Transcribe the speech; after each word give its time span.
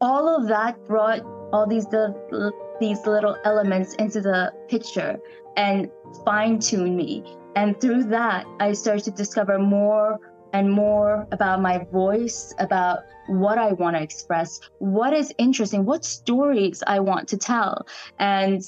all 0.00 0.28
of 0.28 0.48
that 0.48 0.82
brought 0.86 1.20
all 1.52 1.66
these 1.66 1.86
the, 1.86 2.52
these 2.80 3.06
little 3.06 3.36
elements 3.44 3.94
into 3.94 4.20
the 4.20 4.52
picture 4.68 5.18
and 5.56 5.90
fine 6.24 6.58
tune 6.58 6.96
me. 6.96 7.24
And 7.56 7.80
through 7.80 8.04
that, 8.04 8.46
I 8.60 8.72
started 8.72 9.04
to 9.04 9.10
discover 9.10 9.58
more 9.58 10.18
and 10.52 10.70
more 10.70 11.26
about 11.32 11.60
my 11.60 11.86
voice, 11.92 12.54
about 12.58 13.00
what 13.26 13.58
I 13.58 13.72
want 13.72 13.96
to 13.96 14.02
express, 14.02 14.60
what 14.78 15.12
is 15.12 15.32
interesting, 15.38 15.84
what 15.84 16.04
stories 16.04 16.82
I 16.86 17.00
want 17.00 17.28
to 17.28 17.36
tell. 17.36 17.86
And 18.18 18.62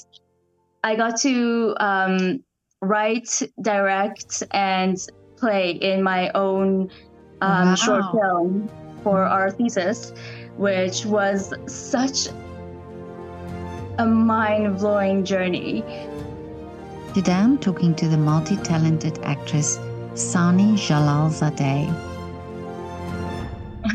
I 0.83 0.95
got 0.95 1.19
to 1.21 1.75
um, 1.79 2.43
write, 2.81 3.41
direct, 3.61 4.43
and 4.51 4.97
play 5.37 5.71
in 5.71 6.03
my 6.03 6.29
own 6.35 6.91
um, 7.41 7.69
wow. 7.69 7.75
short 7.75 8.03
film 8.11 8.69
for 9.03 9.23
our 9.23 9.51
thesis, 9.51 10.13
which 10.57 11.05
was 11.05 11.53
such 11.67 12.27
a 13.97 14.05
mind 14.05 14.79
blowing 14.79 15.23
journey. 15.23 15.83
Today 17.13 17.33
I'm 17.33 17.57
talking 17.57 17.93
to 17.95 18.07
the 18.07 18.17
multi 18.17 18.57
talented 18.57 19.19
actress 19.23 19.79
Sani 20.15 20.73
Jalalzadeh. 20.73 21.93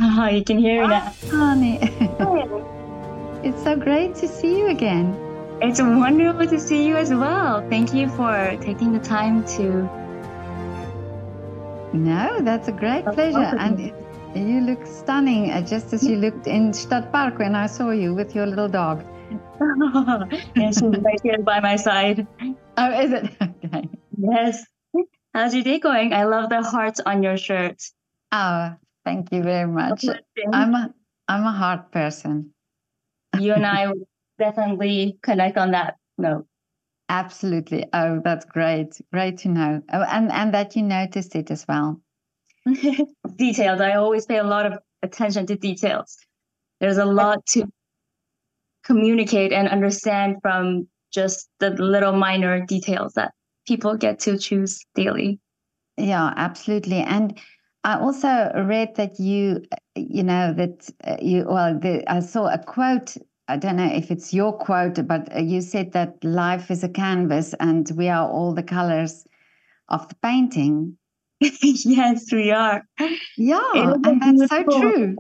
Oh, 0.01 0.27
you 0.33 0.45
can 0.45 0.59
hear 0.59 0.83
me 0.83 0.89
now. 0.89 1.03
Ah, 1.05 1.11
Sani. 1.11 1.79
it's 3.43 3.63
so 3.63 3.77
great 3.77 4.15
to 4.17 4.29
see 4.29 4.59
you 4.59 4.69
again. 4.69 5.17
It's 5.61 5.81
wonderful 5.81 6.47
to 6.47 6.61
see 6.61 6.87
you 6.87 6.97
as 6.97 7.11
well. 7.11 7.69
Thank 7.69 7.93
you 7.93 8.09
for 8.11 8.57
taking 8.61 8.93
the 8.93 9.01
time 9.01 9.45
to. 9.57 9.89
No, 11.93 12.41
that's 12.43 12.69
a 12.69 12.73
great 12.73 13.05
pleasure. 13.05 13.55
And 13.59 13.93
you 14.39 14.61
look 14.61 14.87
stunning, 14.87 15.51
uh, 15.51 15.63
just 15.63 15.93
as 15.93 16.07
you 16.07 16.17
looked 16.17 16.47
in 16.47 16.71
Stadtpark 16.73 17.39
when 17.39 17.55
I 17.55 17.67
saw 17.67 17.91
you 17.91 18.15
with 18.15 18.35
your 18.35 18.47
little 18.47 18.69
dog. 18.69 19.05
yes, 20.57 20.79
she's 20.79 20.99
right 21.03 21.21
here 21.23 21.39
by 21.39 21.61
my 21.61 21.77
side. 21.77 22.27
Oh, 22.77 23.01
is 23.01 23.13
it? 23.13 23.31
Okay. 23.65 23.89
Yes. 24.17 24.65
How's 25.35 25.55
your 25.55 25.63
day 25.63 25.79
going? 25.79 26.13
I 26.13 26.25
love 26.25 26.49
the 26.49 26.63
hearts 26.63 27.01
on 27.05 27.23
your 27.23 27.37
shirt. 27.37 27.83
Oh, 28.33 28.75
thank 29.05 29.33
you 29.33 29.43
very 29.43 29.69
much. 29.69 30.05
I'm 30.53 30.75
a 30.75 30.95
I'm 31.29 31.45
a 31.45 31.53
heart 31.53 31.93
person. 31.93 32.55
You 33.39 33.53
and 33.53 33.67
I 33.67 33.93
definitely 34.39 35.19
connect 35.23 35.59
on 35.59 35.73
that 35.73 35.97
note. 36.17 36.47
Absolutely. 37.09 37.87
Oh, 37.93 38.21
that's 38.25 38.45
great. 38.45 39.01
Great 39.13 39.39
to 39.39 39.49
know. 39.49 39.83
Oh, 39.93 40.03
and 40.03 40.33
and 40.33 40.55
that 40.55 40.77
you 40.77 40.83
noticed 40.83 41.37
it 41.37 41.51
as 41.51 41.67
well. 41.69 42.01
details. 43.37 43.81
I 43.81 43.95
always 43.95 44.27
pay 44.27 44.39
a 44.39 44.45
lot 44.45 44.67
of 44.67 44.79
attention 45.03 45.47
to 45.47 45.57
details. 45.57 46.17
There's 46.81 46.99
a 46.99 47.05
lot 47.05 47.45
to 47.55 47.67
communicate 48.85 49.53
and 49.53 49.69
understand 49.69 50.37
from 50.43 50.89
just 51.13 51.49
the 51.61 51.71
little 51.71 52.13
minor 52.13 52.65
details 52.65 53.15
that 53.15 53.33
people 53.67 53.97
get 53.97 54.19
to 54.21 54.39
choose 54.39 54.81
daily. 54.95 55.41
Yeah, 55.97 56.33
absolutely. 56.37 56.99
And 56.99 57.39
I 57.85 57.99
also 57.99 58.51
read 58.55 58.95
that 58.97 59.19
you, 59.19 59.63
you 59.95 60.23
know, 60.23 60.53
that 60.55 60.89
uh, 61.05 61.17
you, 61.21 61.45
well, 61.49 61.79
the, 61.79 62.05
I 62.11 62.21
saw 62.21 62.47
a 62.47 62.59
quote. 62.59 63.17
I 63.49 63.57
don't 63.57 63.77
know 63.77 63.91
if 63.91 64.11
it's 64.11 64.35
your 64.35 64.53
quote, 64.53 65.07
but 65.07 65.35
uh, 65.35 65.41
you 65.41 65.61
said 65.61 65.93
that 65.93 66.23
life 66.23 66.71
is 66.71 66.85
a 66.85 66.89
canvas 66.89 67.55
and 67.61 67.91
we 67.97 68.09
are 68.09 68.29
all 68.29 68.53
the 68.53 68.63
colors 68.63 69.25
of 69.89 70.09
the 70.09 70.15
painting. 70.17 70.97
yes, 71.63 72.33
we 72.33 72.51
are. 72.51 72.83
Yeah, 73.37 73.95
and 74.05 74.23
that's 74.23 74.51
so 74.51 74.65
true. 74.65 75.17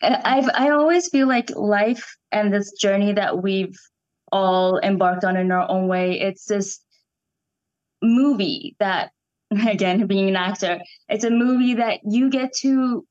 Uh, 0.00 0.20
I've 0.24 0.50
I 0.54 0.70
always 0.70 1.08
feel 1.08 1.28
like 1.28 1.50
life 1.54 2.16
and 2.30 2.52
this 2.52 2.72
journey 2.72 3.12
that 3.12 3.42
we've 3.42 3.78
all 4.30 4.78
embarked 4.78 5.24
on 5.24 5.36
in 5.36 5.50
our 5.52 5.70
own 5.70 5.88
way. 5.88 6.20
It's 6.20 6.46
this 6.46 6.80
movie 8.02 8.76
that 8.78 9.12
again 9.66 10.06
being 10.06 10.28
an 10.28 10.36
actor, 10.36 10.80
it's 11.08 11.24
a 11.24 11.30
movie 11.30 11.74
that 11.74 12.00
you 12.04 12.30
get 12.30 12.52
to 12.60 13.06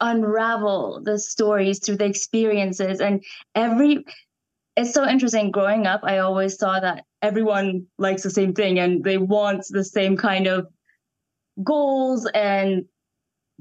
unravel 0.00 1.00
the 1.02 1.18
stories 1.18 1.78
through 1.78 1.96
the 1.96 2.04
experiences 2.04 3.00
and 3.00 3.22
every 3.54 4.04
it's 4.76 4.92
so 4.92 5.08
interesting 5.08 5.52
growing 5.52 5.86
up 5.86 6.00
i 6.02 6.18
always 6.18 6.58
saw 6.58 6.80
that 6.80 7.04
everyone 7.22 7.86
likes 7.96 8.22
the 8.22 8.28
same 8.28 8.52
thing 8.52 8.80
and 8.80 9.04
they 9.04 9.18
want 9.18 9.64
the 9.70 9.84
same 9.84 10.16
kind 10.16 10.48
of 10.48 10.66
goals 11.62 12.26
and 12.34 12.84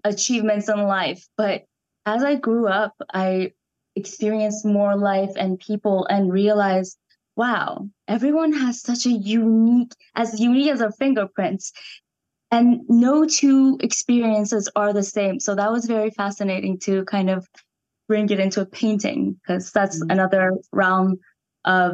achievements 0.04 0.70
in 0.70 0.84
life. 0.84 1.28
But 1.38 1.64
as 2.06 2.24
i 2.24 2.36
grew 2.36 2.68
up 2.68 2.94
i 3.14 3.52
experienced 3.96 4.66
more 4.66 4.96
life 4.96 5.31
and 5.38 5.59
people 5.59 6.06
and 6.09 6.34
realized 6.34 6.98
wow 7.36 7.88
everyone 8.08 8.52
has 8.52 8.82
such 8.82 9.06
a 9.06 9.12
unique 9.12 9.94
as 10.16 10.40
unique 10.40 10.72
as 10.72 10.82
our 10.82 10.92
fingerprints. 10.92 11.72
And 12.52 12.82
no 12.88 13.26
two 13.26 13.80
experiences 13.82 14.70
are 14.76 14.94
the 14.94 15.02
same. 15.02 15.40
So 15.40 15.56
that 15.56 15.72
was 15.72 15.86
very 15.86 16.12
fascinating 16.12 16.78
to 16.82 17.03
kind 17.06 17.32
of 17.32 17.48
bring 18.08 18.30
it 18.30 18.40
into 18.40 18.62
a 18.62 18.66
painting 18.68 19.34
because 19.42 19.72
that's 19.72 20.00
mm-hmm. 20.00 20.12
another 20.12 20.52
realm 20.72 21.18
of 21.66 21.94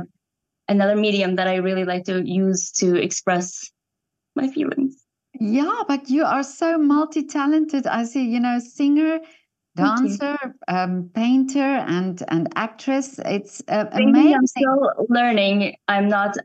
another 0.67 0.95
medium 0.95 1.35
that 1.35 1.47
i 1.47 1.55
really 1.55 1.85
like 1.85 2.05
to 2.05 2.21
use 2.27 2.71
to 2.71 2.95
express 2.95 3.71
my 4.35 4.47
feelings 4.49 4.98
yeah 5.39 5.83
but 5.87 6.09
you 6.09 6.23
are 6.23 6.43
so 6.43 6.77
multi-talented 6.77 7.87
i 7.87 8.03
see 8.03 8.25
you 8.25 8.39
know 8.39 8.59
singer 8.59 9.19
dancer, 9.79 10.37
um, 10.67 11.09
painter, 11.13 11.59
and 11.59 12.23
and 12.27 12.49
actress. 12.55 13.19
It's 13.25 13.61
uh, 13.67 13.85
amazing. 13.91 14.35
I'm 14.35 14.47
still 14.47 14.91
learning. 15.09 15.75
I'm 15.87 16.09
not 16.09 16.35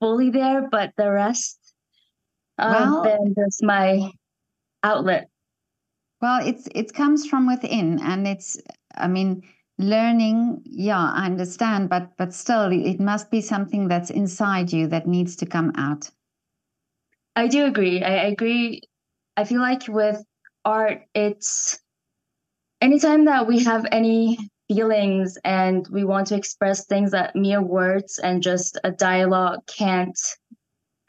fully 0.00 0.30
there, 0.30 0.68
but 0.70 0.92
the 0.96 1.10
rest, 1.10 1.74
um, 2.58 2.72
well, 2.72 3.02
then 3.02 3.34
there's 3.36 3.62
my 3.62 4.10
outlet. 4.82 5.28
Well, 6.20 6.46
it's 6.46 6.68
it 6.74 6.94
comes 6.94 7.26
from 7.26 7.46
within, 7.46 8.00
and 8.00 8.26
it's. 8.26 8.58
I 8.94 9.06
mean, 9.06 9.42
learning. 9.78 10.62
Yeah, 10.64 11.12
I 11.12 11.26
understand, 11.26 11.88
but 11.88 12.16
but 12.16 12.32
still, 12.32 12.72
it 12.72 13.00
must 13.00 13.30
be 13.30 13.40
something 13.40 13.88
that's 13.88 14.10
inside 14.10 14.72
you 14.72 14.86
that 14.88 15.06
needs 15.06 15.36
to 15.36 15.46
come 15.46 15.72
out. 15.76 16.10
I 17.38 17.46
do 17.46 17.66
agree. 17.66 18.02
I, 18.02 18.26
agree. 18.26 18.82
I 19.36 19.44
feel 19.44 19.60
like 19.60 19.86
with 19.86 20.20
art, 20.64 21.02
it's 21.14 21.78
anytime 22.80 23.26
that 23.26 23.46
we 23.46 23.62
have 23.62 23.86
any 23.92 24.38
feelings 24.66 25.38
and 25.44 25.86
we 25.86 26.02
want 26.02 26.26
to 26.26 26.34
express 26.34 26.86
things 26.86 27.12
that 27.12 27.36
mere 27.36 27.62
words 27.62 28.18
and 28.18 28.42
just 28.42 28.76
a 28.82 28.90
dialogue 28.90 29.60
can't 29.68 30.18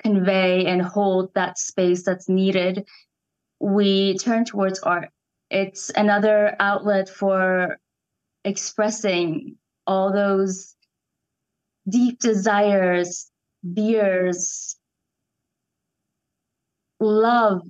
convey 0.04 0.68
and 0.68 0.84
hold 0.84 1.34
that 1.34 1.58
space 1.58 2.04
that's 2.06 2.30
needed, 2.30 2.86
we 3.60 4.16
turn 4.20 4.46
towards 4.46 4.78
art. 4.82 5.10
It's 5.50 5.90
another 5.90 6.56
outlet 6.60 7.10
for 7.10 7.80
expressing 8.46 9.56
all 9.88 10.14
those 10.14 10.76
deep 11.90 12.20
desires, 12.20 13.32
fears, 13.76 14.79
love. 17.00 17.62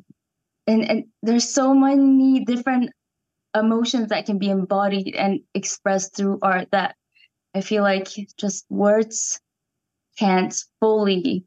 And, 0.67 0.83
and 0.83 1.05
there's 1.23 1.51
so 1.51 1.73
many 1.73 2.45
different 2.45 2.91
emotions 3.55 4.09
that 4.09 4.25
can 4.25 4.37
be 4.37 4.49
embodied 4.49 5.15
and 5.15 5.39
expressed 5.53 6.15
through 6.15 6.39
art 6.41 6.69
that 6.71 6.95
I 7.55 7.61
feel 7.61 7.83
like 7.83 8.07
just 8.37 8.65
words 8.69 9.39
can't 10.17 10.55
fully. 10.79 11.45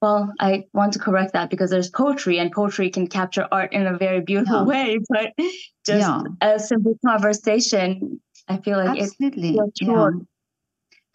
Well, 0.00 0.32
I 0.40 0.64
want 0.72 0.92
to 0.92 0.98
correct 0.98 1.32
that 1.32 1.50
because 1.50 1.70
there's 1.70 1.90
poetry 1.90 2.38
and 2.38 2.52
poetry 2.52 2.90
can 2.90 3.06
capture 3.06 3.48
art 3.50 3.72
in 3.72 3.86
a 3.86 3.96
very 3.96 4.20
beautiful 4.20 4.58
yeah. 4.58 4.64
way, 4.64 4.98
but 5.08 5.32
just 5.86 6.00
yeah. 6.00 6.22
a 6.40 6.58
simple 6.58 6.96
conversation, 7.04 8.20
I 8.48 8.58
feel 8.58 8.78
like 8.78 9.00
Absolutely. 9.00 9.56
it's 9.58 9.80
yeah 9.80 10.10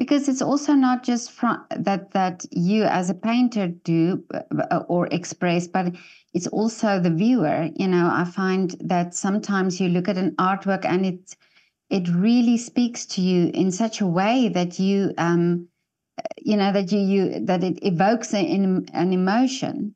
because 0.02 0.28
it's 0.28 0.42
also 0.42 0.74
not 0.74 1.04
just 1.04 1.32
from 1.32 1.64
that 1.70 2.10
that 2.10 2.44
you 2.50 2.86
as 2.86 3.12
a 3.12 3.14
painter 3.14 3.68
do 3.68 4.24
uh, 4.34 4.84
or 4.88 5.06
express 5.12 5.68
but 5.68 5.94
it's 6.34 6.48
also 6.48 7.00
the 7.00 7.12
viewer. 7.12 7.70
You 7.76 7.88
know 7.88 8.10
i 8.12 8.24
find 8.24 8.72
that 8.94 9.14
sometimes 9.14 9.80
you 9.80 9.90
look 9.90 10.08
at 10.10 10.18
an 10.18 10.32
artwork 10.38 10.86
and 10.86 11.06
it 11.06 11.36
it 11.92 12.08
really 12.08 12.58
speaks 12.58 13.06
to 13.14 13.22
you 13.22 13.52
in 13.54 13.72
such 13.72 14.02
a 14.02 14.08
way 14.08 14.50
that 14.50 14.80
you 14.80 15.14
um 15.20 15.68
you 16.40 16.58
know 16.58 16.72
that 16.74 16.92
you 16.92 17.00
you 17.00 17.46
that 17.46 17.64
it 17.64 17.78
evokes 17.84 18.34
an, 18.34 18.88
an 18.94 19.14
emotion 19.14 19.94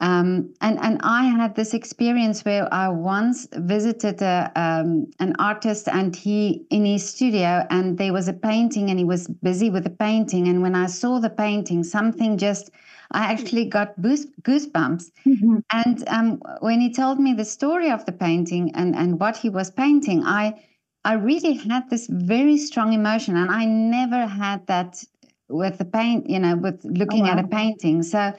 Um, 0.00 0.54
and 0.62 0.78
and 0.80 0.98
I 1.02 1.24
had 1.24 1.56
this 1.56 1.74
experience 1.74 2.42
where 2.42 2.72
I 2.72 2.88
once 2.88 3.46
visited 3.52 4.22
a, 4.22 4.50
um, 4.56 5.10
an 5.18 5.36
artist 5.38 5.88
and 5.88 6.16
he 6.16 6.64
in 6.70 6.86
his 6.86 7.06
studio 7.06 7.66
and 7.68 7.98
there 7.98 8.14
was 8.14 8.26
a 8.26 8.32
painting 8.32 8.88
and 8.88 8.98
he 8.98 9.04
was 9.04 9.28
busy 9.28 9.68
with 9.68 9.84
the 9.84 9.90
painting 9.90 10.48
and 10.48 10.62
when 10.62 10.74
I 10.74 10.86
saw 10.86 11.18
the 11.18 11.28
painting 11.28 11.84
something 11.84 12.38
just 12.38 12.70
I 13.10 13.30
actually 13.30 13.66
got 13.66 14.00
goosebumps 14.00 15.10
mm-hmm. 15.26 15.58
and 15.70 16.08
um, 16.08 16.42
when 16.60 16.80
he 16.80 16.90
told 16.90 17.20
me 17.20 17.34
the 17.34 17.44
story 17.44 17.90
of 17.90 18.06
the 18.06 18.12
painting 18.12 18.74
and 18.74 18.96
and 18.96 19.20
what 19.20 19.36
he 19.36 19.50
was 19.50 19.70
painting 19.70 20.22
I 20.24 20.64
I 21.04 21.14
really 21.14 21.52
had 21.52 21.90
this 21.90 22.06
very 22.06 22.56
strong 22.56 22.94
emotion 22.94 23.36
and 23.36 23.50
I 23.50 23.66
never 23.66 24.26
had 24.26 24.66
that 24.68 25.04
with 25.50 25.76
the 25.76 25.84
paint 25.84 26.30
you 26.30 26.38
know 26.38 26.56
with 26.56 26.82
looking 26.84 27.24
oh, 27.24 27.32
wow. 27.32 27.38
at 27.38 27.44
a 27.44 27.48
painting 27.48 28.02
so 28.02 28.32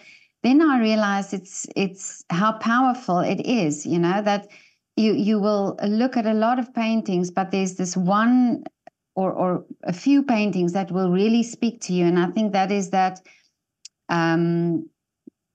then 0.43 0.61
I 0.61 0.79
realized 0.79 1.33
it's 1.33 1.67
it's 1.75 2.23
how 2.29 2.53
powerful 2.53 3.19
it 3.19 3.41
is, 3.45 3.85
you 3.85 3.99
know, 3.99 4.21
that 4.21 4.47
you 4.97 5.13
you 5.13 5.39
will 5.39 5.77
look 5.87 6.17
at 6.17 6.25
a 6.25 6.33
lot 6.33 6.59
of 6.59 6.73
paintings, 6.73 7.31
but 7.31 7.51
there's 7.51 7.75
this 7.75 7.95
one 7.95 8.63
or 9.15 9.31
or 9.31 9.65
a 9.83 9.93
few 9.93 10.23
paintings 10.23 10.73
that 10.73 10.91
will 10.91 11.11
really 11.11 11.43
speak 11.43 11.81
to 11.81 11.93
you. 11.93 12.05
And 12.05 12.19
I 12.19 12.27
think 12.31 12.53
that 12.53 12.71
is 12.71 12.89
that 12.89 13.21
um 14.09 14.89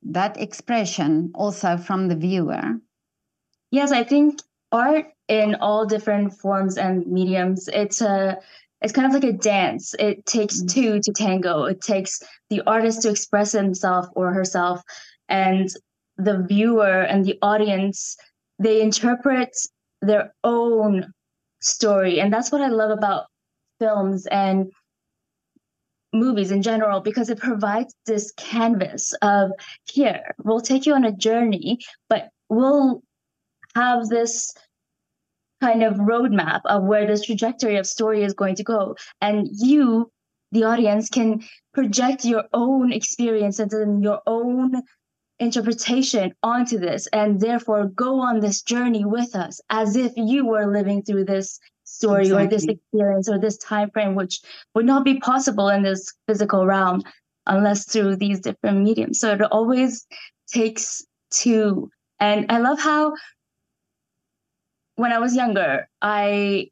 that 0.03 0.41
expression 0.41 1.32
also 1.35 1.77
from 1.77 2.09
the 2.09 2.17
viewer. 2.17 2.79
Yes, 3.73 3.91
I 3.91 4.05
think 4.05 4.41
art 4.71 5.12
in 5.29 5.56
all 5.56 5.85
different 5.85 6.32
forms 6.32 6.79
and 6.79 7.06
mediums, 7.06 7.69
it's 7.69 8.00
a 8.00 8.39
it's 8.82 8.93
kind 8.93 9.06
of 9.06 9.12
like 9.12 9.25
a 9.25 9.37
dance. 9.37 9.94
It 9.99 10.26
takes 10.26 10.58
mm-hmm. 10.58 10.67
two 10.67 11.00
to 11.00 11.12
tango. 11.12 11.64
It 11.64 11.81
takes 11.81 12.23
the 12.50 12.62
artist 12.67 13.02
to 13.02 13.11
express 13.11 13.52
himself 13.52 14.06
or 14.14 14.32
herself, 14.32 14.82
and 15.28 15.69
the 16.17 16.44
viewer 16.49 17.02
and 17.02 17.25
the 17.25 17.38
audience 17.43 18.17
they 18.58 18.81
interpret 18.81 19.55
their 20.00 20.32
own 20.44 21.12
story, 21.61 22.20
and 22.20 22.32
that's 22.32 22.52
what 22.52 22.61
I 22.61 22.69
love 22.69 22.90
about 22.90 23.26
films 23.78 24.26
and 24.26 24.70
movies 26.12 26.50
in 26.50 26.62
general 26.62 27.00
because 27.00 27.29
it 27.29 27.38
provides 27.38 27.94
this 28.06 28.32
canvas 28.37 29.12
of 29.22 29.50
here 29.84 30.34
we'll 30.44 30.61
take 30.61 30.87
you 30.87 30.94
on 30.94 31.05
a 31.05 31.12
journey 31.12 31.79
but 32.08 32.29
we'll 32.49 33.02
have 33.75 34.08
this 34.08 34.55
kind 35.61 35.82
of 35.82 35.94
roadmap 35.94 36.61
of 36.67 36.85
where 36.85 37.06
this 37.06 37.25
trajectory 37.25 37.76
of 37.76 37.87
story 37.87 38.23
is 38.23 38.35
going 38.35 38.56
to 38.56 38.64
go. 38.64 38.97
And 39.20 39.49
you, 39.53 40.11
the 40.53 40.64
audience, 40.64 41.08
can 41.08 41.43
project 41.73 42.25
your 42.25 42.44
own 42.53 42.93
experience 42.93 43.58
and 43.58 44.03
your 44.03 44.20
own 44.26 44.82
interpretation 45.38 46.32
onto 46.43 46.79
this 46.79 47.06
and 47.08 47.41
therefore 47.41 47.87
go 47.88 48.20
on 48.20 48.41
this 48.41 48.62
journey 48.62 49.05
with 49.05 49.35
us 49.35 49.61
as 49.69 49.94
if 49.97 50.12
you 50.17 50.47
were 50.47 50.73
living 50.73 51.03
through 51.03 51.25
this 51.25 51.61
story 51.85 52.23
exactly. 52.23 52.47
or 52.47 52.49
this 52.49 52.64
experience 52.64 53.29
or 53.29 53.38
this 53.38 53.58
time 53.58 53.91
frame 53.91 54.14
which 54.14 54.41
would 54.75 54.87
not 54.87 55.05
be 55.05 55.19
possible 55.20 55.69
in 55.69 55.82
this 55.82 56.12
physical 56.26 56.64
realm 56.67 57.03
unless 57.47 57.85
through 57.85 58.17
these 58.17 58.41
different 58.41 58.79
mediums 58.79 59.20
so 59.20 59.35
it 59.35 59.43
always 59.43 60.06
takes 60.50 61.05
two 61.31 61.91
and 62.19 62.47
i 62.50 62.58
love 62.58 62.81
how 62.81 63.12
when 64.96 65.12
I 65.12 65.19
was 65.19 65.34
younger, 65.34 65.88
I 66.02 66.70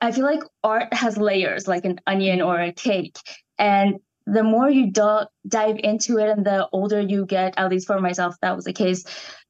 I 0.00 0.12
feel 0.12 0.24
like 0.24 0.42
art 0.62 0.94
has 0.94 1.18
layers, 1.18 1.68
like 1.68 1.84
an 1.84 2.00
onion 2.06 2.40
or 2.40 2.58
a 2.58 2.72
cake, 2.72 3.18
and 3.58 3.96
the 4.26 4.42
more 4.42 4.70
you 4.70 4.90
do- 4.90 5.26
dive 5.46 5.78
into 5.84 6.18
it, 6.18 6.30
and 6.30 6.46
the 6.46 6.66
older 6.72 7.00
you 7.00 7.26
get, 7.26 7.54
at 7.58 7.68
least 7.70 7.86
for 7.86 8.00
myself, 8.00 8.34
that 8.40 8.56
was 8.56 8.64
the 8.64 8.72
case. 8.72 9.04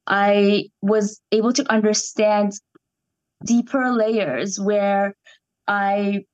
I 0.06 0.70
was 0.82 1.20
able 1.31 1.52
to 1.52 1.73
understand 1.73 2.52
deeper 3.44 3.93
layers 3.93 4.58
where 4.58 5.14
I 5.69 6.25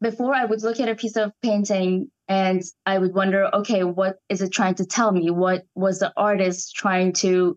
before 0.00 0.34
I 0.34 0.46
would 0.46 0.62
look 0.62 0.80
at 0.80 0.88
a 0.88 0.94
piece 0.94 1.16
of 1.16 1.32
painting 1.42 2.10
and 2.26 2.62
I 2.86 2.98
would 2.98 3.14
wonder, 3.14 3.54
okay, 3.54 3.84
what 3.84 4.16
is 4.28 4.40
it 4.40 4.50
trying 4.50 4.74
to 4.76 4.86
tell 4.86 5.12
me? 5.12 5.30
What 5.30 5.64
was 5.74 5.98
the 5.98 6.12
artist 6.16 6.74
trying 6.74 7.12
to 7.14 7.56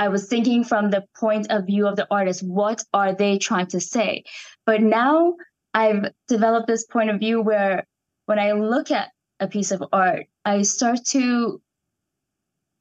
I 0.00 0.08
was 0.08 0.26
thinking 0.28 0.64
from 0.64 0.88
the 0.88 1.04
point 1.14 1.48
of 1.50 1.66
view 1.66 1.86
of 1.86 1.94
the 1.94 2.06
artist, 2.10 2.42
what 2.42 2.82
are 2.94 3.14
they 3.14 3.36
trying 3.36 3.66
to 3.66 3.80
say? 3.80 4.24
But 4.64 4.80
now 4.80 5.34
I've 5.74 6.06
developed 6.26 6.66
this 6.66 6.86
point 6.86 7.10
of 7.10 7.20
view 7.20 7.42
where 7.42 7.86
when 8.24 8.38
I 8.38 8.52
look 8.52 8.90
at 8.90 9.10
a 9.40 9.46
piece 9.46 9.72
of 9.72 9.84
art, 9.92 10.24
I 10.42 10.62
start 10.62 11.04
to 11.08 11.60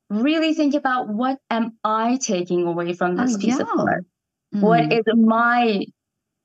really 0.10 0.54
think 0.54 0.76
about 0.76 1.10
what 1.10 1.40
am 1.50 1.78
I 1.84 2.20
taking 2.22 2.66
away 2.66 2.94
from 2.94 3.18
this 3.18 3.36
oh, 3.36 3.38
piece 3.38 3.58
yeah. 3.58 3.64
of 3.64 3.80
art? 3.80 4.06
Mm. 4.56 4.62
What 4.62 4.94
is 4.94 5.04
my 5.14 5.86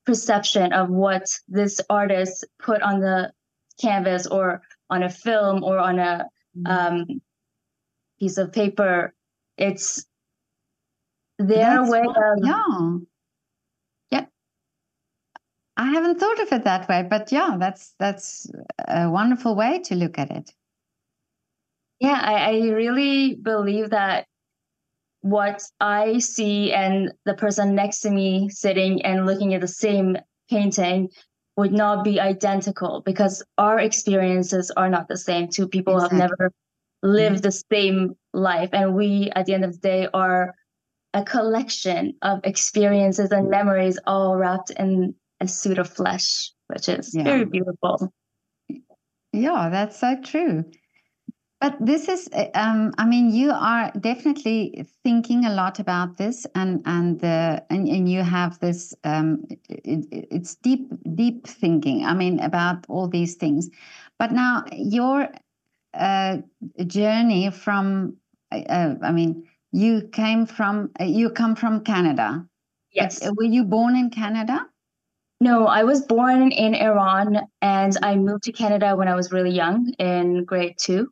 perception 0.04 0.72
of 0.72 0.90
what 0.90 1.28
this 1.46 1.80
artist 1.88 2.44
put 2.58 2.82
on 2.82 2.98
the 2.98 3.32
canvas 3.80 4.26
or 4.26 4.62
on 4.90 5.04
a 5.04 5.08
film 5.08 5.62
or 5.62 5.78
on 5.78 6.00
a 6.00 6.26
mm. 6.58 6.68
um, 6.68 7.22
piece 8.18 8.38
of 8.38 8.52
paper? 8.52 9.14
It's 9.56 10.04
their 11.38 11.78
That's 11.78 11.90
way 11.90 12.00
of 12.00 12.38
yeah 12.42 12.98
yeah 14.10 14.26
i 15.76 15.90
haven't 15.90 16.20
thought 16.20 16.40
of 16.40 16.52
it 16.52 16.64
that 16.64 16.88
way 16.88 17.06
but 17.08 17.32
yeah 17.32 17.56
that's 17.58 17.94
that's 17.98 18.50
a 18.86 19.10
wonderful 19.10 19.54
way 19.54 19.80
to 19.80 19.94
look 19.94 20.18
at 20.18 20.30
it 20.30 20.52
yeah 22.00 22.20
i, 22.22 22.34
I 22.34 22.70
really 22.70 23.34
believe 23.34 23.90
that 23.90 24.26
what 25.22 25.62
i 25.80 26.18
see 26.18 26.72
and 26.72 27.12
the 27.24 27.34
person 27.34 27.74
next 27.74 28.00
to 28.00 28.10
me 28.10 28.48
sitting 28.48 29.02
and 29.02 29.26
looking 29.26 29.54
at 29.54 29.60
the 29.60 29.68
same 29.68 30.16
painting 30.48 31.08
would 31.56 31.72
not 31.72 32.04
be 32.04 32.20
identical 32.20 33.00
because 33.00 33.42
our 33.58 33.78
experiences 33.78 34.70
are 34.76 34.90
not 34.90 35.08
the 35.08 35.16
same 35.16 35.48
two 35.48 35.68
people 35.68 35.96
exactly. 35.96 36.20
have 36.20 36.30
never 36.30 36.52
lived 37.02 37.36
mm-hmm. 37.36 37.42
the 37.42 37.62
same 37.72 38.16
life 38.32 38.70
and 38.72 38.94
we 38.94 39.30
at 39.34 39.46
the 39.46 39.54
end 39.54 39.64
of 39.64 39.72
the 39.72 39.78
day 39.78 40.08
are 40.12 40.54
a 41.14 41.22
collection 41.24 42.14
of 42.22 42.40
experiences 42.44 43.30
and 43.30 43.48
memories 43.48 43.98
all 44.06 44.36
wrapped 44.36 44.70
in 44.70 45.14
a 45.40 45.48
suit 45.48 45.78
of 45.78 45.88
flesh, 45.88 46.50
which 46.66 46.88
is 46.88 47.14
yeah. 47.14 47.22
very 47.22 47.44
beautiful. 47.44 48.12
Yeah, 49.32 49.68
that's 49.70 49.98
so 49.98 50.20
true. 50.22 50.64
But 51.60 51.76
this 51.80 52.08
is, 52.08 52.28
um, 52.54 52.92
I 52.98 53.06
mean, 53.06 53.30
you 53.30 53.50
are 53.50 53.90
definitely 53.98 54.84
thinking 55.02 55.46
a 55.46 55.54
lot 55.54 55.78
about 55.78 56.18
this, 56.18 56.46
and 56.54 56.82
and 56.84 57.18
the 57.20 57.64
and, 57.70 57.88
and 57.88 58.06
you 58.06 58.22
have 58.22 58.58
this. 58.58 58.92
Um, 59.02 59.44
it, 59.70 60.06
it's 60.10 60.56
deep, 60.56 60.92
deep 61.14 61.46
thinking. 61.46 62.04
I 62.04 62.12
mean, 62.12 62.38
about 62.40 62.84
all 62.88 63.08
these 63.08 63.36
things. 63.36 63.70
But 64.18 64.32
now 64.32 64.64
your 64.72 65.28
uh, 65.94 66.38
journey 66.86 67.50
from, 67.50 68.16
uh, 68.52 68.94
I 69.02 69.12
mean, 69.12 69.48
you 69.74 70.08
came 70.12 70.46
from 70.46 70.90
uh, 71.00 71.04
you 71.04 71.30
come 71.30 71.56
from 71.56 71.82
Canada. 71.82 72.46
Yes. 72.92 73.28
Were 73.36 73.42
you 73.42 73.64
born 73.64 73.96
in 73.96 74.08
Canada? 74.08 74.66
No, 75.40 75.66
I 75.66 75.82
was 75.82 76.02
born 76.02 76.52
in 76.52 76.74
Iran 76.76 77.40
and 77.60 77.96
I 78.00 78.14
moved 78.14 78.44
to 78.44 78.52
Canada 78.52 78.94
when 78.94 79.08
I 79.08 79.16
was 79.16 79.32
really 79.32 79.50
young 79.50 79.92
in 79.98 80.44
grade 80.44 80.76
2. 80.78 81.08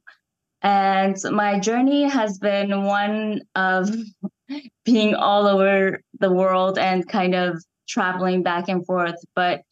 And 0.63 1.17
my 1.33 1.59
journey 1.59 2.05
has 2.05 2.39
been 2.39 2.85
one 2.85 3.41
of 3.57 3.91
being 4.85 5.17
all 5.17 5.49
over 5.49 6.01
the 6.21 6.33
world 6.33 6.79
and 6.79 7.07
kind 7.09 7.35
of 7.35 7.61
traveling 7.89 8.45
back 8.45 8.69
and 8.69 8.87
forth. 8.87 9.17
But 9.35 9.63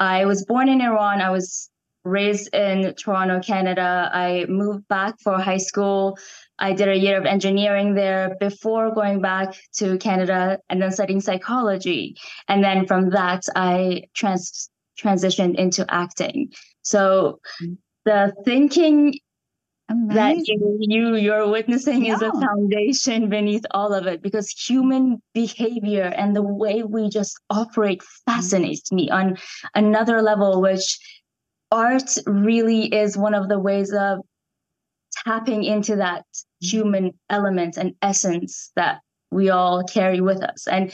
I 0.00 0.24
was 0.24 0.44
born 0.44 0.68
in 0.68 0.80
Iran. 0.80 1.20
I 1.20 1.30
was 1.30 1.70
raised 2.04 2.52
in 2.52 2.94
Toronto, 2.94 3.40
Canada. 3.40 4.10
I 4.12 4.46
moved 4.48 4.88
back 4.88 5.14
for 5.22 5.38
high 5.38 5.58
school 5.58 6.18
I 6.60 6.72
did 6.74 6.88
a 6.88 6.96
year 6.96 7.18
of 7.18 7.24
engineering 7.24 7.94
there 7.94 8.36
before 8.38 8.94
going 8.94 9.20
back 9.20 9.54
to 9.78 9.98
Canada 9.98 10.58
and 10.68 10.80
then 10.80 10.92
studying 10.92 11.20
psychology. 11.20 12.16
And 12.48 12.62
then 12.62 12.86
from 12.86 13.10
that, 13.10 13.44
I 13.56 14.04
trans- 14.14 14.70
transitioned 15.02 15.56
into 15.56 15.86
acting. 15.92 16.52
So 16.82 17.40
mm. 17.62 17.76
the 18.04 18.34
thinking 18.44 19.18
Amazing. 19.88 20.14
that 20.14 20.36
you, 20.46 20.76
you 20.80 21.16
you're 21.16 21.48
witnessing 21.48 22.04
yeah. 22.04 22.14
is 22.14 22.22
a 22.22 22.30
foundation 22.30 23.28
beneath 23.28 23.64
all 23.72 23.92
of 23.92 24.06
it 24.06 24.22
because 24.22 24.48
human 24.50 25.20
behavior 25.34 26.04
and 26.04 26.36
the 26.36 26.42
way 26.42 26.84
we 26.84 27.08
just 27.08 27.36
operate 27.50 28.00
mm. 28.00 28.06
fascinates 28.26 28.92
me 28.92 29.10
on 29.10 29.36
another 29.74 30.22
level 30.22 30.60
which 30.60 30.98
art 31.72 32.18
really 32.26 32.86
is 32.94 33.16
one 33.16 33.34
of 33.34 33.48
the 33.48 33.58
ways 33.58 33.92
of 33.92 34.20
tapping 35.24 35.64
into 35.64 35.96
that 35.96 36.24
human 36.60 37.12
elements 37.28 37.76
and 37.76 37.94
essence 38.02 38.70
that 38.76 39.00
we 39.30 39.50
all 39.50 39.84
carry 39.84 40.20
with 40.20 40.42
us. 40.42 40.66
And 40.66 40.92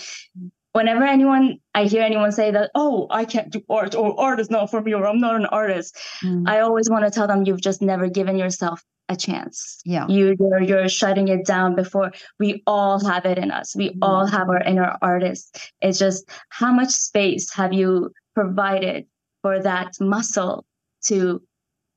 whenever 0.73 1.05
anyone 1.05 1.59
I 1.75 1.85
hear 1.85 2.03
anyone 2.03 2.33
say 2.33 2.51
that, 2.51 2.71
oh, 2.75 3.07
I 3.11 3.25
can't 3.25 3.51
do 3.51 3.63
art 3.71 3.95
or 3.95 4.19
art 4.21 4.41
is 4.41 4.51
not 4.51 4.71
for 4.71 4.81
me 4.83 4.95
or 4.95 5.07
I'm 5.07 5.21
not 5.21 5.37
an 5.37 5.47
artist, 5.47 5.97
mm. 6.23 6.49
I 6.49 6.61
always 6.61 6.91
want 6.91 7.05
to 7.05 7.11
tell 7.11 7.27
them 7.27 7.45
you've 7.45 7.63
just 7.63 7.83
never 7.83 8.09
given 8.09 8.37
yourself 8.37 8.83
a 9.09 9.17
chance. 9.17 9.81
Yeah. 9.85 10.07
You 10.09 10.37
you're, 10.39 10.63
you're 10.63 10.89
shutting 10.89 11.29
it 11.29 11.47
down 11.47 11.75
before 11.75 12.13
we 12.39 12.63
all 12.67 13.05
have 13.07 13.25
it 13.25 13.39
in 13.39 13.51
us. 13.51 13.75
We 13.75 13.91
mm-hmm. 13.91 14.03
all 14.03 14.27
have 14.27 14.49
our 14.49 14.63
inner 14.63 14.97
artists. 15.01 15.71
It's 15.81 15.99
just 15.99 16.29
how 16.51 16.73
much 16.73 16.91
space 16.91 17.53
have 17.55 17.73
you 17.73 18.13
provided 18.35 19.07
for 19.43 19.63
that 19.63 19.93
muscle 20.01 20.67
to 21.07 21.43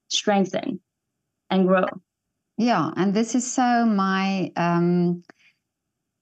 strengthen 0.10 0.80
and 1.50 1.68
grow? 1.68 1.88
Yeah, 2.60 2.92
and 2.98 3.14
this 3.14 3.36
is 3.36 3.50
so 3.50 3.86
my 3.86 4.52
um 4.58 5.24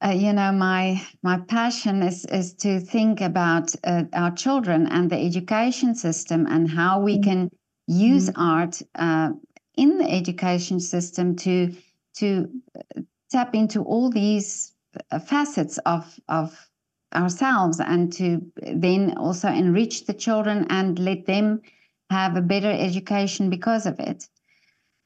uh, 0.05 0.09
you 0.09 0.33
know 0.33 0.51
my 0.51 1.01
my 1.23 1.39
passion 1.39 2.03
is 2.03 2.25
is 2.25 2.53
to 2.57 2.79
think 2.79 3.21
about 3.21 3.73
uh, 3.83 4.03
our 4.13 4.29
children 4.35 4.85
and 4.85 5.09
the 5.09 5.17
education 5.17 5.95
system 5.95 6.45
and 6.45 6.69
how 6.69 6.99
we 7.01 7.15
mm-hmm. 7.15 7.23
can 7.23 7.49
use 7.87 8.29
mm-hmm. 8.29 8.39
art 8.39 8.79
uh, 8.93 9.31
in 9.77 9.97
the 9.97 10.07
education 10.07 10.79
system 10.79 11.35
to 11.37 11.73
to 12.17 12.47
uh, 12.75 13.01
tap 13.31 13.55
into 13.55 13.81
all 13.81 14.11
these 14.11 14.73
uh, 15.09 15.17
facets 15.17 15.79
of 15.87 16.19
of 16.29 16.69
ourselves 17.15 17.79
and 17.79 18.13
to 18.13 18.45
then 18.75 19.17
also 19.17 19.47
enrich 19.47 20.05
the 20.05 20.13
children 20.13 20.67
and 20.69 20.99
let 20.99 21.25
them 21.25 21.61
have 22.11 22.37
a 22.37 22.41
better 22.41 22.71
education 22.71 23.49
because 23.49 23.87
of 23.87 23.99
it 23.99 24.29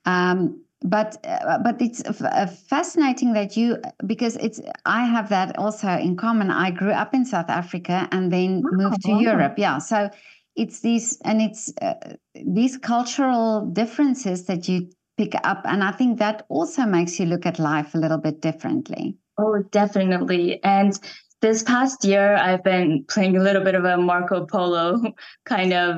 um, 0.03 0.61
but 0.83 1.17
uh, 1.25 1.59
but 1.59 1.81
it's 1.81 2.03
uh, 2.03 2.47
fascinating 2.67 3.33
that 3.33 3.55
you 3.55 3.77
because 4.05 4.35
it's 4.37 4.59
I 4.85 5.05
have 5.05 5.29
that 5.29 5.57
also 5.57 5.87
in 5.87 6.17
common. 6.17 6.49
I 6.49 6.71
grew 6.71 6.91
up 6.91 7.13
in 7.13 7.25
South 7.25 7.49
Africa 7.49 8.07
and 8.11 8.31
then 8.31 8.63
moved 8.71 9.01
to 9.03 9.11
wow. 9.11 9.19
Europe. 9.19 9.53
Yeah, 9.57 9.77
so 9.77 10.09
it's 10.55 10.81
these 10.81 11.19
and 11.23 11.41
it's 11.41 11.71
uh, 11.81 11.93
these 12.33 12.77
cultural 12.77 13.65
differences 13.67 14.45
that 14.45 14.67
you 14.67 14.89
pick 15.17 15.33
up 15.43 15.61
and 15.65 15.83
i 15.83 15.91
think 15.91 16.19
that 16.19 16.45
also 16.49 16.85
makes 16.85 17.19
you 17.19 17.25
look 17.25 17.45
at 17.45 17.59
life 17.59 17.93
a 17.95 17.97
little 17.97 18.17
bit 18.17 18.41
differently 18.41 19.15
oh 19.37 19.63
definitely 19.71 20.63
and 20.63 20.99
this 21.41 21.63
past 21.63 22.03
year 22.03 22.35
i've 22.35 22.63
been 22.63 23.03
playing 23.07 23.37
a 23.37 23.41
little 23.41 23.63
bit 23.63 23.75
of 23.75 23.85
a 23.85 23.97
marco 23.97 24.45
polo 24.45 25.01
kind 25.45 25.73
of 25.73 25.97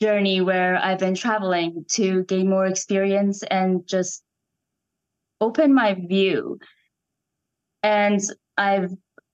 journey 0.00 0.40
where 0.40 0.76
i've 0.78 0.98
been 0.98 1.14
traveling 1.14 1.84
to 1.88 2.24
gain 2.24 2.48
more 2.48 2.66
experience 2.66 3.42
and 3.44 3.86
just 3.86 4.22
open 5.40 5.74
my 5.74 5.94
view 5.94 6.58
and 7.82 8.20
i've 8.56 8.90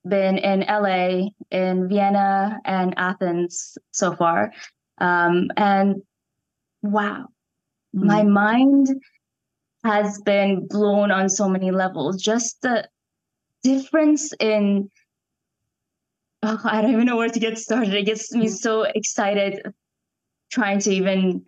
been 0.07 0.39
in 0.39 0.61
LA, 0.61 1.29
in 1.51 1.89
Vienna, 1.89 2.61
and 2.65 2.95
Athens 2.97 3.79
so 3.93 4.15
far. 4.15 4.53
Um, 4.99 5.51
and 5.57 6.03
wow, 6.83 7.29
mm-hmm. 7.97 8.07
my 8.07 8.23
mind 8.23 8.89
has 9.83 10.21
been 10.23 10.67
blown 10.67 11.11
on 11.11 11.29
so 11.29 11.49
many 11.49 11.71
levels. 11.71 12.23
Just 12.23 12.61
the 12.63 12.89
difference 13.63 14.33
in, 14.41 14.91
oh, 16.43 16.61
I 16.65 16.83
don't 16.83 16.93
even 16.93 17.07
know 17.07 17.17
where 17.17 17.29
to 17.29 17.41
get 17.41 17.59
started. 17.59 17.95
It 17.95 18.05
gets 18.05 18.33
me 18.33 18.49
so 18.49 18.83
excited 18.83 19.63
trying 20.55 20.79
to 20.79 20.91
even 20.91 21.45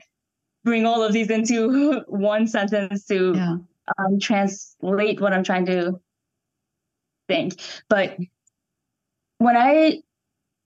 bring 0.65 0.85
all 0.85 1.03
of 1.03 1.13
these 1.13 1.31
into 1.31 2.01
one 2.09 2.47
sentence 2.47 3.07
to 3.07 3.33
yeah. 3.35 3.57
um, 3.99 4.19
translate 4.21 5.21
what 5.21 5.33
I'm 5.33 5.45
trying 5.45 5.67
to 5.67 6.01
think. 7.29 7.61
But 7.89 8.19
when 9.39 9.57
I 9.57 10.03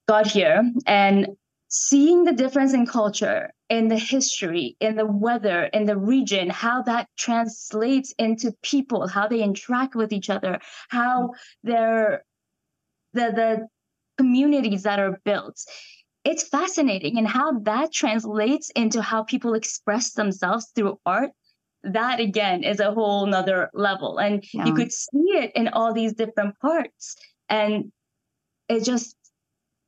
got 0.08 0.26
here 0.26 0.72
and 0.86 1.28
seeing 1.68 2.24
the 2.24 2.32
difference 2.32 2.72
in 2.72 2.86
culture, 2.86 3.52
in 3.68 3.88
the 3.88 3.98
history, 3.98 4.76
in 4.80 4.96
the 4.96 5.06
weather, 5.06 5.64
in 5.64 5.84
the 5.84 5.96
region, 5.96 6.48
how 6.50 6.82
that 6.82 7.08
translates 7.16 8.12
into 8.18 8.52
people, 8.62 9.06
how 9.06 9.28
they 9.28 9.42
interact 9.42 9.94
with 9.94 10.12
each 10.12 10.30
other, 10.30 10.58
how 10.88 11.30
they're 11.62 12.24
the 13.12 13.32
the 13.32 13.68
communities 14.18 14.82
that 14.82 14.98
are 14.98 15.20
built. 15.24 15.62
It's 16.24 16.48
fascinating 16.48 17.16
and 17.18 17.26
how 17.26 17.60
that 17.60 17.92
translates 17.92 18.70
into 18.70 19.00
how 19.00 19.24
people 19.24 19.54
express 19.54 20.12
themselves 20.12 20.70
through 20.74 20.98
art 21.06 21.30
that 21.82 22.20
again 22.20 22.62
is 22.62 22.80
a 22.80 22.92
whole 22.92 23.26
nother 23.26 23.70
level 23.72 24.18
and 24.18 24.44
yeah. 24.52 24.66
you 24.66 24.74
could 24.74 24.92
see 24.92 25.30
it 25.32 25.52
in 25.54 25.68
all 25.68 25.94
these 25.94 26.12
different 26.12 26.58
parts 26.58 27.16
and 27.48 27.90
it 28.68 28.84
just 28.84 29.16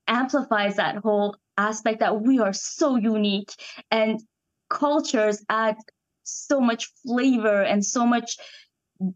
amplifies 0.09 0.77
that 0.77 0.97
whole 0.97 1.37
aspect 1.59 2.01
that 2.01 2.21
we 2.23 2.41
are 2.41 2.53
so 2.53 2.97
unique 2.97 3.53
and 3.91 4.21
cultures 4.71 5.45
add 5.51 5.77
so 6.23 6.61
much 6.61 6.91
flavor 7.07 7.63
and 7.63 7.85
so 7.85 8.07
much 8.07 8.39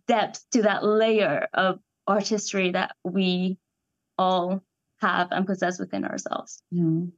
depth 0.06 0.44
to 0.50 0.62
that 0.62 0.84
layer 0.84 1.48
of 1.54 1.78
artistry 2.06 2.72
that 2.72 2.94
we 3.04 3.56
all 4.18 4.62
have 5.00 5.28
and 5.30 5.46
possess 5.46 5.78
within 5.78 6.04
ourselves. 6.04 6.62
Mm. 6.72 7.10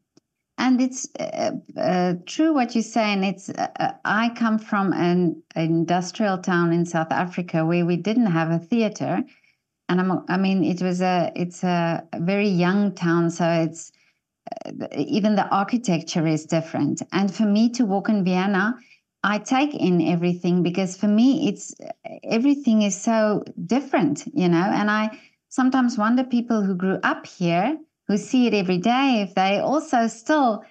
And 0.58 0.80
it's 0.80 1.08
uh, 1.20 1.52
uh, 1.76 2.14
true 2.26 2.52
what 2.52 2.75
you 2.75 2.82
say. 2.82 3.12
And 3.12 3.25
it's 3.25 3.49
uh, 3.49 3.68
uh, 3.78 3.92
I 4.04 4.30
come 4.30 4.58
from 4.58 4.92
an 4.92 5.40
industrial 5.54 6.38
town 6.38 6.73
in 6.73 6.85
South 6.85 7.12
Africa 7.12 7.64
where 7.64 7.87
we 7.87 7.97
didn't 7.97 8.26
have 8.26 8.50
a 8.50 8.58
theater, 8.58 9.23
and 9.88 10.00
I'm, 10.00 10.25
I 10.28 10.37
mean, 10.37 10.64
it 10.64 10.82
was 10.82 11.00
a, 11.00 11.32
it's 11.35 11.64
a 11.64 12.06
very 12.16 12.49
young 12.49 12.94
town, 12.94 13.30
so 13.30 13.49
it's 13.49 13.90
uh, 14.66 14.87
even 14.97 15.37
the 15.37 15.49
architecture 15.49 16.26
is 16.26 16.44
different. 16.44 17.02
And 17.12 17.35
for 17.35 17.44
me 17.44 17.70
to 17.70 17.87
walk 17.87 18.08
in 18.08 18.25
Vienna, 18.25 18.75
I 19.23 19.38
take 19.38 19.75
in 19.75 20.00
everything 20.02 20.62
because 20.62 20.97
for 20.97 21.08
me, 21.08 21.49
it's 21.49 21.75
everything 22.25 22.82
is 22.82 23.00
so 23.00 23.44
different, 23.66 24.25
you 24.35 24.49
know. 24.49 24.62
And 24.62 24.90
I 24.90 25.18
sometimes 25.49 25.99
wonder 25.99 26.25
people 26.25 26.62
who 26.62 26.75
grew 26.75 26.99
up 27.02 27.26
here, 27.26 27.78
who 28.07 28.17
see 28.17 28.47
it 28.47 28.55
every 28.55 28.78
day, 28.78 29.23
if 29.23 29.35
they 29.35 29.59
also 29.59 30.07
still 30.07 30.64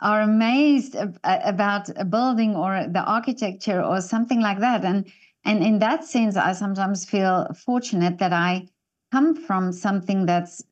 are 0.00 0.20
amazed 0.20 0.96
about 1.24 1.88
a 1.96 2.04
building 2.04 2.54
or 2.54 2.86
the 2.88 3.02
architecture 3.02 3.82
or 3.82 4.00
something 4.00 4.40
like 4.40 4.58
that. 4.60 4.84
And 4.84 5.10
and 5.44 5.62
in 5.62 5.78
that 5.78 6.04
sense, 6.04 6.36
I 6.36 6.52
sometimes 6.52 7.04
feel 7.04 7.46
fortunate 7.64 8.18
that 8.18 8.32
I 8.32 8.66
come 9.12 9.36
from 9.36 9.72
something 9.72 10.26
that's 10.26 10.62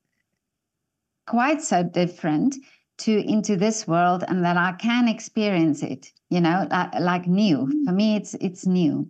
quite 1.27 1.61
so 1.61 1.81
different 1.81 2.55
to 2.97 3.11
into 3.25 3.55
this 3.55 3.87
world 3.87 4.23
and 4.27 4.43
that 4.43 4.57
I 4.57 4.73
can 4.73 5.07
experience 5.07 5.81
it, 5.81 6.11
you 6.29 6.41
know, 6.41 6.67
like, 6.69 6.99
like 6.99 7.27
new. 7.27 7.57
Mm-hmm. 7.57 7.85
For 7.85 7.91
me, 7.93 8.15
it's 8.15 8.33
it's 8.35 8.65
new. 8.65 9.09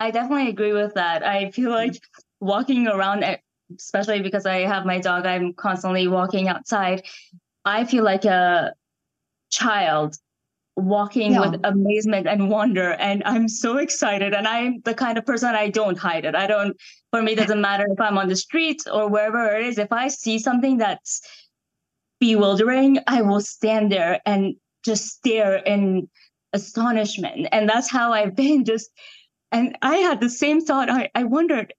I 0.00 0.10
definitely 0.10 0.48
agree 0.48 0.72
with 0.72 0.94
that. 0.94 1.24
I 1.24 1.50
feel 1.50 1.70
like 1.70 1.94
walking 2.40 2.86
around, 2.86 3.24
especially 3.74 4.20
because 4.22 4.46
I 4.46 4.60
have 4.60 4.86
my 4.86 5.00
dog, 5.00 5.26
I'm 5.26 5.52
constantly 5.54 6.08
walking 6.08 6.48
outside. 6.48 7.02
I 7.64 7.84
feel 7.84 8.04
like 8.04 8.24
a 8.24 8.74
child 9.50 10.16
walking 10.76 11.32
yeah. 11.32 11.40
with 11.40 11.60
amazement 11.64 12.26
and 12.28 12.50
wonder 12.50 12.92
and 12.92 13.22
i'm 13.24 13.48
so 13.48 13.78
excited 13.78 14.34
and 14.34 14.46
i'm 14.46 14.78
the 14.84 14.92
kind 14.92 15.16
of 15.16 15.24
person 15.24 15.54
i 15.54 15.70
don't 15.70 15.96
hide 15.96 16.26
it 16.26 16.34
i 16.34 16.46
don't 16.46 16.76
for 17.10 17.22
me 17.22 17.32
it 17.32 17.36
doesn't 17.36 17.62
matter 17.62 17.86
if 17.90 17.98
i'm 17.98 18.18
on 18.18 18.28
the 18.28 18.36
street 18.36 18.82
or 18.92 19.08
wherever 19.08 19.56
it 19.56 19.64
is 19.64 19.78
if 19.78 19.90
i 19.90 20.06
see 20.06 20.38
something 20.38 20.76
that's 20.76 21.22
bewildering 22.20 22.98
i 23.06 23.22
will 23.22 23.40
stand 23.40 23.90
there 23.90 24.20
and 24.26 24.54
just 24.84 25.06
stare 25.06 25.56
in 25.56 26.06
astonishment 26.52 27.48
and 27.52 27.66
that's 27.66 27.90
how 27.90 28.12
i've 28.12 28.36
been 28.36 28.62
just 28.62 28.90
and 29.52 29.78
i 29.80 29.96
had 29.96 30.20
the 30.20 30.28
same 30.28 30.60
thought 30.60 30.90
i, 30.90 31.08
I 31.14 31.24
wondered 31.24 31.72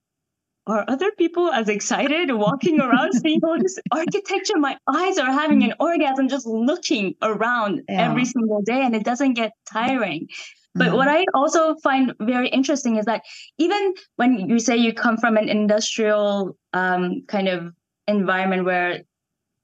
are 0.67 0.85
other 0.87 1.11
people 1.17 1.51
as 1.51 1.69
excited 1.69 2.31
walking 2.31 2.79
around 2.79 3.13
seeing 3.21 3.39
all 3.43 3.57
this 3.57 3.79
architecture? 3.91 4.57
My 4.57 4.77
eyes 4.87 5.17
are 5.17 5.31
having 5.31 5.63
an 5.63 5.73
orgasm 5.79 6.27
just 6.27 6.45
looking 6.45 7.15
around 7.21 7.81
yeah. 7.89 8.09
every 8.09 8.25
single 8.25 8.61
day, 8.61 8.81
and 8.81 8.95
it 8.95 9.03
doesn't 9.03 9.33
get 9.33 9.53
tiring. 9.65 10.27
But 10.75 10.93
what 10.93 11.07
mm-hmm. 11.07 11.17
I 11.17 11.25
also 11.33 11.75
find 11.77 12.13
very 12.19 12.49
interesting 12.49 12.97
is 12.97 13.05
that 13.05 13.23
even 13.57 13.93
when 14.17 14.47
you 14.47 14.59
say 14.59 14.77
you 14.77 14.93
come 14.93 15.17
from 15.17 15.35
an 15.37 15.49
industrial 15.49 16.55
um, 16.73 17.23
kind 17.27 17.47
of 17.47 17.73
environment 18.07 18.63
where 18.65 19.01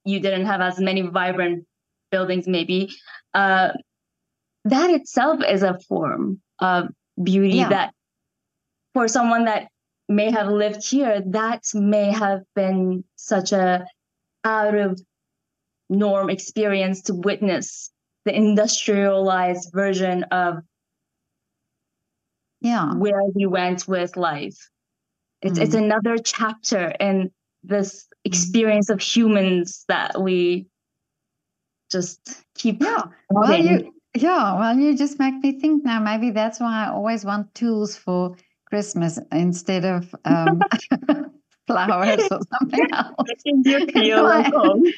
you 0.05 0.19
didn't 0.19 0.47
have 0.47 0.61
as 0.61 0.79
many 0.79 1.01
vibrant 1.01 1.67
buildings, 2.09 2.47
maybe, 2.47 2.89
uh, 3.35 3.69
that 4.65 4.89
itself 4.89 5.41
is 5.47 5.61
a 5.61 5.77
form 5.87 6.41
of 6.59 6.87
beauty 7.21 7.57
yeah. 7.57 7.69
that 7.69 7.93
for 8.93 9.07
someone 9.07 9.45
that 9.45 9.67
may 10.15 10.31
have 10.31 10.47
lived 10.47 10.87
here, 10.87 11.21
that 11.27 11.63
may 11.73 12.11
have 12.11 12.41
been 12.55 13.03
such 13.15 13.51
a 13.51 13.85
out 14.43 14.75
of 14.75 15.01
norm 15.89 16.29
experience 16.29 17.03
to 17.03 17.13
witness 17.13 17.91
the 18.25 18.35
industrialized 18.35 19.71
version 19.73 20.23
of 20.31 20.59
yeah 22.61 22.93
where 22.93 23.23
we 23.35 23.45
went 23.45 23.87
with 23.87 24.15
life. 24.17 24.69
It's 25.41 25.59
mm. 25.59 25.63
it's 25.63 25.75
another 25.75 26.17
chapter 26.17 26.93
in 26.99 27.31
this 27.63 28.07
experience 28.25 28.89
of 28.89 29.01
humans 29.01 29.85
that 29.87 30.21
we 30.21 30.67
just 31.91 32.19
keep 32.55 32.81
yeah 32.81 33.03
well 33.29 33.57
you 33.57 33.93
Yeah, 34.15 34.59
well, 34.59 34.77
you 34.77 34.95
just 34.95 35.17
make 35.17 35.35
me 35.41 35.59
think 35.59 35.83
now. 35.83 35.99
Maybe 35.99 36.29
that's 36.29 36.59
why 36.59 36.85
I 36.85 36.89
always 36.89 37.25
want 37.25 37.53
tools 37.55 37.97
for 37.97 38.37
Christmas 38.73 39.19
instead 39.31 39.85
of 39.85 40.15
um, 40.25 40.59
flowers 41.67 42.27
or 42.31 42.39
something 42.57 42.87
else. 42.91 43.13
it's 43.27 43.43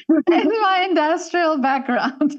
my 0.62 0.86
industrial 0.88 1.58
background. 1.58 2.36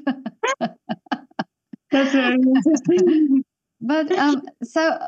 That's 1.92 2.12
very 2.12 2.34
interesting. 2.34 3.44
But 3.80 4.10
um, 4.10 4.42
so 4.64 4.98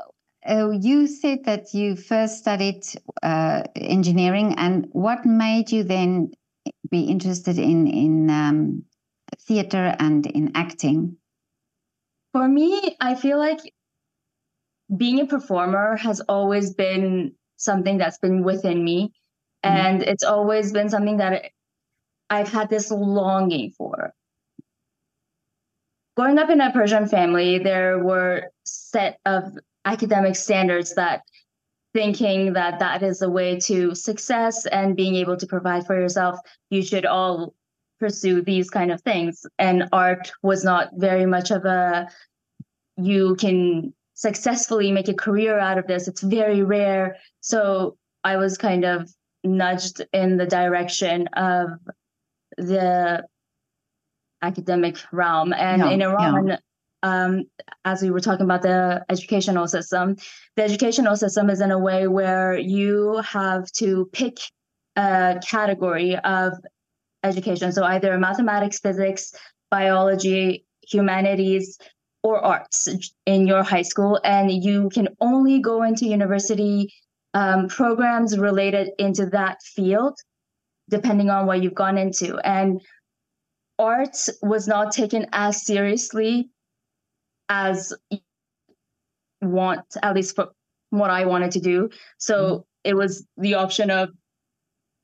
uh, 0.49 0.71
you 0.71 1.09
said 1.09 1.43
that 1.47 1.75
you 1.75 1.97
first 1.97 2.39
studied 2.39 2.85
uh, 3.25 3.65
engineering, 3.75 4.55
and 4.57 4.87
what 4.93 5.27
made 5.27 5.73
you 5.73 5.83
then 5.83 6.31
be 6.93 7.07
interested 7.07 7.59
in 7.59 7.89
in 7.89 8.31
um, 8.31 8.85
theater 9.49 9.97
and 9.99 10.27
in 10.27 10.53
acting? 10.55 11.17
For 12.33 12.47
me, 12.47 12.97
I 13.01 13.17
feel 13.17 13.39
like 13.39 13.59
being 14.97 15.21
a 15.21 15.27
performer 15.27 15.97
has 15.97 16.21
always 16.21 16.75
been 16.75 17.33
something 17.57 17.99
that's 17.99 18.19
been 18.19 18.43
within 18.43 18.83
me, 18.85 19.13
mm-hmm. 19.65 19.77
and 19.77 20.03
it's 20.03 20.25
always 20.25 20.73
been 20.73 20.89
something 20.89 21.19
that 21.19 21.51
I've 22.29 22.49
had 22.49 22.71
this 22.71 22.91
longing 22.91 23.73
for 23.77 24.15
growing 26.21 26.39
up 26.39 26.51
in 26.51 26.61
a 26.61 26.71
Persian 26.71 27.09
family, 27.09 27.59
there 27.59 27.99
were 27.99 28.51
set 28.65 29.19
of 29.25 29.57
academic 29.87 30.37
standards 30.37 30.95
that 30.95 31.23
thinking 31.95 32.53
that 32.53 32.79
that 32.79 33.03
is 33.03 33.23
a 33.23 33.31
way 33.31 33.59
to 33.59 33.95
success 33.95 34.67
and 34.67 34.97
being 34.97 35.17
able 35.17 35.37
to 35.39 35.47
provide 35.47 35.87
for 35.87 35.99
yourself, 35.99 36.39
you 36.69 36.83
should 36.83 37.07
all 37.07 37.55
pursue 37.99 38.43
these 38.43 38.69
kind 38.69 38.93
of 38.93 39.01
things. 39.01 39.47
And 39.59 39.89
art 39.93 40.31
was 40.43 40.63
not 40.63 40.91
very 40.95 41.25
much 41.25 41.51
of 41.51 41.65
a 41.65 42.09
you 42.99 43.35
can 43.37 43.95
successfully 44.21 44.93
make 44.93 45.09
a 45.09 45.15
career 45.15 45.59
out 45.59 45.79
of 45.79 45.87
this. 45.87 46.07
It's 46.07 46.21
very 46.21 46.63
rare. 46.63 47.17
So 47.41 47.97
I 48.23 48.37
was 48.37 48.59
kind 48.59 48.85
of 48.85 49.11
nudged 49.43 50.03
in 50.13 50.37
the 50.37 50.45
direction 50.45 51.27
of 51.29 51.71
the 52.59 53.25
academic 54.43 54.99
realm. 55.11 55.55
And 55.55 55.81
yeah, 55.81 55.91
in 55.91 56.03
Iran, 56.03 56.49
yeah. 56.49 56.57
um, 57.03 57.45
as 57.87 58.03
we 58.03 58.11
were 58.11 58.21
talking 58.21 58.45
about 58.45 58.61
the 58.61 59.03
educational 59.09 59.67
system, 59.67 60.17
the 60.55 60.65
educational 60.65 61.17
system 61.17 61.49
is 61.49 61.63
in 61.63 61.71
a 61.71 61.79
way 61.79 62.07
where 62.07 62.59
you 62.59 63.23
have 63.25 63.73
to 63.73 64.11
pick 64.13 64.37
a 64.97 65.41
category 65.49 66.17
of 66.17 66.53
education. 67.25 67.73
So 67.73 67.85
either 67.85 68.19
mathematics, 68.19 68.81
physics, 68.81 69.33
biology, 69.71 70.67
humanities, 70.83 71.79
or 72.23 72.39
arts 72.45 72.89
in 73.27 73.47
your 73.47 73.63
high 73.63 73.83
school, 73.83 74.21
and 74.25 74.51
you 74.65 74.91
can 74.91 75.09
only 75.21 75.61
go 75.61 75.83
into 75.83 76.07
university 76.07 76.93
um, 77.35 77.69
programs 77.69 78.37
related 78.39 78.91
into 78.99 79.27
that 79.27 79.63
field, 79.63 80.19
depending 80.89 81.31
on 81.31 81.47
what 81.47 81.63
you've 81.63 81.75
gone 81.75 81.97
into. 81.97 82.39
And 82.39 82.81
art 83.79 84.17
was 84.43 84.69
not 84.69 84.93
taken 84.93 85.27
as 85.33 85.65
seriously 85.65 86.51
as 87.49 87.95
want 89.41 89.85
at 90.03 90.15
least 90.15 90.37
for 90.37 90.49
what 90.91 91.11
I 91.11 91.25
wanted 91.25 91.53
to 91.53 91.61
do. 91.61 91.91
So 92.19 92.35
mm-hmm. 92.37 92.63
it 92.85 92.95
was 92.95 93.27
the 93.37 93.55
option 93.55 93.91
of 93.91 94.11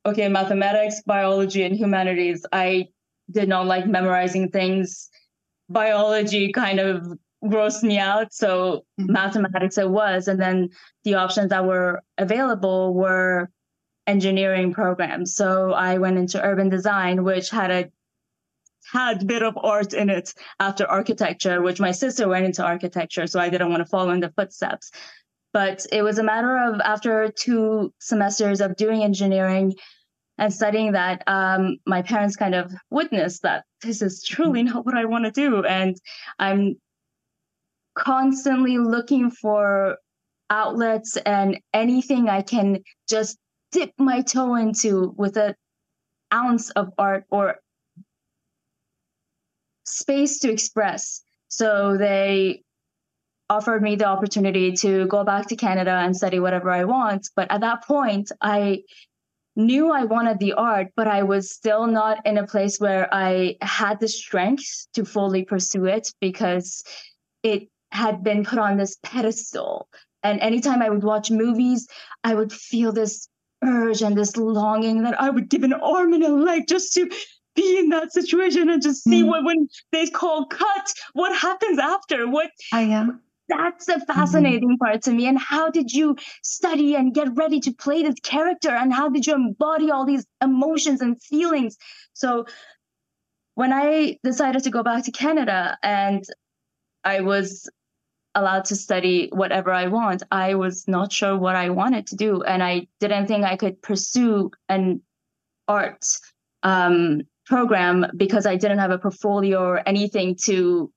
okay, 0.04 0.28
mathematics, 0.28 1.02
biology, 1.04 1.64
and 1.64 1.76
humanities. 1.76 2.46
I 2.52 2.88
did 3.30 3.48
not 3.48 3.66
like 3.66 3.86
memorizing 3.88 4.50
things. 4.50 5.10
Biology 5.68 6.52
kind 6.52 6.80
of 6.80 7.18
grossed 7.44 7.82
me 7.82 7.98
out. 7.98 8.32
So 8.32 8.84
mm-hmm. 9.00 9.12
mathematics 9.12 9.78
it 9.78 9.90
was. 9.90 10.28
And 10.28 10.40
then 10.40 10.70
the 11.04 11.14
options 11.14 11.50
that 11.50 11.64
were 11.64 12.02
available 12.18 12.94
were 12.94 13.50
engineering 14.06 14.72
programs. 14.72 15.34
So 15.34 15.72
I 15.72 15.98
went 15.98 16.18
into 16.18 16.42
urban 16.42 16.68
design, 16.68 17.24
which 17.24 17.50
had 17.50 17.70
a 17.70 17.90
had 18.92 19.22
a 19.22 19.24
bit 19.24 19.42
of 19.42 19.58
art 19.60 19.94
in 19.94 20.08
it 20.08 20.32
after 20.60 20.86
architecture, 20.86 21.60
which 21.60 21.80
my 21.80 21.90
sister 21.90 22.28
went 22.28 22.46
into 22.46 22.64
architecture, 22.64 23.26
so 23.26 23.40
I 23.40 23.48
didn't 23.48 23.70
want 23.70 23.80
to 23.80 23.90
follow 23.90 24.10
in 24.10 24.20
the 24.20 24.30
footsteps. 24.30 24.92
But 25.52 25.84
it 25.90 26.02
was 26.02 26.18
a 26.18 26.22
matter 26.22 26.56
of 26.56 26.80
after 26.80 27.28
two 27.28 27.92
semesters 27.98 28.60
of 28.60 28.76
doing 28.76 29.02
engineering 29.02 29.74
and 30.38 30.52
studying 30.52 30.92
that, 30.92 31.22
um, 31.26 31.76
my 31.86 32.02
parents 32.02 32.36
kind 32.36 32.54
of 32.54 32.72
witnessed 32.90 33.42
that 33.42 33.64
this 33.82 34.02
is 34.02 34.22
truly 34.22 34.62
not 34.62 34.84
what 34.84 34.96
I 34.96 35.04
want 35.04 35.24
to 35.24 35.30
do. 35.30 35.64
And 35.64 35.96
I'm 36.38 36.76
constantly 37.94 38.78
looking 38.78 39.30
for 39.30 39.98
outlets 40.50 41.16
and 41.18 41.58
anything 41.72 42.28
I 42.28 42.42
can 42.42 42.82
just 43.08 43.38
dip 43.72 43.92
my 43.98 44.22
toe 44.22 44.54
into 44.54 45.14
with 45.16 45.36
an 45.36 45.54
ounce 46.32 46.70
of 46.70 46.92
art 46.98 47.24
or 47.30 47.56
space 49.84 50.38
to 50.40 50.50
express. 50.50 51.22
So 51.48 51.96
they 51.96 52.62
offered 53.48 53.82
me 53.82 53.96
the 53.96 54.06
opportunity 54.06 54.72
to 54.72 55.06
go 55.06 55.24
back 55.24 55.46
to 55.46 55.56
Canada 55.56 55.92
and 55.92 56.16
study 56.16 56.40
whatever 56.40 56.70
I 56.70 56.84
want. 56.84 57.30
But 57.36 57.50
at 57.50 57.60
that 57.60 57.84
point, 57.84 58.32
I 58.40 58.82
knew 59.56 59.90
I 59.90 60.04
wanted 60.04 60.38
the 60.38 60.52
art, 60.52 60.88
but 60.96 61.08
I 61.08 61.22
was 61.22 61.50
still 61.50 61.86
not 61.86 62.24
in 62.26 62.38
a 62.38 62.46
place 62.46 62.78
where 62.78 63.08
I 63.12 63.56
had 63.62 64.00
the 64.00 64.08
strength 64.08 64.86
to 64.94 65.04
fully 65.04 65.44
pursue 65.44 65.86
it 65.86 66.08
because 66.20 66.84
it 67.42 67.68
had 67.90 68.22
been 68.22 68.44
put 68.44 68.58
on 68.58 68.76
this 68.76 68.96
pedestal. 69.02 69.88
And 70.22 70.40
anytime 70.40 70.82
I 70.82 70.90
would 70.90 71.02
watch 71.02 71.30
movies, 71.30 71.88
I 72.24 72.34
would 72.34 72.52
feel 72.52 72.92
this 72.92 73.28
urge 73.64 74.02
and 74.02 74.16
this 74.16 74.36
longing 74.36 75.02
that 75.02 75.20
I 75.20 75.30
would 75.30 75.48
give 75.48 75.62
an 75.62 75.72
arm 75.72 76.12
and 76.12 76.22
a 76.22 76.28
leg 76.28 76.68
just 76.68 76.92
to 76.94 77.10
be 77.54 77.78
in 77.78 77.88
that 77.88 78.12
situation 78.12 78.68
and 78.68 78.82
just 78.82 79.02
see 79.02 79.22
mm. 79.22 79.28
what 79.28 79.44
when 79.44 79.68
they 79.92 80.06
call 80.06 80.46
cut, 80.46 80.92
what 81.14 81.36
happens 81.36 81.78
after? 81.78 82.28
What 82.28 82.50
I 82.72 82.82
am. 82.82 83.22
That's 83.48 83.86
the 83.86 83.94
mm-hmm. 83.94 84.12
fascinating 84.12 84.78
part 84.78 85.02
to 85.02 85.12
me. 85.12 85.26
And 85.26 85.38
how 85.38 85.70
did 85.70 85.92
you 85.92 86.16
study 86.42 86.94
and 86.96 87.14
get 87.14 87.34
ready 87.36 87.60
to 87.60 87.72
play 87.72 88.02
this 88.02 88.18
character? 88.22 88.70
And 88.70 88.92
how 88.92 89.08
did 89.08 89.26
you 89.26 89.34
embody 89.34 89.90
all 89.90 90.04
these 90.04 90.26
emotions 90.42 91.00
and 91.00 91.20
feelings? 91.22 91.76
So 92.12 92.46
when 93.54 93.72
I 93.72 94.18
decided 94.22 94.64
to 94.64 94.70
go 94.70 94.82
back 94.82 95.04
to 95.04 95.12
Canada 95.12 95.78
and 95.82 96.24
I 97.04 97.20
was 97.20 97.70
allowed 98.34 98.66
to 98.66 98.76
study 98.76 99.30
whatever 99.32 99.72
I 99.72 99.86
want, 99.86 100.22
I 100.30 100.54
was 100.54 100.86
not 100.86 101.10
sure 101.10 101.38
what 101.38 101.56
I 101.56 101.70
wanted 101.70 102.06
to 102.08 102.16
do. 102.16 102.42
And 102.42 102.62
I 102.62 102.86
didn't 103.00 103.28
think 103.28 103.44
I 103.44 103.56
could 103.56 103.80
pursue 103.80 104.50
an 104.68 105.00
art 105.68 106.04
um, 106.62 107.22
program 107.46 108.06
because 108.16 108.44
I 108.44 108.56
didn't 108.56 108.78
have 108.78 108.90
a 108.90 108.98
portfolio 108.98 109.60
or 109.60 109.88
anything 109.88 110.36
to 110.44 110.92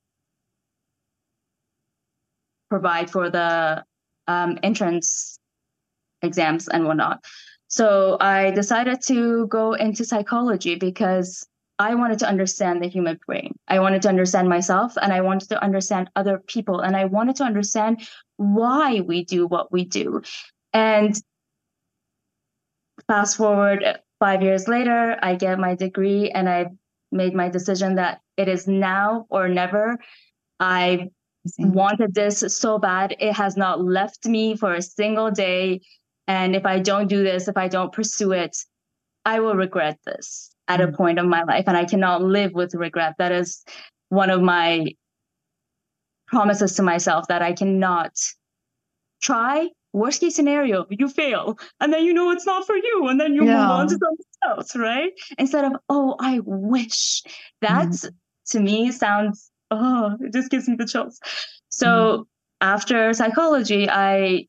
provide 2.69 3.09
for 3.09 3.29
the 3.29 3.83
um, 4.27 4.57
entrance 4.63 5.39
exams 6.21 6.67
and 6.67 6.85
whatnot. 6.85 7.23
So 7.67 8.17
I 8.19 8.51
decided 8.51 9.01
to 9.03 9.47
go 9.47 9.73
into 9.73 10.03
psychology 10.03 10.75
because 10.75 11.45
I 11.77 11.95
wanted 11.95 12.19
to 12.19 12.27
understand 12.27 12.83
the 12.83 12.89
human 12.89 13.19
brain. 13.25 13.55
I 13.67 13.79
wanted 13.79 14.01
to 14.01 14.09
understand 14.09 14.49
myself 14.49 14.97
and 15.01 15.13
I 15.13 15.21
wanted 15.21 15.49
to 15.49 15.63
understand 15.63 16.09
other 16.15 16.39
people 16.45 16.81
and 16.81 16.95
I 16.95 17.05
wanted 17.05 17.37
to 17.37 17.43
understand 17.43 18.07
why 18.37 19.01
we 19.01 19.23
do 19.23 19.47
what 19.47 19.71
we 19.71 19.85
do. 19.85 20.21
And 20.73 21.15
fast 23.07 23.37
forward 23.37 23.85
five 24.19 24.41
years 24.41 24.67
later, 24.67 25.17
I 25.21 25.35
get 25.35 25.57
my 25.57 25.75
degree 25.75 26.31
and 26.31 26.49
I 26.49 26.67
made 27.11 27.33
my 27.33 27.49
decision 27.49 27.95
that 27.95 28.21
it 28.35 28.47
is 28.47 28.67
now 28.67 29.25
or 29.29 29.47
never. 29.47 29.99
I 30.59 31.09
wanted 31.57 32.13
this 32.13 32.43
so 32.47 32.77
bad. 32.79 33.15
It 33.19 33.33
has 33.33 33.55
not 33.57 33.83
left 33.83 34.25
me 34.25 34.55
for 34.55 34.73
a 34.73 34.81
single 34.81 35.31
day. 35.31 35.81
And 36.27 36.55
if 36.55 36.65
I 36.65 36.79
don't 36.79 37.07
do 37.07 37.23
this, 37.23 37.47
if 37.47 37.57
I 37.57 37.67
don't 37.67 37.91
pursue 37.91 38.31
it, 38.31 38.55
I 39.25 39.39
will 39.39 39.55
regret 39.55 39.97
this 40.05 40.51
at 40.67 40.79
mm-hmm. 40.79 40.93
a 40.93 40.97
point 40.97 41.19
of 41.19 41.25
my 41.25 41.43
life. 41.43 41.65
And 41.67 41.77
I 41.77 41.85
cannot 41.85 42.21
live 42.21 42.53
with 42.53 42.73
regret. 42.75 43.15
That 43.17 43.31
is 43.31 43.63
one 44.09 44.29
of 44.29 44.41
my 44.41 44.87
promises 46.27 46.75
to 46.75 46.83
myself 46.83 47.27
that 47.27 47.41
I 47.41 47.53
cannot 47.53 48.11
try 49.21 49.69
worst 49.93 50.21
case 50.21 50.35
scenario, 50.35 50.85
you 50.89 51.09
fail, 51.09 51.57
and 51.79 51.91
then 51.91 52.03
you 52.03 52.13
know 52.13 52.31
it's 52.31 52.45
not 52.45 52.65
for 52.65 52.75
you, 52.75 53.07
and 53.07 53.19
then 53.19 53.33
you 53.33 53.45
yeah. 53.45 53.57
move 53.57 53.71
on 53.71 53.87
to 53.87 53.97
something 53.97 54.25
else, 54.47 54.75
right? 54.75 55.11
Instead 55.37 55.65
of, 55.65 55.73
oh, 55.89 56.15
I 56.19 56.41
wish. 56.43 57.23
That 57.61 57.87
mm. 57.87 58.09
to 58.51 58.59
me 58.59 58.91
sounds, 58.91 59.51
oh, 59.71 60.17
it 60.19 60.33
just 60.33 60.49
gives 60.49 60.67
me 60.67 60.75
the 60.75 60.85
chills. 60.85 61.19
So 61.69 61.87
mm. 61.87 62.25
after 62.61 63.13
psychology, 63.13 63.89
I 63.89 64.47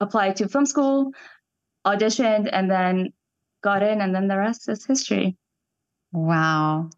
applied 0.00 0.36
to 0.36 0.48
film 0.48 0.66
school, 0.66 1.12
auditioned, 1.86 2.48
and 2.52 2.70
then 2.70 3.12
got 3.62 3.82
in, 3.82 4.00
and 4.00 4.14
then 4.14 4.28
the 4.28 4.38
rest 4.38 4.68
is 4.68 4.84
history. 4.84 5.36
Wow. 6.12 6.90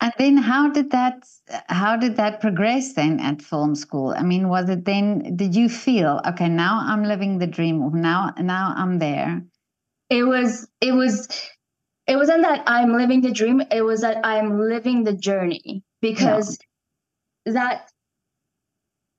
And 0.00 0.12
then 0.18 0.36
how 0.36 0.68
did 0.70 0.90
that 0.90 1.24
how 1.68 1.96
did 1.96 2.16
that 2.16 2.40
progress 2.40 2.92
then 2.92 3.20
at 3.20 3.40
film 3.40 3.74
school? 3.74 4.14
I 4.16 4.22
mean, 4.22 4.48
was 4.48 4.68
it 4.68 4.84
then 4.84 5.36
did 5.36 5.54
you 5.54 5.68
feel, 5.68 6.20
okay, 6.26 6.48
now 6.48 6.82
I'm 6.84 7.04
living 7.04 7.38
the 7.38 7.46
dream 7.46 7.82
or 7.82 7.90
now 7.90 8.34
now 8.38 8.74
I'm 8.76 8.98
there? 8.98 9.42
It 10.10 10.24
was 10.24 10.68
it 10.80 10.92
was 10.92 11.28
it 12.06 12.16
wasn't 12.16 12.42
that 12.42 12.64
I'm 12.66 12.92
living 12.92 13.22
the 13.22 13.32
dream, 13.32 13.62
it 13.70 13.82
was 13.82 14.02
that 14.02 14.18
I'm 14.24 14.60
living 14.60 15.04
the 15.04 15.14
journey 15.14 15.82
because. 16.00 16.58
That 17.46 17.90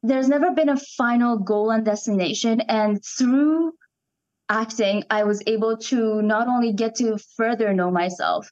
there's 0.04 0.28
never 0.28 0.52
been 0.52 0.70
a 0.70 0.78
final 0.78 1.38
goal 1.38 1.72
and 1.72 1.86
destination 1.86 2.62
and 2.62 3.04
through 3.18 3.74
acting 4.50 5.04
i 5.10 5.24
was 5.24 5.42
able 5.48 5.76
to 5.78 6.22
not 6.22 6.48
only 6.48 6.72
get 6.72 6.96
to 6.96 7.18
further 7.36 7.74
know 7.74 7.90
myself 7.90 8.50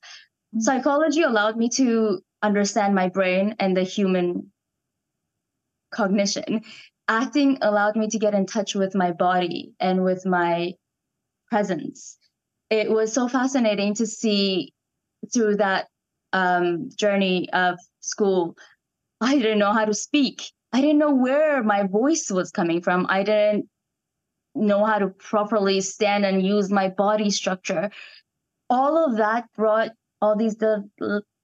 psychology 0.58 1.22
allowed 1.22 1.58
me 1.58 1.70
to 1.70 2.20
understand 2.42 2.94
my 2.94 3.10
brain 3.10 3.56
and 3.60 3.76
the 3.76 3.84
human 3.84 4.52
cognition. 5.94 6.62
Acting 7.08 7.58
allowed 7.62 7.96
me 7.96 8.08
to 8.10 8.20
get 8.20 8.34
in 8.34 8.46
touch 8.46 8.76
with 8.76 8.94
my 8.96 9.12
body 9.12 9.74
and 9.80 10.04
with 10.04 10.26
my 10.26 10.74
presence. 11.50 12.18
It 12.70 12.90
was 12.90 13.14
so 13.14 13.28
fascinating 13.28 13.94
to 13.96 14.06
see 14.06 14.74
through 15.34 15.58
that 15.58 15.88
um, 16.34 16.90
journey 16.98 17.50
of 17.54 17.78
school. 18.00 18.56
I 19.24 19.38
didn't 19.38 19.60
know 19.60 19.72
how 19.72 19.86
to 19.86 19.94
speak. 19.94 20.52
I 20.74 20.82
didn't 20.82 20.98
know 20.98 21.16
where 21.16 21.64
my 21.64 21.88
voice 21.88 22.30
was 22.30 22.52
coming 22.52 22.82
from. 22.82 23.06
I 23.10 23.24
didn't 23.24 23.70
know 24.54 24.84
how 24.84 25.00
to 25.00 25.08
properly 25.08 25.80
stand 25.82 26.26
and 26.26 26.46
use 26.46 26.70
my 26.70 26.90
body 26.90 27.30
structure. 27.30 27.90
All 28.70 28.98
of 28.98 29.18
that 29.18 29.46
brought 29.56 29.92
all 30.22 30.36
these 30.36 30.58
the, 30.58 30.90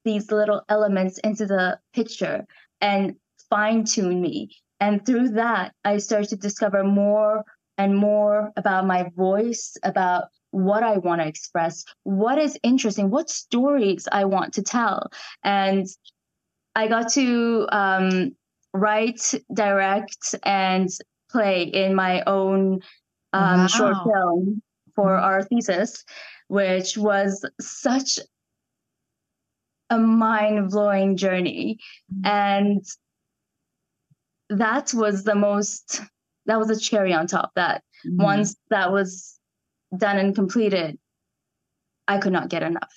these 0.03 0.31
little 0.31 0.63
elements 0.67 1.19
into 1.19 1.45
the 1.45 1.79
picture 1.93 2.45
and 2.81 3.15
fine 3.49 3.85
tune 3.85 4.21
me. 4.21 4.49
And 4.79 5.05
through 5.05 5.29
that, 5.29 5.73
I 5.85 5.97
started 5.97 6.29
to 6.29 6.35
discover 6.35 6.83
more 6.83 7.43
and 7.77 7.95
more 7.95 8.51
about 8.57 8.87
my 8.87 9.09
voice, 9.15 9.77
about 9.83 10.25
what 10.51 10.83
I 10.83 10.97
want 10.97 11.21
to 11.21 11.27
express, 11.27 11.85
what 12.03 12.37
is 12.37 12.57
interesting, 12.63 13.09
what 13.09 13.29
stories 13.29 14.07
I 14.11 14.25
want 14.25 14.53
to 14.55 14.63
tell. 14.63 15.11
And 15.43 15.87
I 16.79 16.87
got 16.87 17.11
to 17.13 17.67
um, 17.73 18.35
write, 18.73 19.33
direct, 19.53 20.35
and 20.43 20.87
play 21.29 21.63
in 21.63 21.93
my 21.93 22.23
own 22.25 22.79
um, 23.33 23.59
wow. 23.59 23.67
short 23.67 23.95
film 24.05 24.61
for 24.95 25.09
mm-hmm. 25.09 25.25
our 25.25 25.43
thesis, 25.43 26.05
which 26.47 26.97
was 26.97 27.45
such 27.59 28.17
a 29.89 29.97
mind 29.97 30.69
blowing 30.69 31.17
journey. 31.17 31.79
Mm-hmm. 32.13 32.25
And 32.25 32.85
that 34.49 34.93
was 34.93 35.25
the 35.25 35.35
most, 35.35 36.01
that 36.45 36.59
was 36.59 36.69
a 36.69 36.79
cherry 36.79 37.13
on 37.13 37.27
top. 37.27 37.51
That 37.55 37.83
mm-hmm. 38.07 38.23
once 38.23 38.55
that 38.69 38.93
was 38.93 39.37
done 39.97 40.17
and 40.17 40.33
completed, 40.33 40.97
I 42.07 42.19
could 42.19 42.31
not 42.31 42.47
get 42.47 42.63
enough 42.63 42.93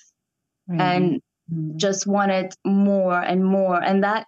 and 0.69 1.21
mm-hmm. 1.51 1.77
just 1.77 2.07
wanted 2.07 2.53
more 2.65 3.19
and 3.19 3.43
more. 3.43 3.81
And 3.81 4.03
that 4.03 4.27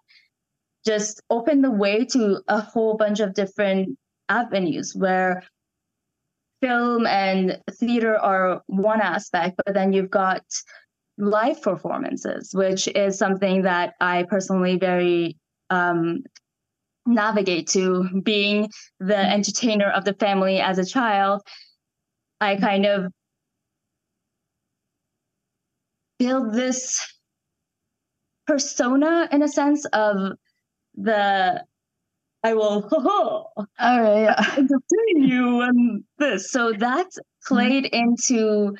just 0.85 1.21
opened 1.29 1.63
the 1.63 1.71
way 1.71 2.05
to 2.05 2.41
a 2.47 2.61
whole 2.61 2.95
bunch 2.95 3.19
of 3.19 3.33
different 3.33 3.97
avenues 4.29 4.95
where 4.95 5.43
film 6.61 7.05
and 7.05 7.59
theater 7.71 8.17
are 8.17 8.61
one 8.67 9.01
aspect, 9.01 9.59
but 9.65 9.73
then 9.73 9.93
you've 9.93 10.09
got 10.09 10.43
live 11.17 11.61
performances, 11.61 12.51
which 12.53 12.87
is 12.89 13.17
something 13.17 13.63
that 13.63 13.93
I 14.01 14.25
personally 14.29 14.77
very 14.77 15.37
um, 15.69 16.23
navigate 17.05 17.67
to. 17.69 18.21
Being 18.23 18.69
the 18.99 19.17
entertainer 19.17 19.89
of 19.89 20.05
the 20.05 20.13
family 20.13 20.59
as 20.59 20.77
a 20.77 20.85
child, 20.85 21.41
I 22.41 22.55
kind 22.57 22.85
of 22.85 23.11
build 26.19 26.53
this 26.53 27.01
persona 28.47 29.27
in 29.31 29.41
a 29.41 29.47
sense 29.47 29.85
of 29.85 30.33
the 30.95 31.63
I 32.43 32.53
will 32.53 32.87
oh, 32.91 33.65
yeah. 33.79 34.35
entertain 34.55 35.23
you 35.23 35.61
and 35.61 36.03
this. 36.19 36.51
So 36.51 36.73
that 36.73 37.07
played 37.47 37.85
into 37.85 38.75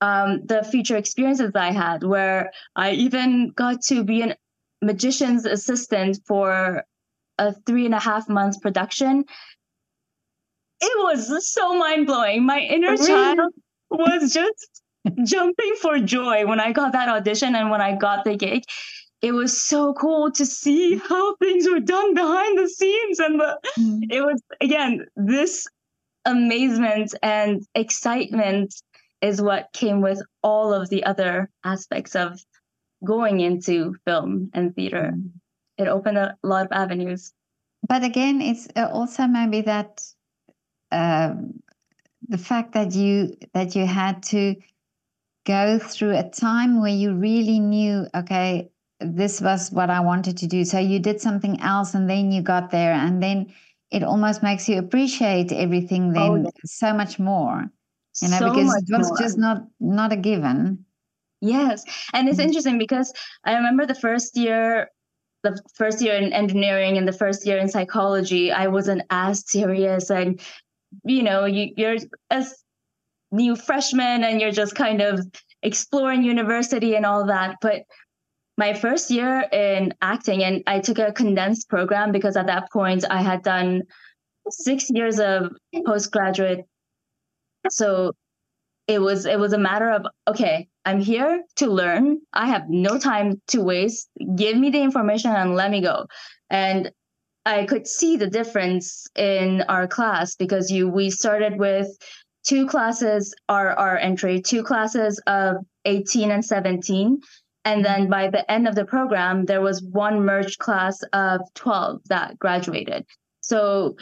um, 0.00 0.46
the 0.46 0.64
future 0.64 0.96
experiences 0.96 1.52
I 1.54 1.72
had, 1.72 2.04
where 2.04 2.50
I 2.74 2.92
even 2.92 3.50
got 3.50 3.82
to 3.88 4.02
be 4.02 4.22
a 4.22 4.34
magician's 4.80 5.44
assistant 5.44 6.20
for 6.26 6.84
a 7.36 7.54
three 7.66 7.84
and 7.84 7.94
a 7.94 8.00
half 8.00 8.30
months 8.30 8.58
production. 8.58 9.24
It 10.80 11.04
was 11.04 11.52
so 11.52 11.78
mind 11.78 12.06
blowing. 12.06 12.46
My 12.46 12.60
inner 12.60 12.92
really? 12.92 13.06
child 13.06 13.52
was 13.90 14.32
just 14.32 14.82
jumping 15.24 15.74
for 15.80 15.98
joy 15.98 16.46
when 16.46 16.60
I 16.60 16.72
got 16.72 16.92
that 16.92 17.08
audition 17.08 17.54
and 17.54 17.70
when 17.70 17.80
I 17.80 17.96
got 17.96 18.24
the 18.24 18.36
gig. 18.36 18.64
It 19.22 19.32
was 19.32 19.60
so 19.60 19.94
cool 19.94 20.30
to 20.32 20.44
see 20.44 20.96
how 20.96 21.36
things 21.36 21.66
were 21.68 21.80
done 21.80 22.14
behind 22.14 22.58
the 22.58 22.68
scenes. 22.68 23.18
And 23.18 23.40
the, 23.40 23.58
mm. 23.78 24.02
it 24.10 24.20
was, 24.20 24.42
again, 24.60 25.06
this 25.16 25.66
amazement 26.24 27.14
and 27.22 27.62
excitement 27.74 28.74
is 29.22 29.40
what 29.40 29.72
came 29.72 30.02
with 30.02 30.20
all 30.42 30.74
of 30.74 30.90
the 30.90 31.04
other 31.04 31.50
aspects 31.64 32.14
of 32.14 32.38
going 33.04 33.40
into 33.40 33.94
film 34.04 34.50
and 34.52 34.74
theater. 34.74 35.12
Mm. 35.14 35.30
It 35.78 35.88
opened 35.88 36.18
a 36.18 36.36
lot 36.42 36.66
of 36.66 36.72
avenues. 36.72 37.32
But 37.88 38.04
again, 38.04 38.40
it's 38.40 38.68
uh, 38.76 38.88
also 38.92 39.26
maybe 39.26 39.62
that 39.62 40.02
um, 40.92 41.62
the 42.28 42.38
fact 42.38 42.72
that 42.72 42.92
you 42.94 43.36
that 43.52 43.74
you 43.76 43.86
had 43.86 44.22
to 44.24 44.56
go 45.46 45.78
through 45.78 46.16
a 46.16 46.28
time 46.28 46.80
where 46.80 46.92
you 46.94 47.14
really 47.14 47.60
knew, 47.60 48.06
okay, 48.14 48.68
this 49.00 49.40
was 49.40 49.70
what 49.70 49.90
I 49.90 50.00
wanted 50.00 50.36
to 50.38 50.46
do. 50.46 50.64
So 50.64 50.78
you 50.78 50.98
did 50.98 51.20
something 51.20 51.60
else, 51.60 51.94
and 51.94 52.10
then 52.10 52.32
you 52.32 52.42
got 52.42 52.70
there, 52.70 52.92
and 52.92 53.22
then 53.22 53.54
it 53.90 54.02
almost 54.02 54.42
makes 54.42 54.68
you 54.68 54.78
appreciate 54.78 55.52
everything 55.52 56.12
then 56.12 56.46
oh, 56.46 56.50
so 56.64 56.92
much 56.92 57.18
more 57.18 57.64
you 58.22 58.28
know 58.28 58.38
so 58.38 58.50
because 58.50 58.74
it 58.74 58.96
was 58.96 59.08
more. 59.08 59.18
just 59.18 59.38
not 59.38 59.62
not 59.80 60.12
a 60.12 60.16
given 60.16 60.84
yes 61.40 61.84
and 62.12 62.28
it's 62.28 62.38
mm-hmm. 62.38 62.46
interesting 62.48 62.78
because 62.78 63.12
i 63.44 63.54
remember 63.54 63.86
the 63.86 63.94
first 63.94 64.36
year 64.36 64.90
the 65.42 65.60
first 65.74 66.00
year 66.00 66.14
in 66.14 66.32
engineering 66.32 66.96
and 66.96 67.06
the 67.06 67.12
first 67.12 67.46
year 67.46 67.58
in 67.58 67.68
psychology 67.68 68.50
i 68.50 68.66
wasn't 68.66 69.02
as 69.10 69.48
serious 69.48 70.10
and 70.10 70.40
you 71.04 71.22
know 71.22 71.44
you, 71.44 71.72
you're 71.76 71.96
a 72.30 72.44
new 73.36 73.56
freshman 73.56 74.24
and 74.24 74.40
you're 74.40 74.50
just 74.50 74.74
kind 74.74 75.00
of 75.00 75.20
exploring 75.62 76.22
university 76.22 76.94
and 76.94 77.06
all 77.06 77.26
that. 77.26 77.56
But 77.60 77.82
my 78.58 78.72
first 78.72 79.10
year 79.10 79.44
in 79.52 79.92
acting 80.00 80.42
and 80.42 80.62
i 80.66 80.80
took 80.80 80.98
a 80.98 81.12
condensed 81.12 81.68
program 81.68 82.12
because 82.12 82.36
at 82.36 82.46
that 82.46 82.70
point 82.72 83.04
i 83.10 83.20
had 83.20 83.42
done 83.42 83.82
six 84.48 84.88
years 84.90 85.18
of 85.18 85.52
postgraduate. 85.84 86.64
So 87.68 88.12
it 88.86 89.00
was 89.00 89.26
it 89.26 89.38
was 89.38 89.52
a 89.52 89.58
matter 89.58 89.90
of 89.90 90.06
okay 90.28 90.68
i'm 90.84 91.00
here 91.00 91.42
to 91.56 91.66
learn. 91.66 92.20
I 92.32 92.46
have 92.46 92.68
no 92.68 92.98
time 92.98 93.40
to 93.48 93.60
waste. 93.60 94.08
Give 94.36 94.56
me 94.56 94.70
the 94.70 94.80
information 94.80 95.32
and 95.32 95.54
let 95.54 95.70
me 95.70 95.80
go. 95.80 96.06
And 96.50 96.90
i 97.44 97.64
could 97.64 97.86
see 97.86 98.16
the 98.16 98.28
difference 98.28 99.06
in 99.16 99.62
our 99.68 99.86
class 99.86 100.36
because 100.36 100.70
you 100.70 100.88
we 100.88 101.10
started 101.10 101.58
with 101.58 101.88
two 102.46 102.66
classes 102.66 103.34
are 103.48 103.70
our 103.72 103.96
entry 103.96 104.40
two 104.40 104.62
classes 104.62 105.20
of 105.26 105.56
18 105.84 106.30
and 106.30 106.44
17 106.44 107.20
and 107.64 107.84
then 107.84 108.08
by 108.08 108.30
the 108.30 108.48
end 108.50 108.68
of 108.68 108.74
the 108.74 108.84
program 108.84 109.44
there 109.44 109.60
was 109.60 109.82
one 109.82 110.24
merged 110.24 110.58
class 110.58 111.00
of 111.12 111.40
12 111.54 112.00
that 112.08 112.38
graduated 112.38 113.04
so 113.40 113.96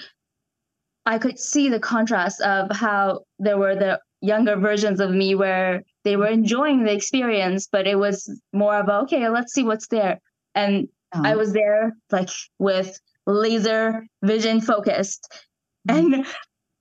I 1.06 1.18
could 1.18 1.38
see 1.38 1.68
the 1.68 1.80
contrast 1.80 2.40
of 2.40 2.74
how 2.74 3.24
there 3.38 3.58
were 3.58 3.74
the 3.74 4.00
younger 4.20 4.56
versions 4.56 5.00
of 5.00 5.10
me 5.10 5.34
where 5.34 5.82
they 6.02 6.16
were 6.16 6.28
enjoying 6.28 6.84
the 6.84 6.92
experience, 6.92 7.68
but 7.70 7.86
it 7.86 7.98
was 7.98 8.40
more 8.52 8.78
about, 8.78 9.04
okay, 9.04 9.28
let's 9.28 9.52
see 9.52 9.64
what's 9.64 9.88
there. 9.88 10.20
And 10.54 10.88
oh. 11.14 11.22
I 11.22 11.36
was 11.36 11.52
there 11.52 11.94
like 12.10 12.30
with 12.58 12.98
laser 13.26 14.06
vision 14.22 14.60
focused. 14.60 15.30
Mm-hmm. 15.88 16.14
And 16.14 16.26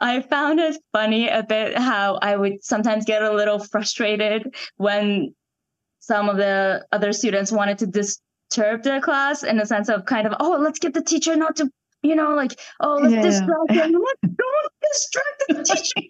I 0.03 0.21
found 0.21 0.59
it 0.59 0.75
funny 0.91 1.29
a 1.29 1.43
bit 1.43 1.77
how 1.77 2.19
I 2.21 2.35
would 2.35 2.61
sometimes 2.63 3.05
get 3.05 3.23
a 3.23 3.33
little 3.33 3.57
frustrated 3.57 4.53
when 4.75 5.33
some 6.01 6.27
of 6.27 6.35
the 6.35 6.85
other 6.91 7.13
students 7.13 7.53
wanted 7.53 7.77
to 7.77 7.87
disturb 7.87 8.83
their 8.83 8.99
class 8.99 9.43
in 9.43 9.55
the 9.57 9.65
sense 9.65 9.87
of 9.87 10.03
kind 10.05 10.27
of, 10.27 10.33
oh, 10.41 10.57
let's 10.59 10.79
get 10.79 10.93
the 10.93 11.01
teacher 11.01 11.37
not 11.37 11.55
to 11.55 11.69
you 12.01 12.15
know, 12.15 12.35
like, 12.35 12.59
oh, 12.81 12.99
let's 13.01 13.13
yeah. 13.13 13.21
distract 13.21 13.69
them. 13.69 13.93
Like, 13.93 14.19
don't 14.23 14.71
distract 14.81 15.43
the 15.47 15.63
teacher. 15.63 16.09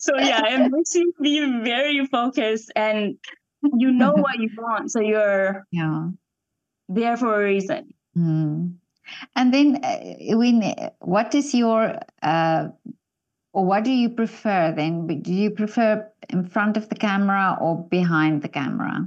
so 0.00 0.16
yeah, 0.16 0.42
it 0.46 0.70
makes 0.70 0.94
you 0.94 1.12
be 1.20 1.60
very 1.62 2.06
focused. 2.06 2.72
And 2.74 3.18
you 3.76 3.92
know 3.92 4.12
what 4.16 4.38
you 4.38 4.48
want, 4.56 4.90
so 4.90 5.00
you're 5.00 5.66
yeah 5.70 6.08
there 6.88 7.18
for 7.18 7.42
a 7.42 7.44
reason. 7.44 7.92
Mm. 8.16 8.76
And 9.36 9.52
then, 9.52 9.84
uh, 9.84 10.36
when 10.36 10.90
what 11.00 11.34
is 11.34 11.54
your 11.54 11.98
uh, 12.22 12.68
or 13.54 13.64
what 13.64 13.84
do 13.84 13.92
you 13.92 14.10
prefer 14.10 14.72
then? 14.76 15.06
Do 15.06 15.32
you 15.32 15.50
prefer 15.50 16.10
in 16.28 16.44
front 16.44 16.76
of 16.76 16.88
the 16.88 16.96
camera 16.96 17.56
or 17.60 17.84
behind 17.88 18.42
the 18.42 18.48
camera? 18.48 19.06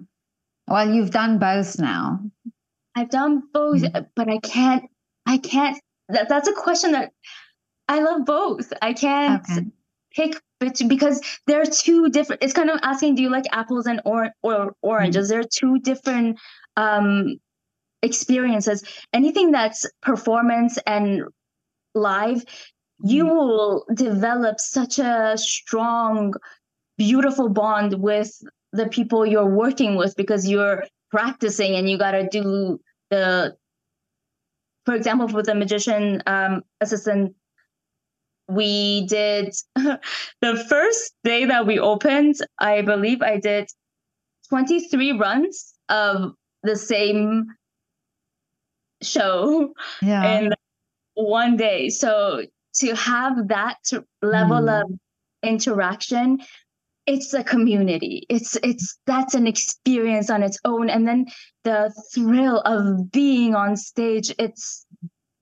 Well, 0.67 0.89
you've 0.89 1.11
done 1.11 1.37
both 1.37 1.77
now. 1.79 2.19
I've 2.95 3.09
done 3.09 3.43
both, 3.53 3.81
mm. 3.81 4.07
but 4.15 4.29
I 4.29 4.39
can't. 4.39 4.89
I 5.25 5.37
can't. 5.37 5.77
That, 6.09 6.29
that's 6.29 6.47
a 6.47 6.53
question 6.53 6.93
that 6.93 7.11
I 7.87 7.99
love 7.99 8.25
both. 8.25 8.71
I 8.81 8.93
can't 8.93 9.43
okay. 9.51 9.67
pick 10.11 10.41
because 10.87 11.21
there 11.45 11.61
are 11.61 11.65
two 11.65 12.09
different. 12.09 12.41
It's 12.41 12.53
kind 12.53 12.69
of 12.69 12.79
asking, 12.81 13.15
do 13.15 13.21
you 13.21 13.29
like 13.29 13.45
apples 13.51 13.85
and 13.85 14.01
or, 14.05 14.31
or 14.41 14.73
oranges? 14.81 15.27
Mm. 15.27 15.29
There 15.29 15.39
are 15.41 15.49
two 15.51 15.79
different 15.79 16.39
um, 16.75 17.39
experiences. 18.07 18.83
Anything 19.13 19.51
that's 19.51 19.85
performance 20.01 20.79
and 20.87 21.23
live, 21.93 22.43
you 23.03 23.25
mm. 23.25 23.29
will 23.29 23.85
develop 23.93 24.59
such 24.59 24.97
a 24.99 25.37
strong, 25.37 26.33
beautiful 26.97 27.49
bond 27.49 27.95
with 27.95 28.31
the 28.73 28.87
people 28.87 29.25
you're 29.25 29.45
working 29.63 29.95
with 29.95 30.15
because 30.15 30.49
you're 30.49 30.83
practicing 31.11 31.75
and 31.75 31.89
you 31.89 31.97
got 31.97 32.11
to 32.11 32.27
do 32.27 32.79
the 33.09 33.55
for 34.85 34.93
example 34.93 35.27
with 35.27 35.45
the 35.45 35.55
magician 35.55 36.21
um, 36.27 36.61
assistant 36.81 37.33
we 38.49 39.05
did 39.07 39.53
the 39.75 40.65
first 40.69 41.13
day 41.23 41.45
that 41.45 41.65
we 41.65 41.79
opened 41.79 42.35
i 42.59 42.81
believe 42.81 43.21
i 43.21 43.37
did 43.37 43.69
23 44.49 45.13
runs 45.13 45.73
of 45.89 46.33
the 46.63 46.75
same 46.75 47.47
show 49.01 49.73
yeah. 50.01 50.39
in 50.39 50.53
one 51.15 51.57
day 51.57 51.89
so 51.89 52.43
to 52.73 52.95
have 52.95 53.47
that 53.47 53.77
level 54.21 54.61
mm. 54.61 54.81
of 54.81 54.99
interaction 55.43 56.39
it's 57.05 57.33
a 57.33 57.43
community 57.43 58.25
it's 58.29 58.57
it's 58.63 58.99
that's 59.07 59.33
an 59.33 59.47
experience 59.47 60.29
on 60.29 60.43
its 60.43 60.59
own 60.65 60.89
and 60.89 61.07
then 61.07 61.25
the 61.63 61.91
thrill 62.13 62.59
of 62.61 63.11
being 63.11 63.55
on 63.55 63.75
stage 63.75 64.33
it's 64.37 64.85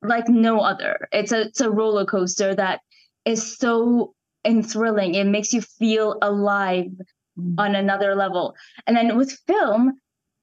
like 0.01 0.29
no 0.29 0.59
other 0.59 1.07
it's 1.11 1.31
a 1.31 1.41
it's 1.41 1.61
a 1.61 1.69
roller 1.69 2.05
coaster 2.05 2.53
that 2.53 2.81
is 3.25 3.57
so 3.57 4.13
enthralling 4.45 5.15
it 5.15 5.25
makes 5.25 5.51
you 5.51 5.61
feel 5.61 6.17
alive 6.21 6.91
mm. 7.37 7.55
on 7.57 7.75
another 7.75 8.15
level 8.15 8.55
and 8.85 8.95
then 8.95 9.17
with 9.17 9.31
film 9.47 9.93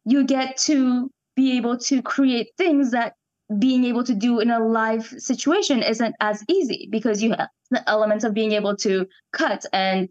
you 0.04 0.24
get 0.24 0.56
to 0.56 1.08
be 1.36 1.56
able 1.56 1.78
to 1.78 2.02
create 2.02 2.50
things 2.56 2.90
that 2.90 3.14
being 3.58 3.84
able 3.84 4.04
to 4.04 4.14
do 4.14 4.40
in 4.40 4.50
a 4.50 4.58
live 4.58 5.06
situation 5.18 5.82
isn't 5.82 6.14
as 6.20 6.44
easy 6.48 6.88
because 6.90 7.22
you 7.22 7.30
have 7.30 7.48
the 7.70 7.88
elements 7.88 8.24
of 8.24 8.34
being 8.34 8.52
able 8.52 8.76
to 8.76 9.06
cut 9.32 9.64
and 9.72 10.08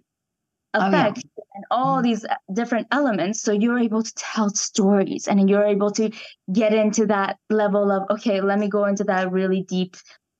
effect 0.73 1.17
oh, 1.17 1.31
yeah. 1.37 1.43
and 1.55 1.65
all 1.69 1.95
mm-hmm. 1.97 2.03
these 2.03 2.25
different 2.53 2.87
elements 2.91 3.41
so 3.41 3.51
you're 3.51 3.79
able 3.79 4.01
to 4.01 4.13
tell 4.15 4.49
stories 4.49 5.27
and 5.27 5.49
you're 5.49 5.65
able 5.65 5.91
to 5.91 6.09
get 6.53 6.73
into 6.73 7.05
that 7.05 7.37
level 7.49 7.91
of 7.91 8.03
okay 8.09 8.41
let 8.41 8.57
me 8.57 8.69
go 8.69 8.85
into 8.85 9.03
that 9.03 9.31
really 9.31 9.63
deep 9.63 9.97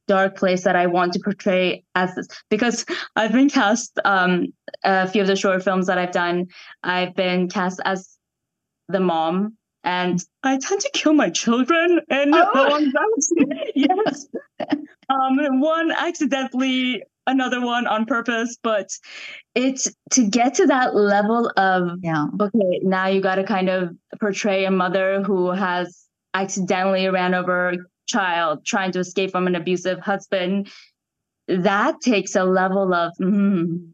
dark 0.08 0.38
place 0.38 0.64
that 0.64 0.76
i 0.76 0.88
want 0.88 1.12
to 1.12 1.20
portray 1.20 1.84
as 1.96 2.16
this 2.16 2.28
because 2.50 2.86
i've 3.16 3.34
been 3.34 3.50
cast 3.50 4.00
um 4.06 4.48
a 4.84 5.08
few 5.08 5.22
of 5.22 5.28
the 5.28 5.36
short 5.36 5.62
films 5.64 5.88
that 5.88 5.98
i've 5.98 6.12
done 6.12 6.48
i've 6.84 7.14
been 7.14 7.50
cast 7.50 7.82
as 7.84 8.18
the 8.88 9.00
mom 9.00 9.58
and 9.84 10.24
I 10.44 10.58
tend 10.58 10.82
to 10.82 10.90
kill 10.94 11.14
my 11.14 11.30
children. 11.30 12.02
And 12.10 12.34
oh. 12.36 12.70
one 12.70 12.94
yes, 13.76 14.28
um, 15.10 15.60
one 15.60 15.92
accidentally, 15.92 17.04
another 17.28 17.62
one 17.62 17.88
on 17.88 18.06
purpose, 18.06 18.58
but 18.62 18.90
it's 19.56 19.92
to 20.12 20.28
get 20.28 20.56
to 20.56 20.68
that 20.68 20.96
level 20.96 21.52
of 21.58 22.00
yeah. 22.02 22.28
okay, 22.40 22.80
now 22.84 23.08
you 23.08 23.22
got 23.22 23.36
to 23.36 23.44
kind 23.44 23.70
of 23.70 23.96
portray 24.20 24.66
a 24.66 24.72
mother 24.72 25.24
who 25.24 25.52
has 25.52 26.06
accidentally 26.34 27.08
ran 27.08 27.34
over 27.34 27.70
a 27.70 27.78
child 28.08 28.66
trying 28.66 28.92
to 28.92 29.00
escape 29.00 29.32
from 29.32 29.48
an 29.48 29.56
abusive 29.56 30.00
husband. 30.00 30.70
That 31.48 32.02
takes 32.02 32.36
a 32.36 32.44
level 32.44 32.94
of 32.94 33.14
mm, 33.20 33.90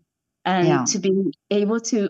and 0.45 0.67
yeah. 0.67 0.85
to 0.85 0.99
be 0.99 1.31
able 1.49 1.79
to 1.79 2.09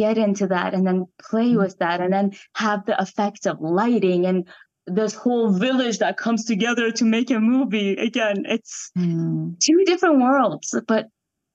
get 0.00 0.16
into 0.18 0.46
that 0.46 0.74
and 0.74 0.86
then 0.86 1.06
play 1.30 1.56
with 1.56 1.76
that 1.78 2.00
and 2.00 2.12
then 2.12 2.32
have 2.54 2.84
the 2.86 2.96
effects 3.00 3.46
of 3.46 3.60
lighting 3.60 4.24
and 4.26 4.48
this 4.86 5.14
whole 5.14 5.50
village 5.52 5.98
that 5.98 6.16
comes 6.16 6.44
together 6.44 6.90
to 6.90 7.04
make 7.04 7.30
a 7.30 7.38
movie 7.38 7.92
again. 8.08 8.44
It's 8.46 8.90
mm. 8.96 9.58
two 9.60 9.84
different 9.84 10.20
worlds 10.20 10.74
but 10.88 11.06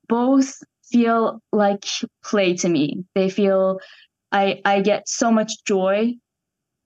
both 0.07 0.53
feel 0.91 1.41
like 1.51 1.85
play 2.23 2.55
to 2.57 2.69
me. 2.69 3.03
They 3.15 3.29
feel 3.29 3.79
i 4.31 4.61
i 4.65 4.81
get 4.81 5.07
so 5.07 5.31
much 5.31 5.51
joy 5.65 6.13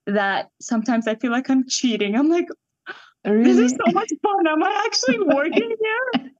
that 0.05 0.49
sometimes 0.61 1.07
i 1.07 1.15
feel 1.15 1.31
like 1.31 1.49
i'm 1.49 1.65
cheating. 1.67 2.15
I'm 2.15 2.29
like 2.29 2.47
really? 3.25 3.43
this 3.43 3.57
is 3.57 3.71
so 3.71 3.91
much 3.91 4.11
fun. 4.23 4.47
Am 4.47 4.63
i 4.63 4.83
actually 4.87 5.19
working 5.19 5.75
here 5.85 6.31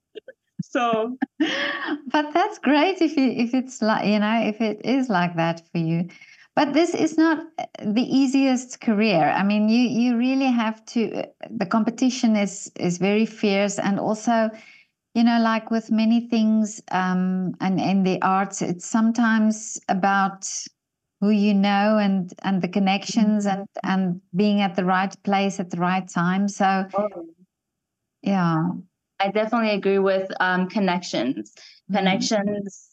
so 0.70 1.18
but 1.40 2.32
that's 2.34 2.60
great 2.60 3.02
if 3.02 3.18
you 3.18 3.32
if 3.32 3.54
it's 3.54 3.82
like 3.82 4.06
you 4.06 4.20
know 4.20 4.42
if 4.42 4.62
it 4.62 4.80
is 4.86 5.10
like 5.10 5.36
that 5.36 5.62
for 5.72 5.80
you 5.80 6.08
but 6.56 6.74
this 6.74 6.94
is 6.94 7.18
not 7.18 7.46
the 7.84 8.04
easiest 8.04 8.80
career 8.80 9.34
i 9.36 9.44
mean 9.44 9.68
you 9.68 9.82
you 9.82 10.16
really 10.16 10.52
have 10.52 10.84
to 10.86 11.22
uh, 11.22 11.26
the 11.50 11.66
competition 11.66 12.36
is 12.36 12.72
is 12.76 12.98
very 12.98 13.26
fierce 13.26 13.80
and 13.80 14.00
also 14.00 14.50
you 15.16 15.24
know 15.24 15.40
like 15.42 15.72
with 15.72 15.92
many 15.92 16.28
things 16.28 16.82
um 16.92 17.56
and 17.62 17.80
in 17.80 18.04
the 18.04 18.22
arts 18.22 18.62
it's 18.62 18.86
sometimes 18.86 19.80
about 19.90 20.48
who 21.20 21.32
you 21.32 21.54
know 21.54 21.98
and 21.98 22.34
and 22.44 22.62
the 22.62 22.68
connections 22.68 23.46
mm-hmm. 23.46 23.60
and 23.60 23.68
and 23.84 24.22
being 24.36 24.62
at 24.62 24.76
the 24.76 24.86
right 24.86 25.16
place 25.24 25.60
at 25.60 25.72
the 25.72 25.78
right 25.78 26.08
time 26.08 26.48
so 26.48 26.86
oh. 26.94 27.26
yeah 28.22 28.70
I 29.20 29.32
definitely 29.32 29.72
agree 29.72 30.00
with 30.00 30.32
um, 30.40 30.68
connections. 30.70 31.52
Mm-hmm. 31.52 31.98
Connections. 31.98 32.86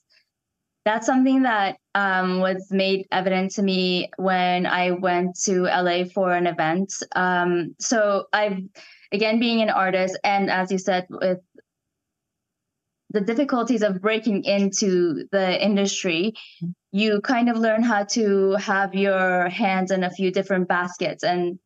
That's 0.84 1.06
something 1.06 1.42
that 1.42 1.78
um, 1.94 2.40
was 2.40 2.70
made 2.70 3.06
evident 3.10 3.52
to 3.52 3.62
me 3.62 4.10
when 4.18 4.66
I 4.66 4.92
went 4.92 5.38
to 5.44 5.62
LA 5.62 6.04
for 6.04 6.32
an 6.32 6.46
event. 6.46 6.92
Um, 7.16 7.74
so 7.80 8.26
I've, 8.32 8.60
again, 9.10 9.40
being 9.40 9.62
an 9.62 9.70
artist, 9.70 10.16
and 10.22 10.48
as 10.48 10.70
you 10.70 10.78
said, 10.78 11.06
with 11.10 11.40
the 13.10 13.20
difficulties 13.20 13.82
of 13.82 14.00
breaking 14.00 14.44
into 14.44 15.26
the 15.32 15.64
industry, 15.64 16.34
mm-hmm. 16.62 16.70
you 16.92 17.20
kind 17.20 17.48
of 17.48 17.56
learn 17.56 17.82
how 17.82 18.04
to 18.04 18.52
have 18.52 18.94
your 18.94 19.48
hands 19.48 19.90
in 19.90 20.04
a 20.04 20.10
few 20.10 20.30
different 20.30 20.68
baskets 20.68 21.24
and 21.24 21.58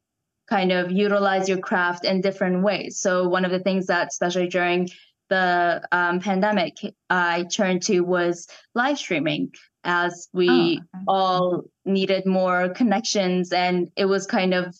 kind 0.50 0.72
of 0.72 0.90
utilize 0.90 1.48
your 1.48 1.58
craft 1.58 2.04
in 2.04 2.20
different 2.20 2.62
ways. 2.62 3.00
So 3.00 3.28
one 3.28 3.44
of 3.44 3.52
the 3.52 3.60
things 3.60 3.86
that, 3.86 4.08
especially 4.08 4.48
during 4.48 4.88
the 5.28 5.86
um, 5.92 6.18
pandemic, 6.20 6.74
I 7.08 7.44
turned 7.44 7.82
to 7.84 8.00
was 8.00 8.48
live 8.74 8.98
streaming 8.98 9.52
as 9.84 10.28
we 10.32 10.82
oh, 10.94 10.98
all 11.06 11.62
needed 11.84 12.26
more 12.26 12.68
connections. 12.70 13.52
And 13.52 13.90
it 13.96 14.06
was 14.06 14.26
kind 14.26 14.52
of 14.52 14.76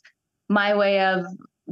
my 0.49 0.77
way 0.77 1.01
of 1.01 1.25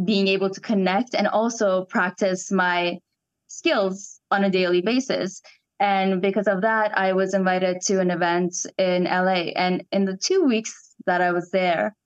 being 0.04 0.28
able 0.28 0.48
to 0.50 0.60
connect 0.60 1.14
and 1.14 1.26
also 1.26 1.84
practice 1.84 2.52
my 2.52 3.00
skills 3.48 4.20
on 4.30 4.44
a 4.44 4.50
daily 4.50 4.80
basis. 4.80 5.42
And 5.80 6.22
because 6.22 6.46
of 6.46 6.62
that, 6.62 6.96
I 6.96 7.12
was 7.12 7.34
invited 7.34 7.80
to 7.82 8.00
an 8.00 8.10
event 8.10 8.54
in 8.78 9.04
LA. 9.04 9.52
And 9.56 9.84
in 9.90 10.04
the 10.04 10.16
two 10.16 10.44
weeks 10.44 10.94
that 11.06 11.20
I 11.20 11.32
was 11.32 11.50
there, 11.50 11.96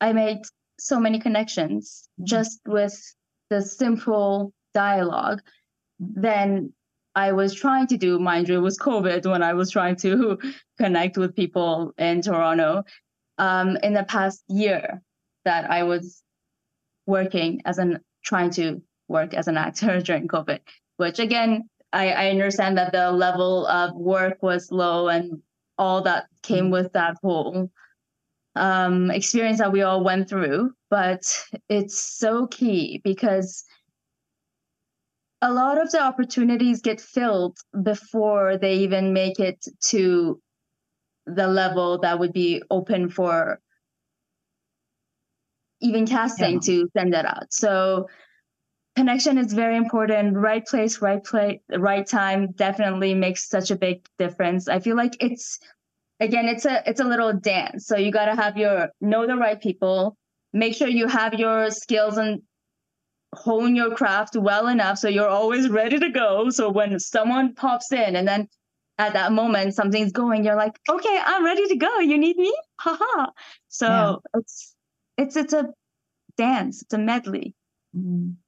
I 0.00 0.12
made 0.12 0.38
so 0.78 1.00
many 1.00 1.18
connections 1.18 2.08
mm-hmm. 2.20 2.26
just 2.26 2.60
with 2.66 2.96
the 3.50 3.62
simple 3.62 4.52
dialogue 4.74 5.40
then 5.98 6.72
I 7.14 7.32
was 7.32 7.54
trying 7.54 7.86
to 7.88 7.96
do. 7.96 8.18
Mind 8.18 8.48
you, 8.48 8.56
it 8.56 8.62
was 8.62 8.78
COVID 8.78 9.26
when 9.26 9.42
I 9.42 9.54
was 9.54 9.70
trying 9.70 9.96
to 9.96 10.38
connect 10.78 11.16
with 11.16 11.34
people 11.34 11.92
in 11.98 12.20
Toronto. 12.20 12.84
Um, 13.38 13.76
in 13.82 13.92
the 13.92 14.04
past 14.04 14.42
year 14.48 15.02
that 15.44 15.70
I 15.70 15.82
was 15.82 16.22
working 17.06 17.60
as 17.66 17.78
an 17.78 18.00
trying 18.24 18.50
to 18.50 18.82
work 19.08 19.34
as 19.34 19.46
an 19.46 19.56
actor 19.56 20.00
during 20.06 20.26
COVID, 20.26 20.60
which 20.96 21.18
again, 21.18 21.68
I, 21.92 22.10
I 22.10 22.30
understand 22.30 22.78
that 22.78 22.92
the 22.92 23.12
level 23.12 23.66
of 23.66 23.94
work 23.94 24.42
was 24.42 24.72
low 24.72 25.08
and 25.08 25.42
all 25.78 26.02
that 26.02 26.26
came 26.42 26.64
mm-hmm. 26.64 26.72
with 26.72 26.92
that 26.94 27.16
whole 27.22 27.70
um, 28.56 29.10
experience 29.10 29.58
that 29.58 29.72
we 29.72 29.82
all 29.82 30.02
went 30.02 30.28
through, 30.28 30.72
but 30.90 31.22
it's 31.68 31.98
so 31.98 32.46
key 32.46 33.00
because 33.04 33.64
a 35.42 35.52
lot 35.52 35.80
of 35.80 35.90
the 35.90 36.00
opportunities 36.00 36.80
get 36.80 37.00
filled 37.00 37.58
before 37.82 38.56
they 38.56 38.76
even 38.76 39.12
make 39.12 39.38
it 39.38 39.64
to 39.80 40.40
the 41.26 41.46
level 41.46 41.98
that 41.98 42.18
would 42.18 42.32
be 42.32 42.62
open 42.70 43.10
for 43.10 43.60
even 45.80 46.06
casting 46.06 46.54
yeah. 46.54 46.60
to 46.60 46.88
send 46.96 47.12
that 47.12 47.26
out. 47.26 47.52
So 47.52 48.08
connection 48.96 49.36
is 49.36 49.52
very 49.52 49.76
important. 49.76 50.36
Right 50.36 50.64
place, 50.66 51.02
right 51.02 51.22
place, 51.22 51.60
right 51.76 52.06
time 52.06 52.52
definitely 52.52 53.12
makes 53.12 53.48
such 53.48 53.70
a 53.70 53.76
big 53.76 54.08
difference. 54.18 54.68
I 54.68 54.80
feel 54.80 54.96
like 54.96 55.16
it's 55.20 55.60
again, 56.20 56.48
it's 56.48 56.64
a 56.64 56.82
it's 56.88 57.00
a 57.00 57.04
little 57.04 57.32
dance. 57.32 57.86
So 57.86 57.96
you 57.96 58.10
got 58.10 58.26
to 58.26 58.34
have 58.34 58.56
your 58.56 58.90
know 59.00 59.26
the 59.26 59.36
right 59.36 59.60
people. 59.60 60.16
Make 60.52 60.74
sure 60.74 60.88
you 60.88 61.06
have 61.06 61.34
your 61.34 61.70
skills 61.70 62.16
and 62.16 62.42
hone 63.34 63.76
your 63.76 63.94
craft 63.94 64.36
well 64.36 64.66
enough 64.68 64.98
so 64.98 65.08
you're 65.08 65.28
always 65.28 65.68
ready 65.68 65.98
to 65.98 66.10
go. 66.10 66.50
So 66.50 66.70
when 66.70 66.98
someone 66.98 67.54
pops 67.54 67.92
in 67.92 68.16
and 68.16 68.26
then 68.26 68.48
at 68.98 69.12
that 69.12 69.32
moment 69.32 69.74
something's 69.74 70.12
going, 70.12 70.44
you're 70.44 70.56
like, 70.56 70.78
okay, 70.88 71.20
I'm 71.24 71.44
ready 71.44 71.66
to 71.68 71.76
go. 71.76 71.98
You 71.98 72.18
need 72.18 72.36
me? 72.36 72.54
Haha. 72.80 73.30
So 73.68 73.86
yeah. 73.86 74.14
it's 74.34 74.74
it's 75.18 75.36
it's 75.36 75.52
a 75.52 75.66
dance, 76.36 76.82
it's 76.82 76.94
a 76.94 76.98
medley. 76.98 77.54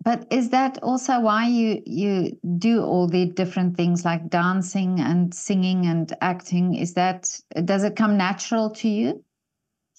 But 0.04 0.26
is 0.30 0.50
that 0.50 0.78
also 0.82 1.20
why 1.20 1.46
you 1.46 1.82
you 1.86 2.38
do 2.58 2.82
all 2.82 3.06
the 3.06 3.26
different 3.26 3.76
things 3.76 4.04
like 4.04 4.28
dancing 4.28 5.00
and 5.00 5.32
singing 5.32 5.86
and 5.86 6.14
acting? 6.20 6.74
Is 6.74 6.92
that 6.94 7.40
does 7.64 7.82
it 7.82 7.96
come 7.96 8.18
natural 8.18 8.70
to 8.70 8.88
you? 8.88 9.24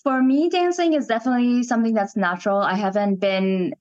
For 0.04 0.22
me, 0.22 0.50
dancing 0.50 0.94
is 0.94 1.08
definitely 1.08 1.64
something 1.64 1.96
that's 1.96 2.16
natural. 2.16 2.60
I 2.60 2.76
haven't 2.76 3.16
been 3.16 3.74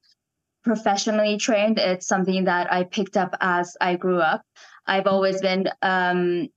professionally 0.65 1.37
trained. 1.37 1.79
It's 1.79 2.07
something 2.07 2.45
that 2.45 2.73
I 2.73 2.85
picked 2.85 3.19
up 3.19 3.37
as 3.41 3.77
I 3.81 3.97
grew 3.97 4.21
up. 4.21 4.43
I've 4.87 5.07
always 5.07 5.43
been 5.43 5.69
um, 5.83 6.49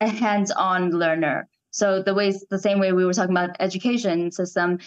a 0.00 0.08
hands-on 0.08 0.90
learner. 0.90 1.48
So 1.70 2.02
the 2.02 2.14
ways, 2.14 2.44
the 2.50 2.58
same 2.58 2.80
way 2.80 2.92
we 2.92 3.04
were 3.04 3.14
talking 3.14 3.36
about 3.36 3.56
education 3.60 4.30
system, 4.30 4.78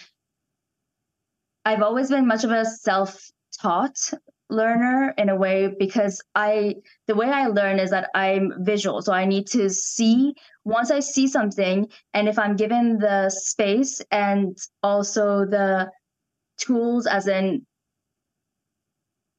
I've 1.64 1.82
always 1.82 2.10
been 2.10 2.26
much 2.26 2.44
of 2.44 2.50
a 2.50 2.64
self-taught 2.64 4.12
learner 4.50 5.14
in 5.16 5.28
a 5.30 5.36
way 5.36 5.74
because 5.78 6.20
I 6.34 6.74
the 7.06 7.14
way 7.14 7.30
I 7.30 7.46
learn 7.46 7.78
is 7.78 7.90
that 7.90 8.10
I'm 8.14 8.52
visual. 8.60 9.00
So 9.00 9.12
I 9.12 9.24
need 9.24 9.46
to 9.48 9.70
see 9.70 10.34
once 10.64 10.90
I 10.90 11.00
see 11.00 11.26
something 11.26 11.88
and 12.12 12.28
if 12.28 12.38
I'm 12.38 12.56
given 12.56 12.98
the 12.98 13.30
space 13.30 14.02
and 14.10 14.56
also 14.82 15.46
the 15.46 15.90
tools 16.58 17.06
as 17.06 17.26
in 17.28 17.66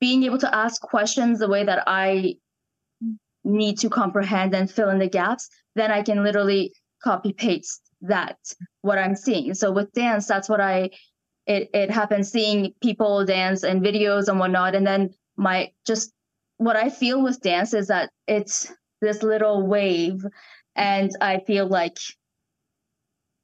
being 0.01 0.23
able 0.23 0.39
to 0.39 0.53
ask 0.53 0.81
questions 0.81 1.39
the 1.39 1.47
way 1.47 1.63
that 1.63 1.83
I 1.87 2.35
need 3.43 3.77
to 3.79 3.89
comprehend 3.89 4.53
and 4.55 4.69
fill 4.69 4.89
in 4.89 4.99
the 4.99 5.09
gaps, 5.09 5.47
then 5.75 5.91
I 5.91 6.01
can 6.01 6.23
literally 6.23 6.73
copy 7.03 7.33
paste 7.33 7.81
that 8.01 8.37
what 8.81 8.97
I'm 8.97 9.15
seeing. 9.15 9.53
So 9.53 9.71
with 9.71 9.91
dance, 9.93 10.27
that's 10.27 10.49
what 10.49 10.59
I 10.59 10.89
it 11.45 11.69
it 11.73 11.91
happens 11.91 12.31
seeing 12.31 12.73
people 12.81 13.25
dance 13.25 13.63
and 13.63 13.81
videos 13.81 14.27
and 14.27 14.39
whatnot. 14.39 14.75
And 14.75 14.85
then 14.85 15.13
my 15.35 15.71
just 15.85 16.13
what 16.57 16.75
I 16.75 16.89
feel 16.89 17.21
with 17.21 17.41
dance 17.41 17.73
is 17.73 17.87
that 17.87 18.11
it's 18.27 18.71
this 19.01 19.23
little 19.23 19.65
wave 19.67 20.23
and 20.75 21.11
I 21.21 21.39
feel 21.39 21.67
like 21.67 21.97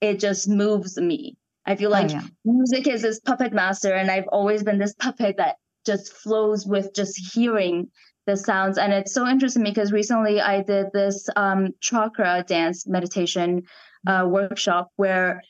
it 0.02 0.20
just 0.20 0.48
moves 0.48 0.98
me. 0.98 1.36
I 1.66 1.76
feel 1.76 1.90
oh, 1.90 1.94
like 1.94 2.12
oh, 2.12 2.14
yeah. 2.14 2.24
music 2.46 2.88
is 2.88 3.02
this 3.02 3.20
puppet 3.20 3.54
master 3.54 3.94
and 3.94 4.10
I've 4.10 4.28
always 4.32 4.64
been 4.64 4.80
this 4.80 4.94
puppet 4.94 5.38
that 5.38 5.58
just 5.86 6.14
flows 6.14 6.66
with 6.66 6.94
just 6.94 7.34
hearing 7.34 7.90
the 8.26 8.38
sounds. 8.38 8.78
And 8.78 8.94
it's 8.94 9.14
so 9.14 9.28
interesting 9.28 9.64
because 9.64 9.92
recently 9.92 10.40
I 10.40 10.62
did 10.62 10.88
this 10.94 11.28
um, 11.36 11.74
chakra 11.82 12.44
dance 12.48 12.88
meditation 12.88 13.64
uh, 14.08 14.26
workshop 14.28 14.90
where 14.96 15.42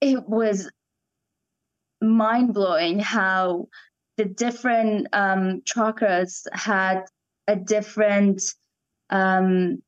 it 0.00 0.28
was 0.28 0.70
mind 2.00 2.54
blowing 2.54 2.98
how 2.98 3.68
the 4.16 4.24
different 4.24 5.08
um, 5.12 5.62
chakras 5.62 6.46
had 6.52 7.04
a 7.46 7.56
different 7.56 8.42
um, 9.10 9.82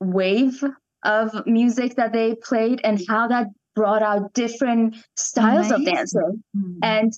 wave 0.00 0.62
of 1.04 1.46
music 1.46 1.96
that 1.96 2.12
they 2.12 2.34
played 2.34 2.80
and 2.84 3.00
how 3.08 3.28
that 3.28 3.46
brought 3.74 4.02
out 4.02 4.32
different 4.34 4.96
styles 5.16 5.70
Amazing. 5.70 5.88
of 5.88 5.94
dancing. 5.94 6.44
Mm-hmm. 6.56 6.78
And 6.82 7.12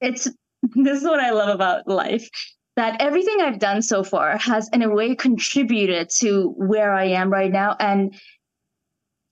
it's 0.00 0.28
this 0.74 0.98
is 0.98 1.04
what 1.04 1.20
I 1.20 1.30
love 1.30 1.48
about 1.48 1.88
life 1.88 2.28
that 2.76 3.00
everything 3.00 3.40
I've 3.40 3.58
done 3.58 3.82
so 3.82 4.02
far 4.02 4.38
has 4.38 4.68
in 4.72 4.82
a 4.82 4.88
way 4.88 5.14
contributed 5.14 6.08
to 6.20 6.54
where 6.56 6.94
I 6.94 7.06
am 7.06 7.30
right 7.30 7.50
now 7.50 7.76
and 7.78 8.14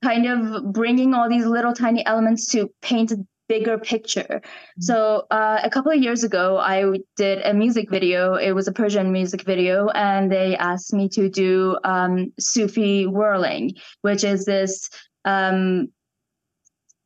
kind 0.02 0.26
of 0.26 0.72
bringing 0.72 1.14
all 1.14 1.28
these 1.28 1.46
little 1.46 1.72
tiny 1.72 2.04
elements 2.06 2.46
to 2.52 2.70
paint 2.82 3.12
a 3.12 3.18
bigger 3.48 3.78
picture. 3.78 4.20
Mm-hmm. 4.28 4.80
So 4.80 5.26
uh, 5.30 5.60
a 5.62 5.70
couple 5.70 5.90
of 5.90 5.98
years 5.98 6.22
ago, 6.22 6.58
I 6.58 7.00
did 7.16 7.40
a 7.44 7.54
music 7.54 7.90
video. 7.90 8.34
It 8.34 8.52
was 8.52 8.68
a 8.68 8.72
Persian 8.72 9.10
music 9.10 9.42
video, 9.42 9.88
and 9.88 10.30
they 10.30 10.56
asked 10.56 10.92
me 10.92 11.08
to 11.10 11.28
do 11.28 11.78
um, 11.84 12.32
Sufi 12.38 13.06
whirling, 13.06 13.72
which 14.02 14.24
is 14.24 14.44
this 14.44 14.88
um, 15.24 15.88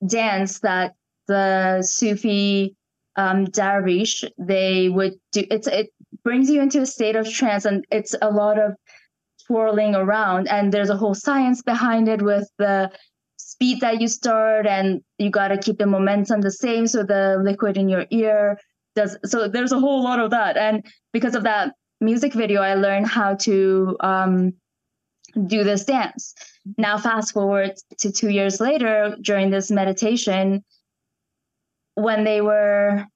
dance 0.06 0.60
that 0.60 0.94
the 1.28 1.82
Sufi 1.82 2.76
um, 3.16 3.44
dervish 3.44 4.24
they 4.38 4.88
would 4.88 5.14
do. 5.32 5.44
It's 5.50 5.66
it 5.66 5.90
brings 6.24 6.50
you 6.50 6.60
into 6.60 6.80
a 6.80 6.86
state 6.86 7.16
of 7.16 7.30
trance, 7.30 7.64
and 7.64 7.84
it's 7.90 8.14
a 8.20 8.30
lot 8.30 8.58
of 8.58 8.74
twirling 9.46 9.94
around 9.94 10.48
and 10.48 10.72
there's 10.72 10.90
a 10.90 10.96
whole 10.96 11.14
science 11.14 11.62
behind 11.62 12.08
it 12.08 12.22
with 12.22 12.48
the 12.58 12.90
speed 13.36 13.80
that 13.80 14.00
you 14.00 14.08
start 14.08 14.66
and 14.66 15.02
you 15.18 15.30
got 15.30 15.48
to 15.48 15.58
keep 15.58 15.78
the 15.78 15.86
momentum 15.86 16.40
the 16.40 16.50
same 16.50 16.86
so 16.86 17.02
the 17.02 17.38
liquid 17.42 17.76
in 17.76 17.88
your 17.88 18.06
ear 18.10 18.58
does 18.94 19.16
so 19.24 19.48
there's 19.48 19.72
a 19.72 19.78
whole 19.78 20.02
lot 20.02 20.20
of 20.20 20.30
that. 20.30 20.56
And 20.56 20.84
because 21.12 21.34
of 21.34 21.42
that 21.44 21.74
music 22.00 22.34
video 22.34 22.62
i 22.62 22.74
learned 22.74 23.06
how 23.06 23.34
to 23.36 23.96
um, 24.00 24.52
do 25.46 25.64
this 25.64 25.84
dance. 25.84 26.34
Now 26.78 26.98
fast 26.98 27.32
forward 27.32 27.72
to 27.98 28.12
two 28.12 28.30
years 28.30 28.60
later 28.60 29.16
during 29.20 29.50
this 29.50 29.70
meditation 29.70 30.64
when 31.94 32.24
they 32.24 32.40
were 32.40 33.06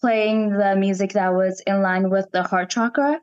playing 0.00 0.50
the 0.50 0.76
music 0.76 1.12
that 1.12 1.34
was 1.34 1.62
in 1.66 1.82
line 1.82 2.10
with 2.10 2.26
the 2.32 2.42
heart 2.42 2.70
chakra 2.70 3.20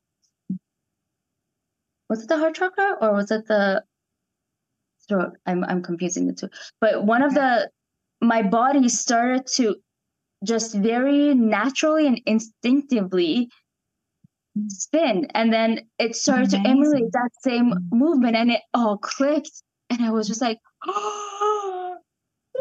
was 2.10 2.24
it 2.24 2.30
the 2.30 2.38
heart 2.38 2.56
chakra 2.56 2.96
or 3.02 3.14
was 3.14 3.32
it 3.32 3.48
the 3.48 3.84
throat? 5.08 5.34
I'm 5.46 5.64
I'm 5.64 5.82
confusing 5.82 6.28
the 6.28 6.34
two. 6.34 6.50
But 6.80 7.06
one 7.06 7.22
of 7.22 7.34
the 7.34 7.70
my 8.22 8.42
body 8.42 8.90
started 8.90 9.48
to 9.56 9.76
just 10.44 10.76
very 10.76 11.34
naturally 11.34 12.08
and 12.08 12.22
instinctively 12.26 13.50
spin 14.68 15.28
and 15.34 15.52
then 15.52 15.80
it 15.98 16.16
started 16.16 16.54
Amazing. 16.54 16.64
to 16.64 16.70
emulate 16.70 17.12
that 17.14 17.30
same 17.42 17.74
movement 17.92 18.36
and 18.36 18.52
it 18.52 18.62
all 18.74 18.98
clicked 18.98 19.64
and 19.90 20.04
i 20.04 20.12
was 20.12 20.28
just 20.28 20.42
like 20.42 20.60
oh 20.86 21.98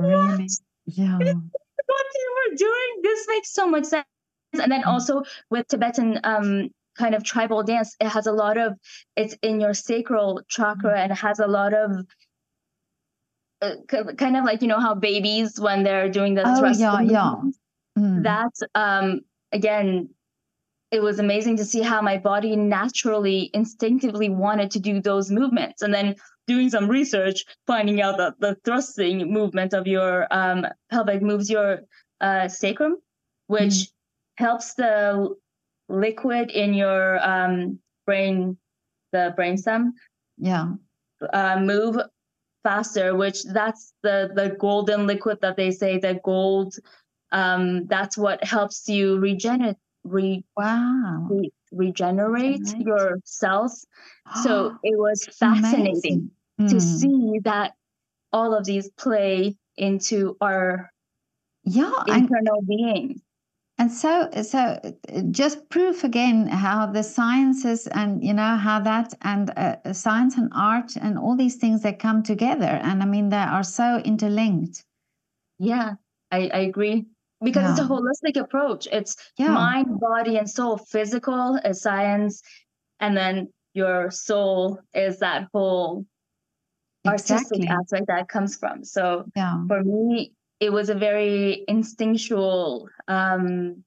really? 0.01 0.49
yeah 0.87 1.19
what 1.19 2.07
you 2.15 2.37
were 2.39 2.57
doing 2.57 3.03
this 3.03 3.27
makes 3.29 3.53
so 3.53 3.69
much 3.69 3.85
sense 3.85 4.07
and 4.55 4.73
then 4.73 4.83
mm. 4.83 4.87
also 4.87 5.23
with 5.51 5.69
tibetan 5.69 6.19
um 6.25 6.71
kind 6.97 7.15
of 7.15 7.25
tribal 7.25 7.63
dance 7.63 7.97
it 8.01 8.09
has 8.09 8.27
a 8.27 8.33
lot 8.33 8.59
of 8.59 8.75
it's 9.17 9.37
in 9.43 9.61
your 9.61 9.75
sacral 9.75 10.41
chakra 10.49 10.91
mm-hmm. 10.91 10.99
and 10.99 11.13
it 11.13 11.17
has 11.17 11.39
a 11.39 11.47
lot 11.47 11.73
of 11.73 11.91
uh, 13.63 13.77
kind 14.17 14.37
of 14.37 14.45
like 14.45 14.63
you 14.63 14.69
know 14.69 14.81
how 14.81 14.95
babies 14.95 15.59
when 15.61 15.83
they're 15.83 16.09
doing 16.09 16.35
the 16.35 16.43
oh, 16.45 16.67
yeah 16.73 17.01
yeah 17.01 17.35
mm. 17.99 18.23
that's 18.23 18.63
um 18.75 19.21
again 19.53 20.09
it 20.91 21.03
was 21.03 21.19
amazing 21.19 21.57
to 21.57 21.65
see 21.65 21.81
how 21.81 22.03
my 22.03 22.19
body 22.19 22.55
naturally 22.55 23.51
instinctively 23.55 24.29
wanted 24.29 24.71
to 24.73 24.79
do 24.79 25.01
those 25.01 25.31
movements 25.31 25.81
and 25.81 25.95
then 25.95 26.15
doing 26.47 26.69
some 26.69 26.89
research 26.89 27.45
finding 27.67 28.03
out 28.03 28.19
that 28.19 28.39
the 28.41 28.57
thrusting 28.65 29.33
movement 29.33 29.73
of 29.73 29.87
your 29.87 30.27
um, 30.31 30.67
pelvic 30.91 31.23
moves 31.23 31.49
your 31.49 31.81
uh, 32.21 32.47
sacrum 32.47 32.97
which 33.47 33.73
mm. 33.73 33.91
helps 34.37 34.75
the 34.75 35.35
liquid 35.93 36.51
in 36.51 36.75
your 36.75 37.23
um, 37.23 37.79
brain, 38.07 38.57
the 39.13 39.35
brainstem, 39.39 39.93
yeah, 40.39 40.73
uh, 41.33 41.61
move 41.61 41.99
faster. 42.63 43.15
Which 43.15 43.45
that's 43.45 43.93
the 44.03 44.31
the 44.35 44.57
golden 44.59 45.07
liquid 45.07 45.39
that 45.43 45.57
they 45.57 45.71
say 45.71 45.99
the 45.99 46.21
gold. 46.25 46.75
Um, 47.31 47.87
that's 47.87 48.19
what 48.19 48.45
helps 48.45 48.89
you 48.89 49.19
regenerate. 49.19 49.77
Re, 50.05 50.45
wow. 50.57 51.29
Re, 51.31 51.53
regenerate 51.71 52.75
your 52.77 53.19
cells. 53.25 53.87
so 54.43 54.77
it 54.83 54.99
was 54.99 55.25
fascinating 55.39 56.31
mm. 56.61 56.69
to 56.69 56.75
hmm. 56.75 56.81
see 56.81 57.39
that 57.45 57.73
all 58.33 58.55
of 58.55 58.65
these 58.65 58.91
play 58.91 59.57
into 59.77 60.37
our 60.41 60.91
yeah 61.65 61.93
internal 62.09 62.61
being 62.63 63.21
and 63.83 63.91
so 63.91 64.31
so 64.43 64.79
just 65.33 65.69
proof 65.69 66.05
again 66.05 66.47
how 66.47 66.87
the 66.87 67.03
sciences 67.03 67.89
and 67.89 68.23
you 68.23 68.33
know 68.33 68.57
how 68.57 68.79
that 68.79 69.13
and 69.23 69.51
uh, 69.57 69.93
science 69.93 70.37
and 70.37 70.53
art 70.55 70.95
and 70.95 71.19
all 71.19 71.37
these 71.37 71.57
things 71.57 71.83
that 71.83 71.99
come 71.99 72.23
together. 72.23 72.79
And 72.87 73.03
i 73.03 73.07
mean 73.07 73.29
they 73.31 73.47
are 73.57 73.65
so 73.65 73.99
interlinked. 74.05 74.85
Yeah 75.59 75.95
i, 76.31 76.49
I 76.55 76.61
agree. 76.71 77.07
Because 77.43 77.65
yeah. 77.65 77.71
it's 77.73 77.81
a 77.81 77.93
holistic 77.93 78.41
approach. 78.41 78.87
It's 78.93 79.17
yeah. 79.37 79.49
mind 79.49 79.99
body 79.99 80.37
and 80.37 80.49
soul. 80.49 80.77
Physical 80.77 81.57
is 81.65 81.83
science 81.83 82.41
and 83.01 83.17
then 83.17 83.49
your 83.75 84.13
soul 84.13 84.79
is 84.95 85.19
that 85.19 85.49
whole 85.53 86.07
artistic 87.05 87.69
aspect 87.69 88.07
that 88.07 88.29
comes 88.29 88.57
from. 88.57 88.85
So 88.85 89.25
yeah. 89.35 89.67
for 89.67 89.83
me 89.83 90.35
it 90.63 90.73
was 90.73 90.91
a 90.91 90.95
very 90.95 91.65
instinctual 91.67 92.89
um, 93.09 93.83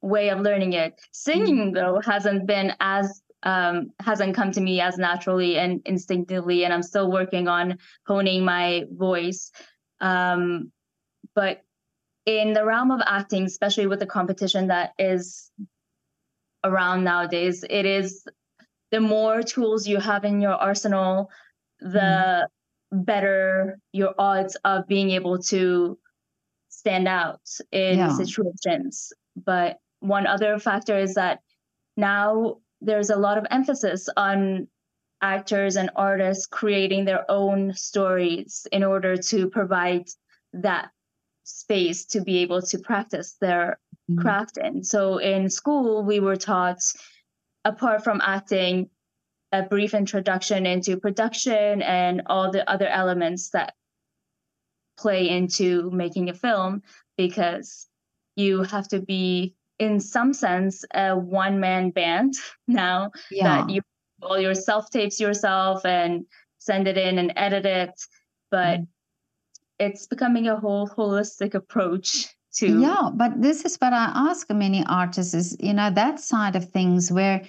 way 0.00 0.30
of 0.30 0.40
learning 0.40 0.72
it. 0.72 0.98
Singing 1.12 1.70
mm. 1.70 1.74
though 1.74 2.00
hasn't 2.02 2.46
been 2.46 2.72
as 2.80 3.20
um, 3.42 3.90
hasn't 4.00 4.34
come 4.34 4.52
to 4.52 4.62
me 4.62 4.80
as 4.80 4.96
naturally 4.96 5.58
and 5.58 5.82
instinctively, 5.84 6.64
and 6.64 6.72
I'm 6.72 6.82
still 6.82 7.12
working 7.12 7.46
on 7.46 7.76
honing 8.06 8.42
my 8.42 8.84
voice. 8.90 9.52
Um, 10.00 10.72
but 11.34 11.60
in 12.24 12.54
the 12.54 12.64
realm 12.64 12.90
of 12.90 13.02
acting, 13.04 13.44
especially 13.44 13.86
with 13.86 14.00
the 14.00 14.06
competition 14.06 14.68
that 14.68 14.94
is 14.98 15.50
around 16.64 17.04
nowadays, 17.04 17.66
it 17.68 17.84
is 17.84 18.26
the 18.90 19.00
more 19.00 19.42
tools 19.42 19.86
you 19.86 19.98
have 20.00 20.24
in 20.24 20.40
your 20.40 20.54
arsenal, 20.54 21.28
the 21.80 21.98
mm 21.98 22.46
better 22.94 23.78
your 23.92 24.14
odds 24.18 24.56
of 24.64 24.86
being 24.86 25.10
able 25.10 25.38
to 25.42 25.98
stand 26.68 27.08
out 27.08 27.40
in 27.72 27.98
yeah. 27.98 28.16
situations. 28.16 29.12
But 29.36 29.78
one 30.00 30.26
other 30.26 30.58
factor 30.58 30.98
is 30.98 31.14
that 31.14 31.40
now 31.96 32.58
there's 32.80 33.10
a 33.10 33.16
lot 33.16 33.38
of 33.38 33.46
emphasis 33.50 34.08
on 34.16 34.68
actors 35.22 35.76
and 35.76 35.90
artists 35.96 36.46
creating 36.46 37.04
their 37.04 37.24
own 37.30 37.72
stories 37.74 38.66
in 38.70 38.84
order 38.84 39.16
to 39.16 39.48
provide 39.48 40.06
that 40.52 40.90
space 41.44 42.04
to 42.06 42.20
be 42.20 42.38
able 42.38 42.60
to 42.60 42.78
practice 42.78 43.36
their 43.40 43.78
mm-hmm. 44.10 44.20
craft 44.20 44.58
in. 44.58 44.84
So 44.84 45.18
in 45.18 45.48
school, 45.48 46.04
we 46.04 46.20
were 46.20 46.36
taught, 46.36 46.80
apart 47.64 48.04
from 48.04 48.20
acting, 48.22 48.90
a 49.54 49.62
brief 49.62 49.94
introduction 49.94 50.66
into 50.66 50.96
production 50.96 51.80
and 51.82 52.22
all 52.26 52.50
the 52.50 52.68
other 52.68 52.88
elements 52.88 53.50
that 53.50 53.74
play 54.98 55.28
into 55.28 55.90
making 55.90 56.28
a 56.28 56.34
film 56.34 56.82
because 57.16 57.86
you 58.36 58.62
have 58.64 58.88
to 58.88 59.00
be 59.00 59.54
in 59.78 60.00
some 60.00 60.32
sense 60.32 60.84
a 60.94 61.16
one 61.16 61.60
man 61.60 61.90
band 61.90 62.34
now 62.68 63.10
yeah. 63.30 63.44
that 63.44 63.70
you 63.70 63.80
all 64.22 64.40
your 64.40 64.54
self 64.54 64.90
tapes 64.90 65.20
yourself 65.20 65.84
and 65.84 66.24
send 66.58 66.88
it 66.88 66.98
in 66.98 67.18
and 67.18 67.32
edit 67.36 67.66
it 67.66 67.94
but 68.50 68.80
mm. 68.80 68.86
it's 69.78 70.06
becoming 70.06 70.48
a 70.48 70.56
whole 70.56 70.88
holistic 70.88 71.54
approach 71.54 72.28
to 72.52 72.80
yeah 72.80 73.10
but 73.14 73.40
this 73.42 73.64
is 73.64 73.76
what 73.76 73.92
i 73.92 74.10
ask 74.14 74.50
many 74.50 74.84
artists 74.86 75.34
is 75.34 75.56
you 75.60 75.74
know 75.74 75.90
that 75.90 76.18
side 76.18 76.56
of 76.56 76.70
things 76.70 77.12
where 77.12 77.42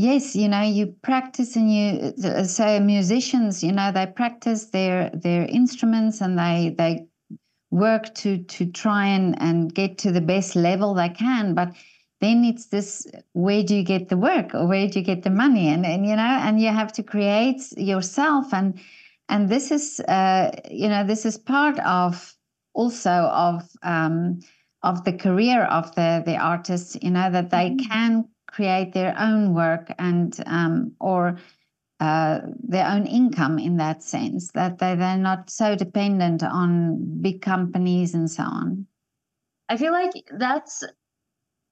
yes 0.00 0.34
you 0.34 0.48
know 0.48 0.62
you 0.62 0.86
practice 1.02 1.56
and 1.56 1.72
you 1.72 2.12
uh, 2.24 2.44
say 2.44 2.80
musicians 2.80 3.62
you 3.62 3.70
know 3.70 3.92
they 3.92 4.06
practice 4.06 4.66
their 4.66 5.10
their 5.10 5.44
instruments 5.44 6.20
and 6.22 6.38
they 6.38 6.74
they 6.78 7.06
work 7.70 8.14
to 8.14 8.38
to 8.44 8.64
try 8.66 9.06
and 9.06 9.40
and 9.42 9.74
get 9.74 9.98
to 9.98 10.10
the 10.10 10.20
best 10.20 10.56
level 10.56 10.94
they 10.94 11.08
can 11.08 11.54
but 11.54 11.74
then 12.20 12.44
it's 12.44 12.66
this 12.66 13.06
where 13.32 13.62
do 13.62 13.76
you 13.76 13.82
get 13.82 14.08
the 14.08 14.16
work 14.16 14.54
or 14.54 14.66
where 14.66 14.88
do 14.88 14.98
you 14.98 15.04
get 15.04 15.22
the 15.22 15.36
money 15.44 15.68
and 15.68 15.84
and 15.84 16.06
you 16.06 16.16
know 16.16 16.34
and 16.46 16.60
you 16.60 16.68
have 16.68 16.92
to 16.92 17.02
create 17.02 17.62
yourself 17.76 18.54
and 18.54 18.80
and 19.28 19.48
this 19.48 19.70
is 19.70 20.00
uh 20.08 20.50
you 20.70 20.88
know 20.88 21.04
this 21.04 21.26
is 21.26 21.36
part 21.36 21.78
of 21.80 22.34
also 22.72 23.10
of 23.10 23.68
um 23.82 24.40
of 24.82 25.04
the 25.04 25.12
career 25.12 25.64
of 25.64 25.94
the 25.94 26.22
the 26.24 26.36
artist 26.36 27.02
you 27.02 27.10
know 27.10 27.30
that 27.30 27.50
they 27.50 27.70
mm-hmm. 27.70 27.90
can 27.90 28.24
create 28.50 28.92
their 28.92 29.14
own 29.18 29.54
work 29.54 29.92
and 29.98 30.36
um, 30.46 30.92
or 31.00 31.38
uh, 32.00 32.40
their 32.62 32.86
own 32.86 33.06
income 33.06 33.58
in 33.58 33.76
that 33.76 34.02
sense 34.02 34.50
that 34.52 34.78
they, 34.78 34.94
they're 34.94 35.16
not 35.16 35.50
so 35.50 35.76
dependent 35.76 36.42
on 36.42 37.20
big 37.20 37.42
companies 37.42 38.14
and 38.14 38.30
so 38.30 38.42
on? 38.42 38.86
I 39.68 39.76
feel 39.76 39.92
like 39.92 40.12
that's 40.38 40.82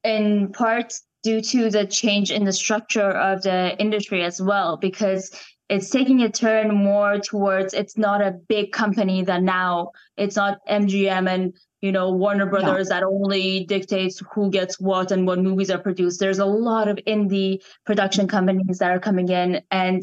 in 0.04 0.52
part 0.52 0.94
due 1.22 1.40
to 1.40 1.70
the 1.70 1.86
change 1.86 2.30
in 2.30 2.44
the 2.44 2.52
structure 2.52 3.10
of 3.10 3.42
the 3.42 3.76
industry 3.78 4.22
as 4.22 4.40
well 4.40 4.76
because 4.76 5.34
it's 5.68 5.90
taking 5.90 6.22
a 6.22 6.30
turn 6.30 6.74
more 6.74 7.18
towards 7.18 7.74
it's 7.74 7.98
not 7.98 8.22
a 8.22 8.30
big 8.30 8.72
company 8.72 9.22
that 9.22 9.42
now. 9.42 9.90
It's 10.16 10.36
not 10.36 10.58
mgm 10.68 11.28
and 11.28 11.54
you 11.80 11.92
know 11.92 12.10
warner 12.10 12.46
brothers 12.46 12.88
yeah. 12.90 13.00
that 13.00 13.06
only 13.06 13.64
dictates 13.64 14.22
who 14.32 14.50
gets 14.50 14.80
what 14.80 15.10
and 15.10 15.26
what 15.26 15.38
movies 15.38 15.70
are 15.70 15.78
produced 15.78 16.20
there's 16.20 16.38
a 16.38 16.46
lot 16.46 16.88
of 16.88 16.96
indie 17.06 17.62
production 17.86 18.26
companies 18.26 18.78
that 18.78 18.90
are 18.90 18.98
coming 18.98 19.28
in 19.28 19.62
and 19.70 20.02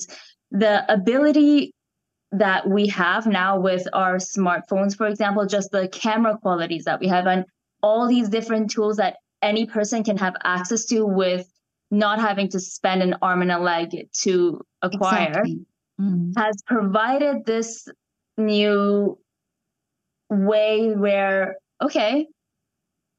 the 0.51 0.91
ability 0.91 1.73
that 2.31 2.67
we 2.67 2.87
have 2.87 3.27
now 3.27 3.59
with 3.59 3.87
our 3.93 4.17
smartphones 4.17 4.95
for 4.95 5.07
example 5.07 5.45
just 5.45 5.71
the 5.71 5.87
camera 5.89 6.37
qualities 6.37 6.85
that 6.85 6.99
we 6.99 7.07
have 7.07 7.27
and 7.27 7.45
all 7.83 8.07
these 8.07 8.29
different 8.29 8.69
tools 8.69 8.97
that 8.97 9.17
any 9.41 9.65
person 9.65 10.03
can 10.03 10.17
have 10.17 10.35
access 10.43 10.85
to 10.85 11.05
with 11.05 11.47
not 11.91 12.19
having 12.19 12.49
to 12.49 12.59
spend 12.59 13.03
an 13.03 13.15
arm 13.21 13.41
and 13.41 13.51
a 13.51 13.59
leg 13.59 14.07
to 14.11 14.59
acquire 14.81 15.27
exactly. 15.27 15.65
mm. 16.01 16.33
has 16.35 16.61
provided 16.65 17.45
this 17.45 17.87
new 18.37 19.17
way 20.29 20.95
where 20.95 21.57
okay, 21.81 22.27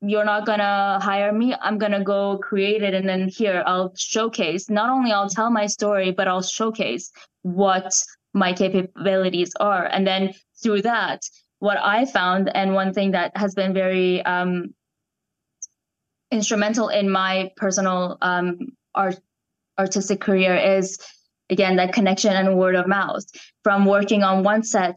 you're 0.01 0.25
not 0.25 0.47
gonna 0.47 0.99
hire 1.03 1.33
me. 1.33 1.55
I'm 1.61 1.79
gonna 1.79 2.05
go 2.05 2.39
create 2.39 2.83
it 2.83 2.95
and 2.95 3.09
then 3.09 3.29
here 3.29 3.63
I'll 3.67 3.95
showcase. 3.97 4.69
Not 4.69 4.91
only 4.91 5.13
I'll 5.13 5.29
tell 5.29 5.51
my 5.51 5.67
story, 5.67 6.11
but 6.11 6.29
I'll 6.29 6.43
showcase 6.43 7.11
what 7.43 7.93
my 8.35 8.53
capabilities 8.53 9.53
are. 9.59 9.87
And 9.87 10.07
then 10.07 10.35
through 10.63 10.83
that, 10.83 11.23
what 11.59 11.79
I 11.79 12.05
found, 12.05 12.55
and 12.55 12.75
one 12.75 12.93
thing 12.93 13.13
that 13.13 13.35
has 13.37 13.55
been 13.55 13.73
very 13.73 14.23
um, 14.23 14.75
instrumental 16.31 16.89
in 16.89 17.11
my 17.11 17.51
personal 17.57 18.19
um, 18.21 18.59
art 18.95 19.19
artistic 19.79 20.21
career 20.21 20.57
is 20.57 20.99
again 21.51 21.77
that 21.77 21.93
connection 21.93 22.33
and 22.33 22.57
word 22.57 22.75
of 22.75 22.87
mouth 22.87 23.25
from 23.63 23.85
working 23.85 24.23
on 24.23 24.43
one 24.43 24.63
set 24.63 24.97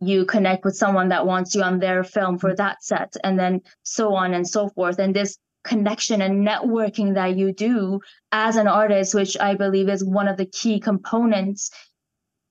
you 0.00 0.24
connect 0.24 0.64
with 0.64 0.76
someone 0.76 1.08
that 1.10 1.26
wants 1.26 1.54
you 1.54 1.62
on 1.62 1.78
their 1.78 2.02
film 2.02 2.38
for 2.38 2.54
that 2.56 2.82
set 2.82 3.14
and 3.22 3.38
then 3.38 3.60
so 3.82 4.14
on 4.14 4.34
and 4.34 4.48
so 4.48 4.68
forth. 4.70 4.98
And 4.98 5.14
this 5.14 5.38
connection 5.62 6.22
and 6.22 6.46
networking 6.46 7.14
that 7.14 7.36
you 7.36 7.52
do 7.52 8.00
as 8.32 8.56
an 8.56 8.66
artist 8.66 9.14
which 9.14 9.36
i 9.40 9.54
believe 9.54 9.90
is 9.90 10.02
one 10.02 10.26
of 10.26 10.38
the 10.38 10.46
key 10.46 10.80
components 10.80 11.70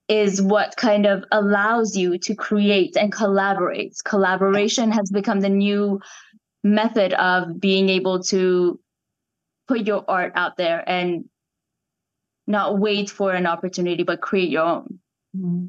is 0.09 0.41
what 0.41 0.75
kind 0.75 1.05
of 1.05 1.23
allows 1.31 1.95
you 1.95 2.17
to 2.17 2.33
create 2.33 2.97
and 2.97 3.11
collaborate. 3.11 3.95
Collaboration 4.03 4.91
has 4.91 5.11
become 5.11 5.39
the 5.39 5.49
new 5.49 6.01
method 6.63 7.13
of 7.13 7.59
being 7.61 7.89
able 7.89 8.23
to 8.23 8.79
put 9.67 9.85
your 9.85 10.03
art 10.07 10.31
out 10.33 10.57
there 10.57 10.83
and 10.89 11.25
not 12.47 12.79
wait 12.79 13.07
for 13.07 13.31
an 13.33 13.45
opportunity 13.45 14.01
but 14.01 14.19
create 14.19 14.49
your 14.49 14.63
own. 14.63 14.99
Mm-hmm 15.37 15.67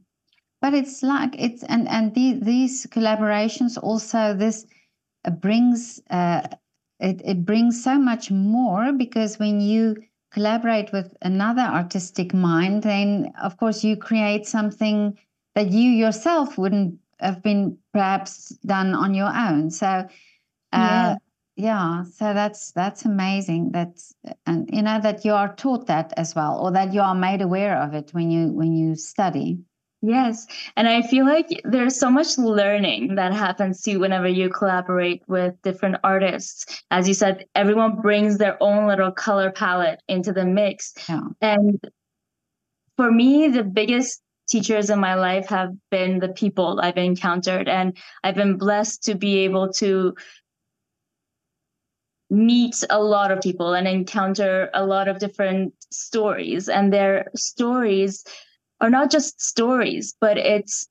but 0.61 0.75
it's 0.75 1.03
like 1.03 1.35
it's 1.39 1.63
and 1.65 1.89
and 1.89 2.15
the, 2.15 2.39
these 2.43 2.87
collaborations 2.87 3.79
also 3.83 4.35
this 4.35 4.67
uh, 5.25 5.31
brings 5.31 6.01
uh, 6.11 6.47
it, 6.99 7.23
it 7.25 7.45
brings 7.45 7.83
so 7.83 7.99
much 7.99 8.31
more 8.31 8.93
because 8.93 9.39
when 9.39 9.61
you 9.61 9.97
collaborate 10.33 10.93
with 10.93 11.15
another 11.23 11.63
artistic 11.63 12.33
mind 12.35 12.83
then 12.83 13.33
of 13.43 13.57
course 13.57 13.83
you 13.83 13.97
create 13.97 14.47
something 14.47 15.19
that 15.55 15.71
you 15.71 15.91
yourself 15.91 16.57
wouldn't 16.57 16.99
have 17.19 17.43
been 17.43 17.77
perhaps 17.93 18.51
done 18.65 18.95
on 18.95 19.15
your 19.15 19.35
own 19.35 19.71
so 19.71 19.87
uh, 19.87 20.07
yeah. 20.73 21.17
yeah 21.57 22.05
so 22.05 22.33
that's 22.33 22.71
that's 22.73 23.05
amazing 23.05 23.73
that's 23.73 24.15
and 24.47 24.71
you 24.73 24.83
know 24.83 25.01
that 25.01 25.25
you 25.25 25.33
are 25.33 25.55
taught 25.57 25.87
that 25.87 26.13
as 26.17 26.35
well 26.35 26.61
or 26.61 26.71
that 26.71 26.95
you 26.95 27.01
are 27.01 27.15
made 27.15 27.43
aware 27.43 27.77
of 27.83 27.93
it 27.93 28.11
when 28.13 28.31
you 28.31 28.53
when 28.53 28.73
you 28.73 28.95
study 28.95 29.59
Yes. 30.03 30.47
And 30.77 30.89
I 30.89 31.03
feel 31.03 31.27
like 31.27 31.61
there's 31.65 31.99
so 31.99 32.11
much 32.11 32.39
learning 32.39 33.17
that 33.17 33.35
happens 33.35 33.83
too 33.83 34.01
whenever 34.01 34.29
you 34.29 34.49
collaborate 34.49 35.23
with 35.29 35.61
different 35.63 35.97
artists. 36.03 36.83
As 36.91 37.07
you 37.07 37.13
said, 37.13 37.45
everyone 37.55 38.01
brings 38.01 38.39
their 38.39 38.57
own 38.63 38.87
little 38.87 39.13
color 39.13 39.51
palette 39.51 40.03
into 40.09 40.33
the 40.33 40.47
mix. 40.47 40.95
Yeah. 41.07 41.21
And 41.43 41.79
for 42.97 43.13
me, 43.13 43.49
the 43.49 43.63
biggest 43.63 44.23
teachers 44.49 44.89
in 44.89 44.99
my 44.99 45.15
life 45.15 45.49
have 45.49 45.71
been 45.91 46.19
the 46.19 46.29
people 46.29 46.81
I've 46.83 46.97
encountered. 46.97 47.69
And 47.69 47.97
I've 48.25 48.35
been 48.35 48.57
blessed 48.57 49.03
to 49.05 49.15
be 49.15 49.39
able 49.41 49.71
to 49.75 50.15
meet 52.31 52.77
a 52.89 53.03
lot 53.03 53.31
of 53.33 53.41
people 53.43 53.75
and 53.75 53.87
encounter 53.87 54.71
a 54.73 54.87
lot 54.87 55.09
of 55.09 55.19
different 55.19 55.75
stories 55.91 56.69
and 56.69 56.93
their 56.93 57.29
stories 57.35 58.25
are 58.81 58.91
not 58.91 59.11
just 59.11 59.41
stories 59.41 60.15
but 60.21 60.39
it's 60.39 60.89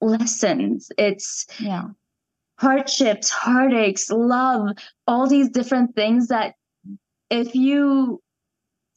lessons 0.00 0.90
it's 0.98 1.46
yeah 1.60 1.84
hardships 2.58 3.30
heartaches 3.30 4.10
love 4.10 4.76
all 5.06 5.26
these 5.28 5.48
different 5.50 5.94
things 5.94 6.28
that 6.28 6.54
if 7.30 7.54
you 7.54 8.20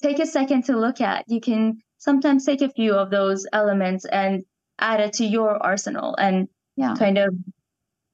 take 0.01 0.19
a 0.19 0.25
second 0.25 0.63
to 0.63 0.77
look 0.77 1.01
at 1.01 1.25
you 1.27 1.41
can 1.41 1.77
sometimes 1.97 2.45
take 2.45 2.61
a 2.61 2.69
few 2.69 2.93
of 2.93 3.09
those 3.09 3.45
elements 3.51 4.05
and 4.05 4.43
add 4.79 4.99
it 4.99 5.13
to 5.13 5.25
your 5.25 5.61
arsenal 5.61 6.15
and 6.15 6.47
yeah 6.77 6.95
kind 6.95 7.17
of 7.17 7.33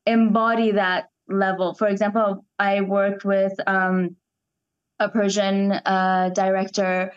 embody 0.06 0.72
that 0.72 1.10
level. 1.28 1.74
For 1.74 1.88
example, 1.88 2.46
I 2.60 2.82
worked 2.82 3.26
with 3.26 3.54
um, 3.68 4.16
a 5.00 5.10
Persian 5.10 5.72
uh, 5.72 6.30
director 6.34 7.14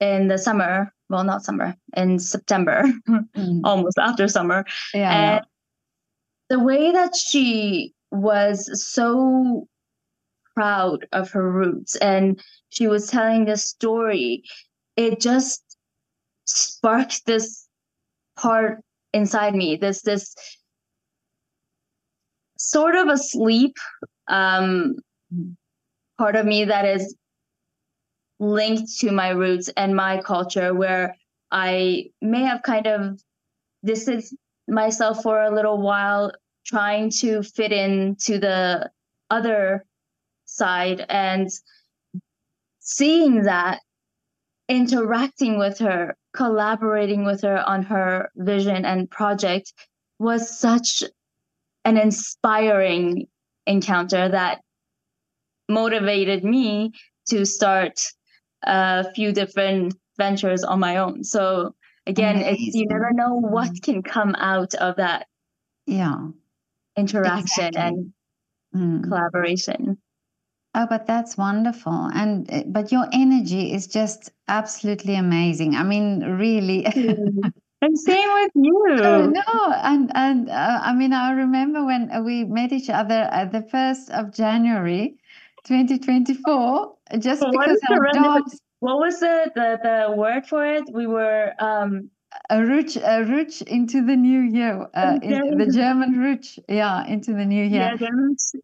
in 0.00 0.28
the 0.28 0.38
summer. 0.38 0.92
Well, 1.08 1.24
not 1.24 1.44
summer, 1.44 1.74
in 1.96 2.18
September, 2.18 2.84
mm. 3.08 3.60
almost 3.64 3.98
after 3.98 4.28
summer. 4.28 4.64
Yeah, 4.92 5.36
and 5.36 5.46
the 6.50 6.58
way 6.58 6.92
that 6.92 7.16
she 7.16 7.94
was 8.10 8.70
so 8.92 9.66
proud 10.54 11.06
of 11.12 11.30
her 11.30 11.50
roots 11.50 11.94
and 11.96 12.40
she 12.70 12.86
was 12.86 13.06
telling 13.06 13.44
this 13.44 13.64
story, 13.64 14.42
it 14.96 15.20
just 15.20 15.62
sparked 16.44 17.24
this 17.26 17.66
part 18.36 18.82
inside 19.12 19.54
me, 19.54 19.76
this 19.76 20.02
this 20.02 20.34
sort 22.58 22.96
of 22.96 23.08
asleep 23.08 23.76
um, 24.26 24.96
part 26.18 26.36
of 26.36 26.44
me 26.44 26.64
that 26.64 26.84
is 26.84 27.14
linked 28.40 28.98
to 28.98 29.10
my 29.10 29.30
roots 29.30 29.68
and 29.76 29.96
my 29.96 30.20
culture 30.20 30.74
where 30.74 31.16
I 31.50 32.10
may 32.20 32.42
have 32.42 32.62
kind 32.62 32.86
of 32.86 33.20
distanced 33.84 34.34
myself 34.66 35.22
for 35.22 35.42
a 35.42 35.54
little 35.54 35.80
while 35.80 36.32
trying 36.66 37.10
to 37.10 37.42
fit 37.42 37.72
into 37.72 38.38
the 38.38 38.90
other 39.30 39.84
side 40.44 41.04
and 41.08 41.48
seeing 42.80 43.42
that 43.42 43.80
interacting 44.68 45.58
with 45.58 45.78
her 45.78 46.14
collaborating 46.34 47.24
with 47.24 47.42
her 47.42 47.66
on 47.66 47.82
her 47.82 48.30
vision 48.36 48.84
and 48.84 49.10
project 49.10 49.72
was 50.18 50.58
such 50.58 51.02
an 51.84 51.96
inspiring 51.96 53.26
encounter 53.66 54.28
that 54.28 54.60
motivated 55.68 56.44
me 56.44 56.92
to 57.28 57.44
start 57.44 58.00
a 58.62 59.12
few 59.12 59.32
different 59.32 59.94
ventures 60.16 60.64
on 60.64 60.80
my 60.80 60.96
own. 60.98 61.24
So 61.24 61.74
again, 62.06 62.38
it's, 62.38 62.74
you 62.74 62.86
never 62.86 63.12
know 63.12 63.34
what 63.34 63.70
can 63.82 64.02
come 64.02 64.34
out 64.36 64.74
of 64.74 64.96
that 64.96 65.26
yeah 65.86 66.28
interaction 66.96 67.68
exactly. 67.68 67.80
and 67.80 68.12
mm. 68.74 69.08
collaboration. 69.08 69.98
Oh, 70.74 70.86
but 70.88 71.06
that's 71.06 71.36
wonderful. 71.36 72.10
And 72.12 72.46
eh, 72.50 72.64
but 72.66 72.92
your 72.92 73.06
energy 73.12 73.72
is 73.72 73.86
just 73.86 74.30
absolutely 74.48 75.14
amazing. 75.14 75.74
I 75.74 75.82
mean, 75.82 76.20
really. 76.20 76.86
And 77.80 77.96
same 77.96 78.28
with 78.32 78.50
you. 78.56 78.96
no, 78.98 79.72
and 79.84 80.10
and 80.12 80.50
uh, 80.50 80.80
I 80.82 80.92
mean, 80.94 81.12
I 81.12 81.30
remember 81.30 81.84
when 81.84 82.10
we 82.24 82.42
met 82.44 82.72
each 82.72 82.90
other 82.90 83.28
at 83.30 83.52
the 83.52 83.62
first 83.62 84.10
of 84.10 84.32
January, 84.32 85.16
2024, 85.64 86.96
just 87.18 87.42
well, 87.42 87.52
because 87.52 87.80
our 87.90 88.12
dogs. 88.12 88.60
What 88.80 88.98
was 88.98 89.18
the, 89.18 89.50
the 89.54 89.78
the 89.82 90.16
word 90.16 90.46
for 90.46 90.64
it? 90.64 90.84
We 90.92 91.06
were 91.06 91.52
um 91.58 92.10
a 92.50 92.62
root 92.64 92.96
a 92.96 93.24
root 93.24 93.60
into 93.62 94.04
the 94.04 94.16
new 94.16 94.40
year. 94.40 94.86
Uh, 94.94 95.18
in, 95.22 95.58
the 95.58 95.66
German 95.66 96.18
root, 96.18 96.56
yeah, 96.68 97.06
into 97.06 97.32
the 97.32 97.44
new 97.44 97.64
year. 97.64 97.96
Yeah, 97.98 98.08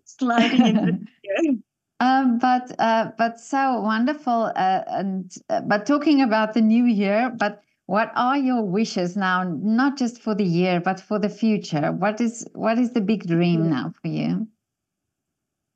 sliding 0.05 0.67
into 0.67 0.81
the 0.81 0.93
new 0.93 1.07
year. 1.43 1.57
Um, 2.01 2.39
but 2.39 2.75
uh, 2.79 3.11
but 3.19 3.41
so 3.41 3.81
wonderful. 3.81 4.53
Uh, 4.55 4.83
and 4.87 5.35
uh, 5.49 5.61
but 5.63 5.87
talking 5.87 6.23
about 6.23 6.55
the 6.55 6.61
new 6.61 6.85
year, 6.85 7.33
but 7.37 7.65
what 7.87 8.11
are 8.15 8.39
your 8.39 8.63
wishes 8.63 9.17
now 9.17 9.43
not 9.45 9.99
just 9.99 10.21
for 10.21 10.35
the 10.35 10.45
year 10.45 10.81
but 10.81 10.99
for 11.01 11.19
the 11.19 11.29
future 11.29 11.93
what 11.93 12.21
is 12.21 12.47
what 12.55 12.79
is 12.79 12.93
the 12.93 13.01
big 13.01 13.27
dream 13.27 13.65
mm. 13.65 13.71
now 13.71 13.93
for 14.01 14.09
you 14.09 14.49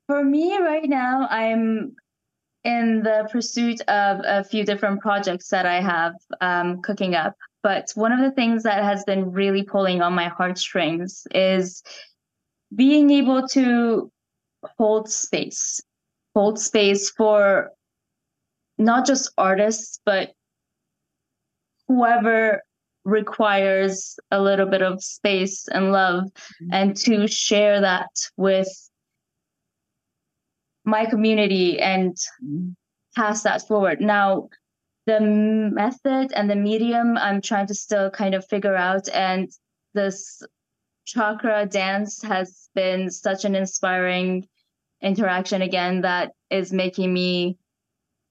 for 0.07 0.23
me 0.23 0.57
right 0.57 0.89
now 0.89 1.27
i'm 1.29 1.95
in 2.63 3.01
the 3.03 3.27
pursuit 3.31 3.79
of 3.81 4.21
a 4.23 4.43
few 4.43 4.65
different 4.65 5.01
projects 5.01 5.49
that 5.49 5.65
i 5.65 5.81
have 5.81 6.13
um, 6.41 6.81
cooking 6.81 7.15
up 7.15 7.35
but 7.61 7.91
one 7.95 8.11
of 8.11 8.19
the 8.19 8.31
things 8.31 8.63
that 8.63 8.83
has 8.83 9.03
been 9.03 9.31
really 9.31 9.63
pulling 9.63 10.01
on 10.01 10.13
my 10.13 10.27
heartstrings 10.27 11.27
is 11.31 11.83
being 12.75 13.09
able 13.11 13.47
to 13.47 14.11
hold 14.77 15.09
space 15.09 15.81
hold 16.35 16.59
space 16.59 17.09
for 17.09 17.71
not 18.77 19.05
just 19.05 19.31
artists 19.37 19.99
but 20.05 20.31
whoever 21.87 22.61
requires 23.05 24.19
a 24.31 24.41
little 24.41 24.65
bit 24.65 24.81
of 24.81 25.03
space 25.03 25.67
and 25.69 25.91
love 25.91 26.25
mm-hmm. 26.25 26.67
and 26.71 26.95
to 26.95 27.27
share 27.27 27.81
that 27.81 28.09
with 28.37 28.88
my 30.89 31.05
community 31.05 31.79
and 31.79 32.17
pass 33.15 33.43
that 33.43 33.67
forward 33.67 34.01
now 34.01 34.49
the 35.05 35.19
method 35.19 36.31
and 36.35 36.49
the 36.49 36.55
medium 36.55 37.17
i'm 37.17 37.41
trying 37.41 37.67
to 37.67 37.73
still 37.73 38.09
kind 38.09 38.35
of 38.35 38.45
figure 38.47 38.75
out 38.75 39.07
and 39.09 39.49
this 39.93 40.41
chakra 41.05 41.65
dance 41.65 42.21
has 42.21 42.69
been 42.75 43.09
such 43.09 43.45
an 43.45 43.55
inspiring 43.55 44.47
interaction 45.01 45.61
again 45.61 46.01
that 46.01 46.31
is 46.49 46.71
making 46.71 47.13
me 47.13 47.57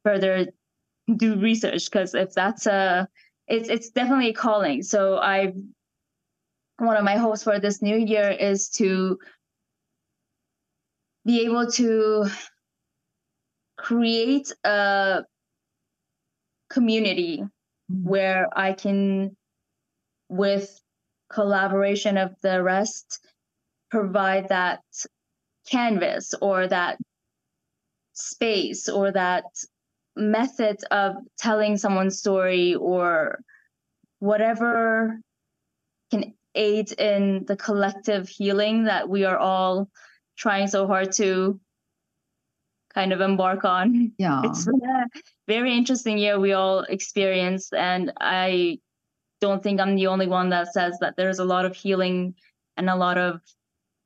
further 0.04 0.46
do 1.16 1.36
research 1.40 1.90
because 1.90 2.14
if 2.14 2.32
that's 2.34 2.66
a 2.66 3.08
it's 3.48 3.68
it's 3.68 3.90
definitely 3.90 4.28
a 4.28 4.34
calling. 4.34 4.82
So 4.82 5.16
I 5.16 5.54
one 6.76 6.96
of 6.96 7.04
my 7.04 7.16
hopes 7.16 7.42
for 7.42 7.58
this 7.58 7.82
new 7.82 7.96
year 7.96 8.30
is 8.30 8.68
to 8.70 9.18
be 11.28 11.44
able 11.44 11.70
to 11.70 12.24
create 13.76 14.50
a 14.64 15.22
community 16.70 17.42
mm-hmm. 17.42 18.08
where 18.08 18.48
I 18.56 18.72
can 18.72 19.36
with 20.30 20.80
collaboration 21.30 22.16
of 22.16 22.34
the 22.42 22.62
rest 22.62 23.20
provide 23.90 24.48
that 24.48 24.80
canvas 25.70 26.32
or 26.40 26.66
that 26.66 26.96
space 28.14 28.88
or 28.88 29.12
that 29.12 29.44
method 30.16 30.78
of 30.90 31.16
telling 31.36 31.76
someone's 31.76 32.18
story 32.18 32.74
or 32.74 33.40
whatever 34.18 35.20
can 36.10 36.32
aid 36.54 36.90
in 36.92 37.44
the 37.46 37.56
collective 37.56 38.30
healing 38.30 38.84
that 38.84 39.10
we 39.10 39.26
are 39.26 39.36
all 39.36 39.90
trying 40.38 40.68
so 40.68 40.86
hard 40.86 41.12
to 41.12 41.60
kind 42.94 43.12
of 43.12 43.20
embark 43.20 43.64
on. 43.64 44.12
Yeah. 44.18 44.40
It's 44.44 44.66
a 44.66 44.72
very 45.46 45.76
interesting 45.76 46.16
year 46.16 46.40
we 46.40 46.52
all 46.52 46.80
experienced. 46.80 47.74
And 47.74 48.12
I 48.20 48.78
don't 49.40 49.62
think 49.62 49.80
I'm 49.80 49.96
the 49.96 50.06
only 50.06 50.26
one 50.26 50.48
that 50.50 50.72
says 50.72 50.96
that 51.00 51.16
there's 51.16 51.38
a 51.38 51.44
lot 51.44 51.64
of 51.64 51.76
healing 51.76 52.34
and 52.76 52.88
a 52.88 52.96
lot 52.96 53.18
of 53.18 53.40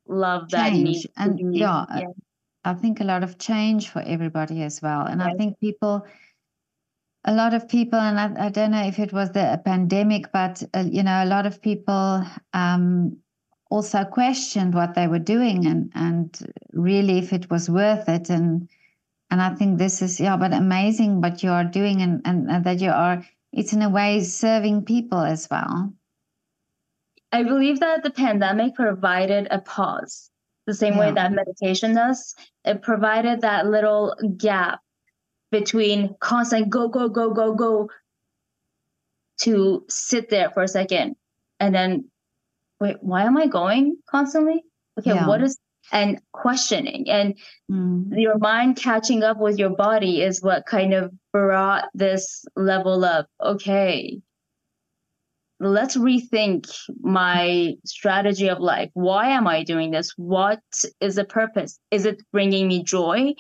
love 0.09 0.49
Change. 0.49 0.53
that 0.53 0.73
needs 0.73 1.07
and 1.17 1.55
yeah, 1.55 1.85
yeah, 1.97 2.07
I 2.65 2.75
think 2.75 3.01
a 3.01 3.05
lot 3.05 3.23
of 3.23 3.39
change 3.39 3.89
for 3.89 4.03
everybody 4.03 4.63
as 4.63 4.81
well. 4.83 5.07
And 5.07 5.21
right. 5.21 5.33
I 5.33 5.37
think 5.37 5.61
people, 5.61 6.07
a 7.25 7.35
lot 7.35 7.55
of 7.55 7.69
people, 7.69 7.99
and 7.99 8.19
I, 8.19 8.47
I, 8.47 8.49
don't 8.49 8.73
know 8.73 8.85
if 8.85 8.99
it 8.99 9.13
was 9.13 9.31
the 9.31 9.61
pandemic, 9.65 10.33
but 10.33 10.63
uh, 10.75 10.85
you 10.91 11.03
know, 11.03 11.23
a 11.23 11.27
lot 11.27 11.47
of 11.47 11.63
people 11.63 12.25
um, 12.53 13.17
also 13.73 14.05
questioned 14.05 14.75
what 14.75 14.95
they 14.95 15.09
were 15.09 15.19
doing 15.35 15.67
and 15.67 15.91
and 15.95 16.29
really 16.73 17.19
if 17.19 17.33
it 17.33 17.51
was 17.51 17.71
worth 17.71 18.09
it. 18.09 18.29
And 18.29 18.69
and 19.31 19.41
I 19.41 19.55
think 19.55 19.79
this 19.79 20.03
is 20.03 20.21
yeah, 20.21 20.37
but 20.37 20.53
amazing 20.53 21.21
what 21.23 21.43
you 21.43 21.51
are 21.51 21.65
doing 21.65 22.03
and 22.03 22.21
and, 22.25 22.51
and 22.51 22.65
that 22.65 22.81
you 22.81 22.91
are. 22.91 23.25
It's 23.53 23.73
in 23.73 23.83
a 23.83 23.91
way 23.91 24.23
serving 24.23 24.85
people 24.85 25.21
as 25.21 25.49
well. 25.51 25.93
I 27.33 27.43
believe 27.43 27.81
that 27.81 28.03
the 28.03 28.11
pandemic 28.11 28.75
provided 28.75 29.49
a 29.51 29.59
pause 29.59 30.31
the 30.67 30.75
same 30.75 30.95
yeah. 30.95 31.01
way 31.01 31.13
that 31.13 31.33
meditation 31.33 31.95
does. 31.95 32.35
It 32.65 32.83
provided 32.83 33.41
that 33.41 33.67
little 33.67 34.15
gap 34.37 34.81
between 35.51 36.15
constant 36.21 36.71
go, 36.71 36.89
go, 36.89 37.09
go, 37.09 37.31
go, 37.33 37.55
go 37.55 37.91
to 39.41 39.85
sit 39.89 40.31
there 40.31 40.51
for 40.51 40.63
a 40.63 40.69
second 40.69 41.17
and 41.59 41.75
then 41.75 42.11
wait, 42.83 42.97
why 43.01 43.23
am 43.23 43.37
I 43.37 43.47
going 43.47 43.97
constantly? 44.11 44.65
Okay, 44.99 45.15
yeah. 45.15 45.29
what 45.29 45.41
is 45.41 45.57
and 45.93 46.21
questioning 46.33 47.09
and 47.09 47.39
Mm. 47.71 48.09
your 48.17 48.39
mind 48.39 48.77
catching 48.77 49.23
up 49.23 49.39
with 49.39 49.59
your 49.59 49.71
body 49.71 50.23
is 50.23 50.43
what 50.43 50.65
kind 50.67 50.95
of 50.95 51.13
brought 51.33 51.85
this 51.95 52.45
level 52.57 53.05
of 53.05 53.27
okay 53.41 54.21
let's 55.59 55.97
rethink 55.97 56.71
my 57.01 57.75
strategy 57.85 58.49
of 58.49 58.59
life 58.61 58.91
why 58.95 59.29
am 59.29 59.47
i 59.47 59.63
doing 59.65 59.91
this 59.91 60.13
what 60.17 60.61
is 61.01 61.17
the 61.17 61.25
purpose 61.25 61.79
is 61.91 62.07
it 62.07 62.23
bringing 62.33 62.69
me 62.69 62.83
joy 62.83 63.35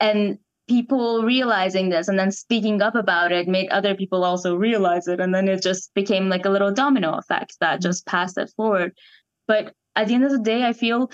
and 0.00 0.38
people 0.72 1.22
realizing 1.22 1.90
this 1.90 2.08
and 2.08 2.18
then 2.18 2.32
speaking 2.32 2.80
up 2.82 2.94
about 2.94 3.32
it 3.32 3.46
made 3.46 3.68
other 3.70 3.94
people 3.94 4.24
also 4.24 4.56
realize 4.56 5.06
it. 5.06 5.20
And 5.20 5.34
then 5.34 5.48
it 5.48 5.62
just 5.62 5.92
became 5.94 6.28
like 6.28 6.46
a 6.46 6.50
little 6.50 6.72
domino 6.72 7.12
effect 7.12 7.56
that 7.60 7.74
mm-hmm. 7.74 7.88
just 7.88 8.06
passed 8.06 8.38
it 8.38 8.52
forward. 8.56 8.92
But 9.46 9.74
at 9.96 10.08
the 10.08 10.14
end 10.14 10.24
of 10.24 10.30
the 10.30 10.38
day 10.38 10.64
i 10.64 10.72
feel 10.72 11.10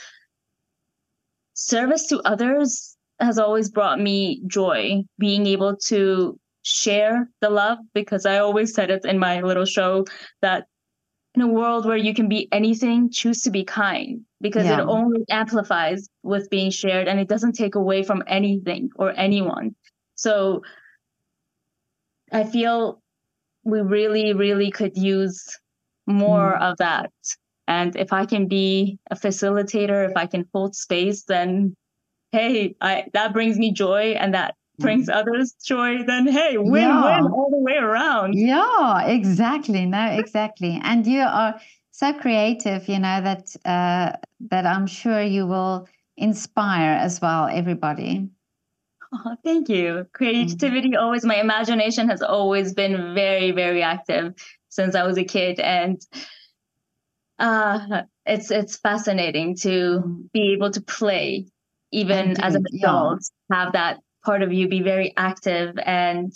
service 1.54 2.06
to 2.06 2.20
others 2.24 2.96
has 3.20 3.38
always 3.38 3.70
brought 3.70 4.00
me 4.00 4.40
joy 4.46 5.02
being 5.18 5.46
able 5.46 5.76
to 5.76 6.38
share 6.62 7.28
the 7.40 7.50
love 7.50 7.78
because 7.94 8.26
i 8.26 8.38
always 8.38 8.74
said 8.74 8.90
it 8.90 9.04
in 9.04 9.18
my 9.18 9.40
little 9.40 9.64
show 9.64 10.04
that 10.42 10.66
in 11.34 11.42
a 11.42 11.46
world 11.46 11.84
where 11.84 11.96
you 11.96 12.14
can 12.14 12.28
be 12.28 12.48
anything 12.52 13.10
choose 13.10 13.42
to 13.42 13.50
be 13.50 13.64
kind 13.64 14.20
because 14.40 14.66
Yeah. 14.66 14.80
it 14.80 14.84
only 14.86 15.24
amplifies 15.30 16.08
with 16.22 16.48
being 16.50 16.70
shared 16.70 17.08
and 17.08 17.18
it 17.18 17.28
doesn't 17.28 17.52
take 17.52 17.74
away 17.74 18.02
from 18.02 18.22
anything 18.26 18.90
or 18.96 19.12
anyone 19.16 19.74
so 20.14 20.62
i 22.32 22.44
feel 22.44 23.00
we 23.64 23.80
really 23.80 24.32
really 24.32 24.70
could 24.70 24.96
use 24.96 25.44
more 26.06 26.56
mm. 26.58 26.62
of 26.62 26.76
that 26.78 27.10
and 27.66 27.96
if 27.96 28.12
i 28.12 28.24
can 28.24 28.46
be 28.48 28.98
a 29.10 29.16
facilitator 29.16 30.08
if 30.08 30.16
i 30.16 30.26
can 30.26 30.44
hold 30.52 30.74
space 30.74 31.24
then 31.24 31.74
hey 32.32 32.74
i 32.80 33.04
that 33.12 33.32
brings 33.32 33.58
me 33.58 33.72
joy 33.72 34.14
and 34.18 34.34
that 34.34 34.54
mm. 34.78 34.82
brings 34.82 35.08
others 35.08 35.54
joy 35.64 36.02
then 36.06 36.26
hey 36.26 36.56
win 36.58 36.82
Yeah. 36.82 37.04
win 37.04 37.32
all 37.32 37.50
the 37.50 37.58
way 37.58 37.76
around 37.76 38.34
Yeah, 38.34 39.04
exactly. 39.06 39.86
No, 39.86 40.06
exactly. 40.22 40.80
And 40.82 41.06
you 41.06 41.22
are 41.22 41.60
so 41.98 42.12
creative, 42.12 42.88
you 42.88 43.00
know, 43.00 43.20
that 43.20 43.56
uh, 43.64 44.16
that 44.50 44.66
I'm 44.66 44.86
sure 44.86 45.20
you 45.20 45.48
will 45.48 45.88
inspire 46.16 46.92
as 46.92 47.20
well 47.20 47.48
everybody. 47.50 48.28
Oh, 49.12 49.36
thank 49.42 49.68
you. 49.68 50.06
Creativity 50.12 50.94
always, 50.94 51.24
my 51.24 51.40
imagination 51.40 52.08
has 52.08 52.22
always 52.22 52.72
been 52.72 53.14
very, 53.14 53.50
very 53.50 53.82
active 53.82 54.34
since 54.68 54.94
I 54.94 55.02
was 55.02 55.18
a 55.18 55.24
kid. 55.24 55.58
And 55.58 56.00
uh, 57.40 58.02
it's 58.26 58.52
it's 58.52 58.76
fascinating 58.76 59.56
to 59.56 60.02
Mm. 60.06 60.30
be 60.32 60.52
able 60.52 60.70
to 60.70 60.80
play, 60.80 61.46
even 61.90 62.18
And 62.30 62.44
as 62.44 62.54
an 62.54 62.64
it, 62.66 62.74
yeah. 62.74 62.90
adult, 62.90 63.20
have 63.50 63.72
that 63.72 63.98
part 64.24 64.42
of 64.42 64.52
you 64.52 64.68
be 64.68 64.82
very 64.82 65.14
active 65.16 65.76
and 65.84 66.32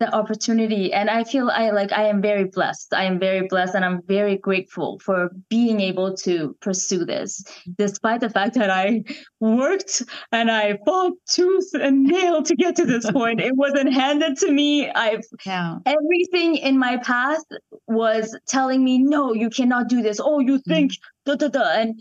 the 0.00 0.12
opportunity. 0.14 0.92
And 0.92 1.08
i 1.08 1.22
feel 1.22 1.50
i 1.50 1.70
like 1.70 1.92
i 1.92 2.04
am 2.08 2.20
very 2.20 2.44
blessed. 2.44 2.92
I 2.92 3.04
am 3.04 3.18
very 3.20 3.46
blessed 3.46 3.74
and 3.74 3.84
i'm 3.84 4.02
very 4.06 4.36
grateful 4.36 4.98
for 4.98 5.30
being 5.48 5.80
able 5.80 6.16
to 6.24 6.56
pursue 6.60 7.04
this 7.04 7.44
despite 7.76 8.20
the 8.20 8.30
fact 8.30 8.54
that 8.54 8.70
i 8.70 9.04
worked 9.40 10.02
and 10.32 10.50
i 10.50 10.78
fought 10.86 11.12
tooth 11.28 11.70
and 11.74 12.02
nail 12.04 12.42
to 12.42 12.56
get 12.56 12.76
to 12.76 12.86
this 12.86 13.10
point. 13.10 13.40
It 13.40 13.54
wasn't 13.54 13.92
handed 13.92 14.38
to 14.38 14.50
me. 14.50 14.90
I've 14.90 15.24
Yeah. 15.46 15.78
everything 15.86 16.56
in 16.56 16.78
my 16.78 16.96
path 16.96 17.44
was 17.86 18.36
telling 18.48 18.82
me 18.82 18.98
no 18.98 19.34
you 19.34 19.50
cannot 19.50 19.88
do 19.88 20.02
this. 20.02 20.18
Oh 20.18 20.40
you 20.40 20.58
mm. 20.58 20.64
think 20.64 20.92
da 21.26 21.34
da 21.36 21.48
da. 21.48 21.66
And 21.80 22.00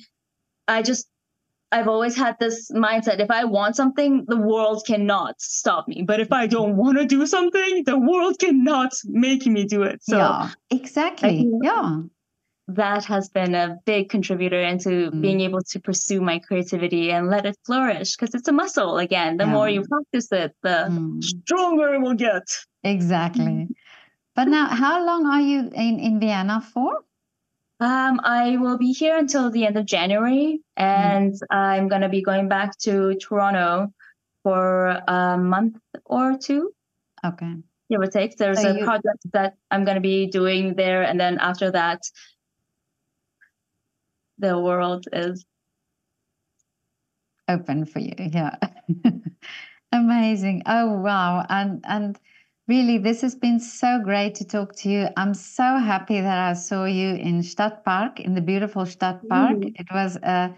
i 0.67 0.81
just 0.81 1.07
i've 1.71 1.87
always 1.87 2.15
had 2.15 2.35
this 2.39 2.71
mindset 2.71 3.19
if 3.19 3.29
i 3.31 3.43
want 3.43 3.75
something 3.75 4.25
the 4.27 4.37
world 4.37 4.83
cannot 4.85 5.39
stop 5.41 5.87
me 5.87 6.01
but 6.01 6.19
if 6.19 6.31
i 6.31 6.47
don't 6.47 6.75
want 6.75 6.97
to 6.97 7.05
do 7.05 7.25
something 7.25 7.83
the 7.85 7.97
world 7.97 8.37
cannot 8.39 8.91
make 9.05 9.45
me 9.45 9.65
do 9.65 9.83
it 9.83 10.01
so 10.03 10.17
yeah, 10.17 10.49
exactly. 10.71 11.47
Yeah. 11.63 12.01
that 12.67 13.03
has 13.05 13.29
been 13.29 13.55
a 13.55 13.77
big 13.85 14.09
contributor 14.09 14.61
into 14.61 14.89
Mm. 15.11 15.21
being 15.21 15.41
able 15.41 15.61
to 15.71 15.79
pursue 15.79 16.21
my 16.21 16.37
creativity 16.39 17.11
and 17.11 17.27
let 17.29 17.45
it 17.45 17.57
flourish 17.65 18.15
because 18.15 18.35
it's 18.35 18.47
a 18.47 18.51
muscle 18.51 18.97
again 18.97 19.37
the 19.37 19.45
more 19.47 19.69
you 19.69 19.83
practice 19.87 20.31
it 20.31 20.55
the 20.61 20.77
Mm, 20.89 21.23
stronger 21.23 21.93
it 21.95 22.01
will 22.01 22.13
get 22.15 22.43
exactly. 22.83 23.67
But 24.35 24.47
now, 24.47 24.67
how 24.67 25.05
long 25.05 25.25
are 25.25 25.41
you 25.41 25.59
in, 25.75 25.99
in 25.99 26.19
Vienna 26.19 26.61
for? 26.61 27.03
Um, 27.81 28.19
I 28.23 28.57
will 28.57 28.77
be 28.77 28.91
here 28.91 29.17
until 29.17 29.49
the 29.51 29.65
end 29.65 29.77
of 29.77 29.85
January, 29.85 30.59
and 30.75 31.33
I'm 31.49 31.87
going 31.87 32.01
to 32.01 32.09
be 32.09 32.21
going 32.21 32.49
back 32.49 32.77
to 32.79 33.15
Toronto 33.15 33.93
for 34.43 34.87
a 35.07 35.37
month 35.37 35.77
or 36.05 36.37
two, 36.37 36.73
Okay. 37.25 37.55
give 37.89 38.01
or 38.01 38.07
take. 38.07 38.35
There's 38.35 38.61
So 38.61 38.71
a 38.71 38.77
you- 38.79 38.83
project 38.83 39.19
that 39.31 39.55
I'm 39.71 39.85
going 39.85 39.95
to 39.95 40.01
be 40.01 40.27
doing 40.27 40.75
there, 40.75 41.03
and 41.03 41.17
then 41.19 41.37
after 41.39 41.71
that, 41.71 42.01
the 44.39 44.59
world 44.59 45.05
is 45.13 45.45
open 47.49 47.83
for 47.83 47.99
you 47.99 48.13
yeah 48.17 48.55
amazing 49.91 50.61
oh 50.67 50.93
wow 50.99 51.43
and 51.49 51.83
and 51.87 52.17
really 52.69 52.97
this 52.99 53.21
has 53.21 53.35
been 53.35 53.59
so 53.59 53.99
great 54.03 54.35
to 54.35 54.45
talk 54.45 54.75
to 54.75 54.89
you 54.89 55.07
i'm 55.17 55.33
so 55.33 55.77
happy 55.91 56.21
that 56.21 56.37
i 56.49 56.53
saw 56.53 56.85
you 56.85 57.09
in 57.15 57.41
stadtpark 57.41 58.19
in 58.19 58.35
the 58.35 58.41
beautiful 58.41 58.83
stadtpark 58.83 59.57
Mm. 59.59 59.73
it 59.81 59.87
was 59.91 60.15
a 60.17 60.53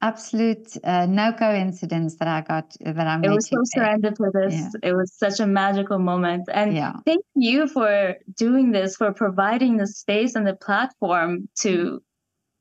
absolute 0.00 0.76
uh, 0.84 1.06
no 1.06 1.32
coincidence 1.32 2.16
that 2.18 2.28
i 2.28 2.40
got 2.42 2.66
that 2.80 3.06
i 3.06 3.14
it 3.26 3.30
was 3.30 3.48
so 3.48 3.56
there. 3.74 3.96
serendipitous. 3.98 4.52
Yeah. 4.52 4.90
It 4.90 4.94
was 4.94 5.12
such 5.24 5.40
a 5.40 5.46
magical 5.46 5.98
moment, 5.98 6.44
and 6.52 6.72
yeah 6.76 6.92
thank 7.04 7.24
you 7.34 7.66
for 7.66 8.14
doing 8.36 8.70
this, 8.70 8.94
for 8.94 9.12
providing 9.12 9.76
the 9.76 9.88
space 9.88 10.36
and 10.36 10.46
the 10.46 10.54
platform 10.54 11.48
to 11.62 12.00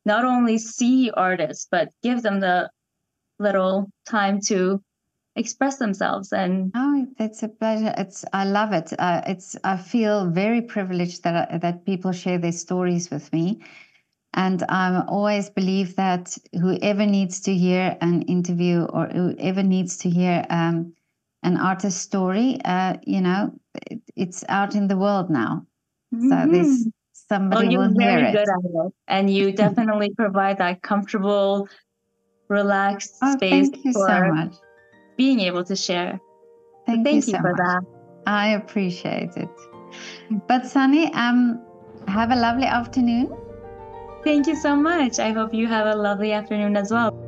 not 0.06 0.26
only 0.26 0.58
see 0.58 1.12
artists, 1.12 1.68
but 1.70 1.90
give 2.02 2.24
them 2.24 2.40
the 2.40 2.72
little 3.38 3.76
time 4.10 4.40
to 4.48 4.82
express 5.38 5.78
themselves. 5.78 6.34
And 6.34 6.72
Oh, 6.76 7.08
it's 7.20 7.44
a 7.44 7.48
pleasure. 7.48 7.94
It's 7.98 8.26
I 8.34 8.46
love 8.46 8.74
it. 8.74 8.94
Uh, 9.00 9.22
it's 9.28 9.56
I 9.64 9.78
feel 9.78 10.30
very 10.30 10.62
privileged 10.62 11.24
that 11.24 11.52
I- 11.52 11.58
that 11.60 11.86
people 11.86 12.12
share 12.12 12.38
their 12.38 12.52
stories 12.52 13.10
with 13.10 13.32
me, 13.32 13.62
and 14.34 14.64
I 14.70 15.04
always 15.08 15.50
believe 15.50 15.96
that 15.96 16.38
whoever 16.54 17.06
needs 17.06 17.40
to 17.42 17.54
hear 17.54 17.98
an 18.02 18.24
interview 18.24 18.84
or 18.84 19.08
whoever 19.08 19.64
needs 19.64 19.98
to 20.00 20.10
hear 20.10 20.46
um, 20.50 20.94
an 21.44 21.58
artist's 21.58 22.02
story, 22.02 22.60
uh, 22.66 22.98
you 23.06 23.22
know, 23.22 23.52
it, 23.90 24.02
it's 24.16 24.44
out 24.50 24.76
in 24.76 24.88
the 24.88 24.98
world 24.98 25.30
now. 25.30 25.66
So 26.12 26.48
there's 26.52 26.86
oh, 26.88 26.92
somebody 27.14 27.78
will 27.78 27.90
hear 27.90 28.10
very 28.10 28.24
it. 28.24 28.32
good 28.34 28.50
at 28.50 28.64
it. 28.64 28.94
And 29.08 29.30
you 29.30 29.52
definitely 29.64 30.14
provide 30.14 30.58
that 30.58 30.82
comfortable, 30.82 31.68
relaxed 32.50 33.16
Oh, 33.22 33.34
space 33.36 33.70
thank 33.70 33.86
you 33.86 33.94
for 33.94 34.08
so 34.08 34.26
much. 34.26 34.54
Being 35.18 35.40
able 35.42 35.64
to 35.66 35.76
share. 35.76 36.20
Thank, 36.86 37.06
thank 37.06 37.16
you 37.16 37.34
you 37.34 37.38
so 37.38 37.38
for 37.40 37.52
much. 37.52 37.58
that. 37.58 37.82
I 38.26 38.50
appreciate 38.50 39.36
it. 39.36 39.50
But 40.48 40.68
Sani, 40.68 41.12
um, 41.14 41.62
have 42.08 42.32
a 42.32 42.36
lovely 42.36 42.66
afternoon. 42.66 43.36
Thank 44.24 44.48
you 44.48 44.56
so 44.56 44.76
much. 44.76 45.20
I 45.20 45.32
hope 45.32 45.54
you 45.54 45.68
have 45.68 45.88
a 45.88 45.96
lovely 45.96 46.34
afternoon 46.34 46.76
as 46.78 46.92
well. 46.92 47.27